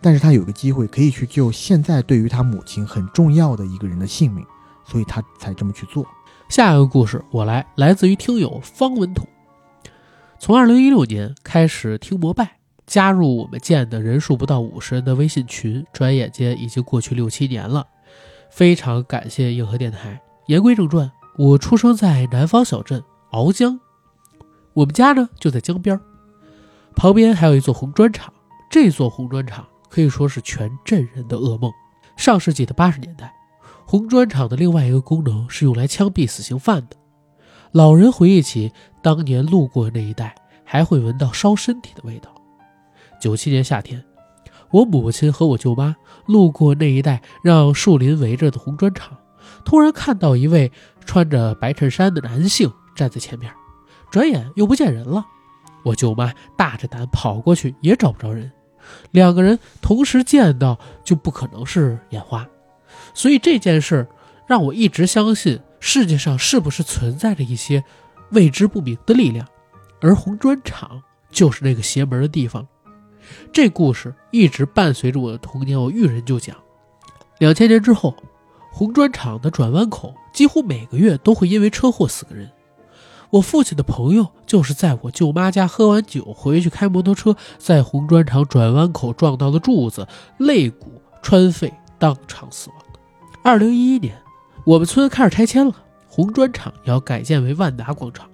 [0.00, 4.44] 但是他有个机会可以去救现在对于他母亲很重要的一个人的性命，
[4.84, 6.06] 所以他才这么去做。
[6.50, 9.26] 下一个故事我来，来自于听友方文统。
[10.38, 17.86] 从二零一六年开始听膜拜，加入我们建的人数不到五十人的微信群，转眼间已经过去六七年了。
[18.50, 20.20] 非常感谢硬核电台。
[20.46, 23.02] 言归正传，我出生在南方小镇
[23.32, 23.80] 鳌江，
[24.74, 25.98] 我们家呢就在江边，
[26.94, 28.32] 旁边还有一座红砖厂。
[28.70, 31.72] 这座红砖厂可以说是全镇人的噩梦。
[32.16, 33.34] 上世纪的八十年代。
[33.86, 36.96] 红砖厂的另外一个功能是用来枪毙死刑犯的。
[37.72, 40.34] 老人回忆起当年路过那一带，
[40.64, 42.34] 还会闻到烧身体的味道。
[43.20, 44.04] 九七年夏天，
[44.70, 45.96] 我母亲和我舅妈
[46.26, 49.16] 路过那一带让树林围着的红砖厂，
[49.64, 50.70] 突然看到一位
[51.04, 53.52] 穿着白衬衫的男性站在前面，
[54.10, 55.24] 转眼又不见人了。
[55.84, 58.50] 我舅妈大着胆跑过去，也找不着人。
[59.10, 62.46] 两个人同时见到，就不可能是眼花。
[63.14, 64.06] 所以这件事
[64.46, 67.82] 让我一直相信世界上是不是存在着一些
[68.30, 69.46] 未知不明的力量，
[70.00, 72.66] 而红砖厂就是那个邪门的地方。
[73.52, 76.56] 这故事一直伴随着我的童年，我遇人就讲。
[77.38, 78.14] 两千年之后，
[78.70, 82.50] 红砖厂的转弯口几乎每个月都会因为车祸死个人。
[83.30, 90.06] 我父亲的朋友就是在我舅妈家喝完酒回去开摩托车，在红砖厂转弯口撞到了柱子，
[90.38, 92.78] 肋骨穿肺，当场死亡。
[93.42, 94.16] 二零一一年，
[94.64, 95.74] 我们村开始拆迁了，
[96.06, 98.28] 红砖厂要改建为万达广场。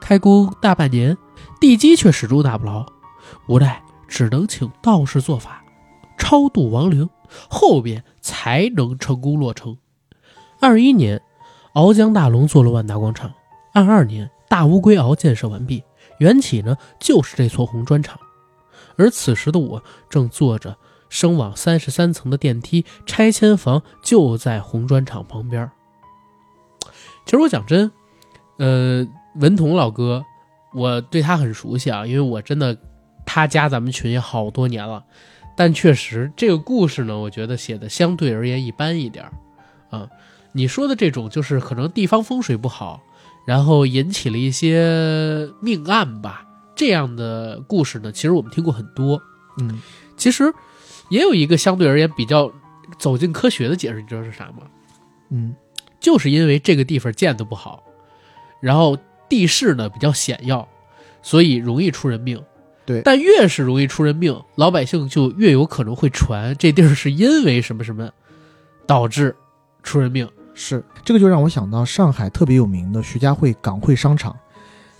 [0.00, 1.16] 开工大半年，
[1.60, 2.86] 地基却始终打不牢，
[3.48, 5.64] 无奈只能请道士做法，
[6.18, 7.08] 超度亡灵，
[7.48, 9.78] 后边才能成功落成。
[10.60, 11.22] 二一年，
[11.74, 13.30] 鳌江大龙做了万达广场；
[13.72, 15.82] 二二年，大乌龟鳌建设完毕，
[16.18, 18.20] 缘起呢就是这座红砖厂。
[18.96, 20.76] 而此时的我正坐着。
[21.10, 25.68] 升往三十三层的电梯，拆迁房就在红砖厂旁边。
[27.24, 27.90] 其实我讲真，
[28.58, 29.04] 呃，
[29.34, 30.24] 文彤老哥，
[30.72, 32.78] 我对他很熟悉啊，因为我真的
[33.32, 35.04] 他加咱们群也好多年了。
[35.56, 39.30] 但确实这个故事呢，我觉得写的相对而言一般一点
[39.90, 40.08] 啊。
[40.50, 43.00] 你说的这种就是可能地方风水不好，
[43.46, 46.44] 然后引起了一些命案吧，
[46.74, 49.22] 这样的故事呢，其实我们听过很多。
[49.60, 49.80] 嗯，
[50.16, 50.52] 其实。
[51.10, 52.52] 也有一个相对而言比较
[52.96, 54.58] 走进科学的解释，你知道是啥吗？
[55.30, 55.56] 嗯，
[55.98, 57.82] 就是因为这个地方建的不好，
[58.60, 58.96] 然后
[59.28, 60.68] 地势呢比较险要，
[61.20, 62.40] 所以容易出人命。
[62.90, 68.10] 对，但越是容易出人命，老百姓就越有可能会传这地儿是因为什么什么
[68.84, 69.36] 导致
[69.84, 70.28] 出人命。
[70.52, 74.36] 是这个就让我想到上海特别有名的徐家汇港汇商场，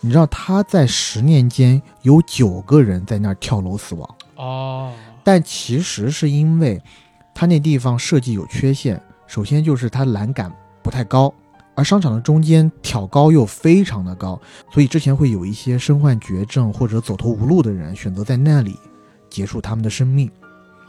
[0.00, 4.16] 你知道他在十年间有九个人在那儿跳楼死亡。
[4.36, 4.92] 哦。
[5.24, 6.80] 但其实是因为，
[7.34, 9.02] 他那地方设计有缺陷。
[9.26, 10.50] 首先就是它栏杆
[10.82, 11.32] 不太高，
[11.80, 14.38] 而商场的中间挑高又非常的高，
[14.70, 18.76] 所以之前会有一些身患绝症或者走投无路的人选择在那里
[19.30, 20.30] 结束他们的生命。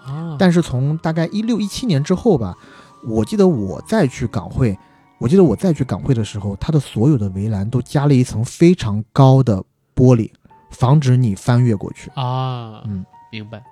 [0.05, 0.35] 啊！
[0.37, 2.57] 但是从大概一六一七年之后吧，
[3.05, 4.77] 我记得我再去港汇，
[5.17, 9.63] 我记得我再去港汇的时候，它的所有的围栏都加了一层非常高的
[9.95, 10.29] 玻璃，
[10.71, 12.11] 防止你翻越过去。
[12.15, 13.63] 啊，嗯，明白。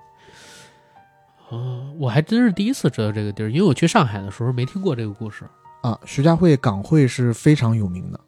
[1.50, 5.44] 哦，我还真是第一次知道这个地儿，因为我去上海的时候没听过这个故事
[5.82, 6.00] 啊。
[6.06, 8.20] 徐家汇港汇是非常有名的，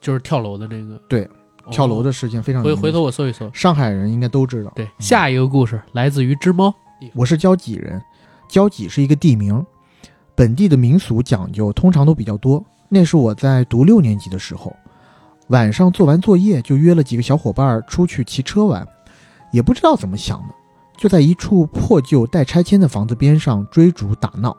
[0.00, 1.00] 就是跳楼的这个。
[1.08, 1.24] 对，
[1.64, 2.76] 哦、跳楼的事情非常有名。
[2.76, 4.72] 回回头我搜一搜，上海人应该都知道。
[4.74, 6.74] 对，下一个故事来自于只猫。
[7.14, 8.02] 我是交戟人，
[8.48, 9.64] 交戟是一个地名，
[10.34, 12.64] 本地的民俗讲究通常都比较多。
[12.88, 14.74] 那是我在读六年级的时候，
[15.48, 18.86] 晚上做完作业就约了几个小伙伴出去骑车玩，
[19.52, 20.54] 也不知道怎么想的。
[20.96, 24.56] 就在一处破旧待拆迁的房子边上追逐打闹，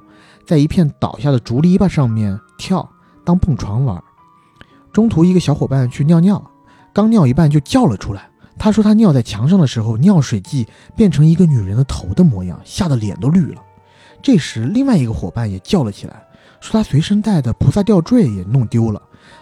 [0.49, 2.89] 在一片倒下的竹篱笆上面跳，
[3.23, 4.03] 当蹦床玩。
[4.91, 6.43] 中途一个小伙伴去尿尿，
[6.91, 8.27] 刚尿一半就叫了出来，
[8.57, 13.61] 他说他尿在墙上的时候，尿水迹变成一个女人的头的模样，吓得脸都绿了。
[14.23, 16.26] 这时，另外一个伙伴也叫了起来，
[16.59, 18.99] 说他随身带的菩萨吊坠也弄丢了。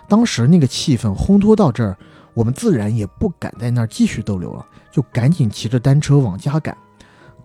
[0.09, 1.97] 当时那个气氛烘托到这儿，
[2.33, 6.75] 我们自然也不敢在那儿继续逗留了，就赶紧骑着单车往家赶。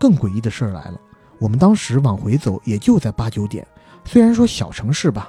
[0.01, 0.99] 更诡异的事儿来了，
[1.43, 3.67] 我们当时往回走也就在八九点，
[4.05, 5.29] 虽然说小城市吧，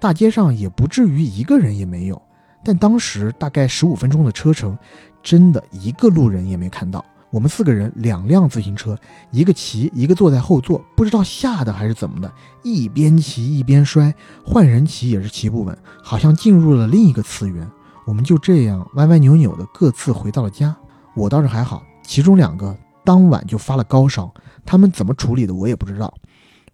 [0.00, 2.20] 大街上也不至于一个人也没有，
[2.64, 4.76] 但当时大概十五分钟的车程，
[5.22, 7.04] 真的一个路人也没看到。
[7.30, 8.98] 我们四个人，两辆自行车，
[9.30, 12.32] 一个骑，一个坐在后座，不知道吓的还是怎么的，
[12.64, 14.12] 一边骑一边摔，
[14.44, 17.64] 换人骑也是骑不稳，好像进入了另一个次元。
[18.04, 20.74] 我们就这样歪歪扭扭的各自回到了家。
[21.14, 24.32] 我倒是还好，其中两个当晚就发了高烧，
[24.64, 26.12] 他们怎么处理的我也不知道。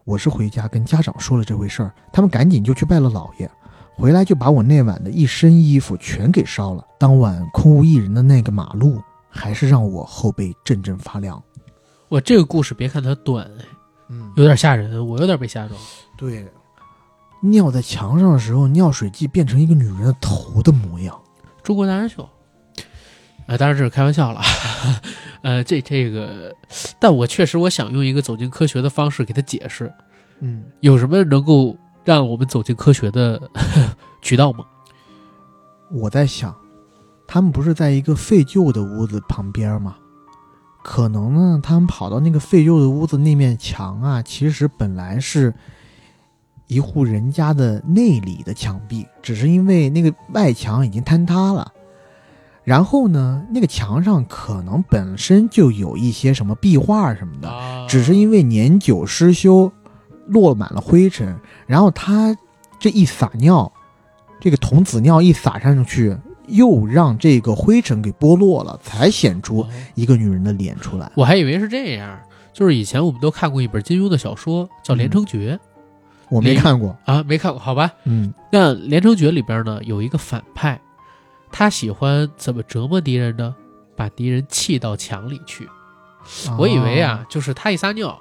[0.05, 3.51] 我是回家跟家长说了这回事儿，他们赶紧就去拜了老爷，
[3.94, 6.85] 回来就把我那晚的一身衣服全给烧了。
[6.98, 9.01] 当晚空无一人的那个马路。
[9.31, 11.40] 还是让我后背阵阵发凉。
[12.09, 13.48] 我这个故事别看它短，
[14.09, 15.74] 嗯，有点吓人，我有点被吓着。
[16.16, 16.51] 对，
[17.43, 21.16] 尿在墙上的时候，尿水迹变成一个女人的头的模样。
[21.62, 22.27] 中国达人秀，
[23.47, 24.40] 啊，当然这是开玩笑了。
[25.43, 26.55] 呃，这这个，
[26.99, 29.93] 但我确实我想用一个走进科学的方式给他解释。
[30.41, 33.41] 嗯，有什么能够让我们走进科学的
[34.23, 34.65] 渠道吗？
[35.91, 36.55] 我在想。
[37.31, 39.97] 他们不是在一个废旧的屋子旁边吗？
[40.83, 45.53] 可能呢，他们跑到那个废旧的屋子那面墙啊，其实本来是
[46.69, 51.71] 一户人家的内里的墙壁，只是因为那个外墙已经坍塌了。
[52.69, 57.51] 然后呢，那个墙上可能本身就有一些什么壁画什么的，
[57.89, 59.73] 只是因为年久失修，
[60.27, 61.35] 落满了灰尘。
[61.66, 62.36] 然后他
[62.78, 63.73] 这一撒尿，
[64.39, 66.15] 这个童子尿一撒上去。
[66.51, 71.12] 又让这个灰尘给剥落了，才显出一个女人的脸出来。
[71.15, 72.19] 我还以为是这样，
[72.55, 75.61] 就是以前我们都看过一本金庸的小说，叫《连城诀》，
[76.31, 77.93] 我没看过啊，没看过，好吧。
[78.05, 80.81] 嗯，那《连城诀》里边呢，有一个反派，
[81.51, 83.55] 他喜欢怎么折磨敌人呢？
[83.97, 85.69] 把敌人砌到墙里去。
[86.59, 88.20] 我以为啊，就是他一撒尿，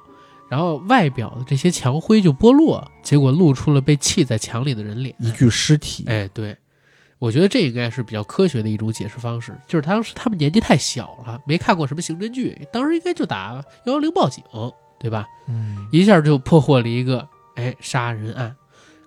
[0.49, 6.05] 然后外表的这些墙灰就剥落，结果露出了被砌在墙里的人脸，一具尸体。
[6.07, 6.57] 哎，对。
[7.19, 14.43] 我觉得这应该是比较科学的一种解释方式，就是当时他们年纪太小了，没看过什么刑侦剧，当时应该就打幺幺零报警，
[14.99, 15.25] 对吧？
[15.47, 18.55] 嗯，一下就破获了一个哎杀人案，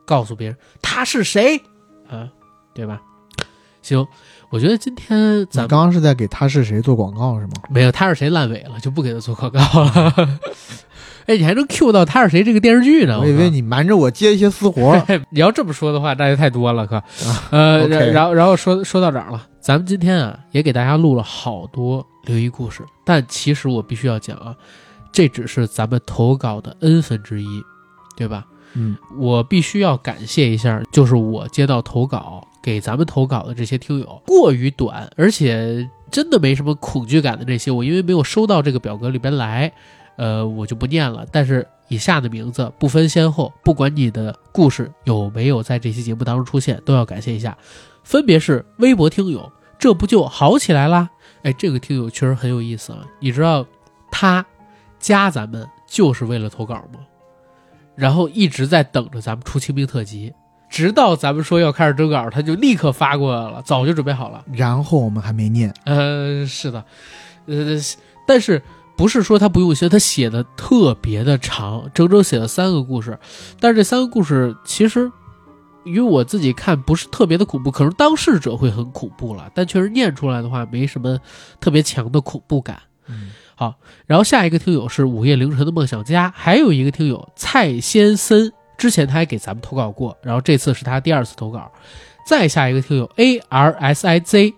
[0.04, 1.56] 告诉别人他是谁
[2.08, 2.28] 啊，
[2.74, 3.00] 对吧？
[3.90, 4.06] 行，
[4.50, 7.52] 我觉得今天咱刚刚是在给他是谁做广告是吗？
[7.68, 10.38] 没有，他是谁烂尾了，就不给他做广告了。
[11.26, 13.18] 哎，你还能 Q 到他是谁这个电视剧呢？
[13.20, 15.00] 我以为你瞒着我接一些私活。
[15.30, 17.02] 你要这么说的话，那就太多了，可。
[17.50, 24.54] 呃，然后然后说说到这儿了，咱们今天啊也给大家录了好多灵异故事，但其实我必须要讲啊，
[25.12, 27.62] 这只是咱们投稿的 n 分之一，
[28.16, 28.44] 对吧？
[28.74, 39.72] 嗯，我必须要感谢一下，就是我接到投稿给咱们投稿的这些听友，过于短，而且真的没什么恐惧感的这些，我因为没有收到这个表格里边来。
[40.16, 41.26] 呃，我就不念了。
[41.32, 47.56] 但是以下的名字不分先后，不管你的故事有没有在这期节目当中出现，都要感谢一下。
[48.04, 51.08] 分别是微博听友，这不就好起来啦？
[51.42, 53.06] 哎，这个听友确实很有意思啊。
[53.18, 53.64] 你知道
[54.10, 54.44] 他
[54.98, 57.00] 加咱们就是为了投稿吗？
[57.94, 60.34] 然后一直在等着咱们出清明特辑，
[60.70, 64.44] 直到咱们说要开始征稿，他就立刻发过来了，早就准备好了。
[64.52, 65.74] 然后我们还没念。
[65.84, 66.84] 呃，是的，
[67.46, 67.76] 呃，
[68.26, 68.62] 但是。
[68.96, 73.18] 不是说他不用心，他写的特别的长，整整写了三个故事。
[73.58, 75.10] 但是这三个故事其实，
[75.86, 81.18] 因为我自己看不是特别的恐怖，可能当事者会很恐怖了，但确实念出来的话没什么
[81.60, 82.78] 特别强的恐怖感。
[83.08, 91.70] 嗯，好，然后下一个听友是午夜凌晨的梦想家，还有一个听友蔡先森，之前他还给咱们投稿过，然后这次是他第二次投稿。
[92.26, 94.54] 再下一个听友 A R S I Z，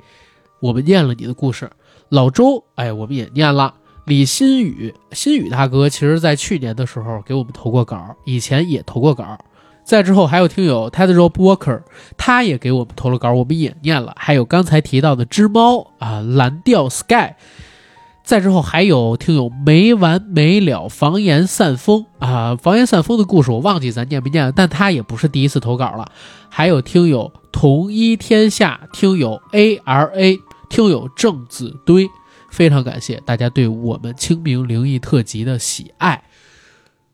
[0.60, 1.68] 我们念了你的故事。
[2.08, 3.74] 老周，哎，我们也念了。
[4.04, 9.36] 李新宇，新宇大哥，其实在去年的时候给我们投过稿，以前也投过稿。
[9.84, 11.82] 再之后还有听友 Ted Rob Walker，
[12.16, 14.12] 他也给我们投了稿，我们也念了。
[14.16, 17.34] 还有刚才提到的只猫啊，蓝调 Sky。
[18.24, 26.10] 再之后还有听友没完没了，房檐散风啊，房檐散风的故事我忘记咱念没念了，但他也不是第一次投稿了。
[26.48, 30.40] 还有听友同一天下，听友 A R A，
[30.70, 32.08] 听友郑子堆。
[32.50, 36.22] 非常感谢大家对我们清明灵异特辑的喜爱，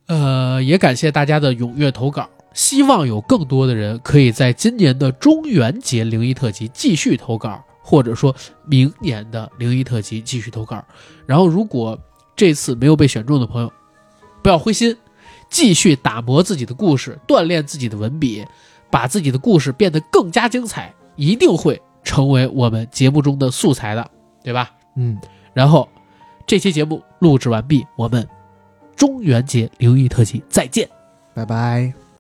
[0.09, 2.29] 呃，也感谢大家的踊跃投稿。
[2.55, 8.37] 希望有更多的人可以在今年的中元节灵异特辑继续投稿，或者说
[8.67, 10.85] 明年的灵异特辑继续投稿。
[11.25, 11.99] 然后，如果
[12.37, 13.73] 这次没有被选中的朋友，
[14.43, 14.95] 不要灰心，
[15.49, 18.45] 继续打磨自己的故事，锻炼自己的文笔，
[18.91, 24.11] 把自己的故事变得更加精彩，一定会成为我们节目中的素材的，
[24.45, 24.71] 对吧？
[24.97, 25.19] 嗯，
[25.55, 25.89] 然后，
[26.47, 28.29] 这期节目录制完毕，我们
[28.95, 30.87] 中元节灵异特辑再见。
[31.33, 32.08] 拜拜。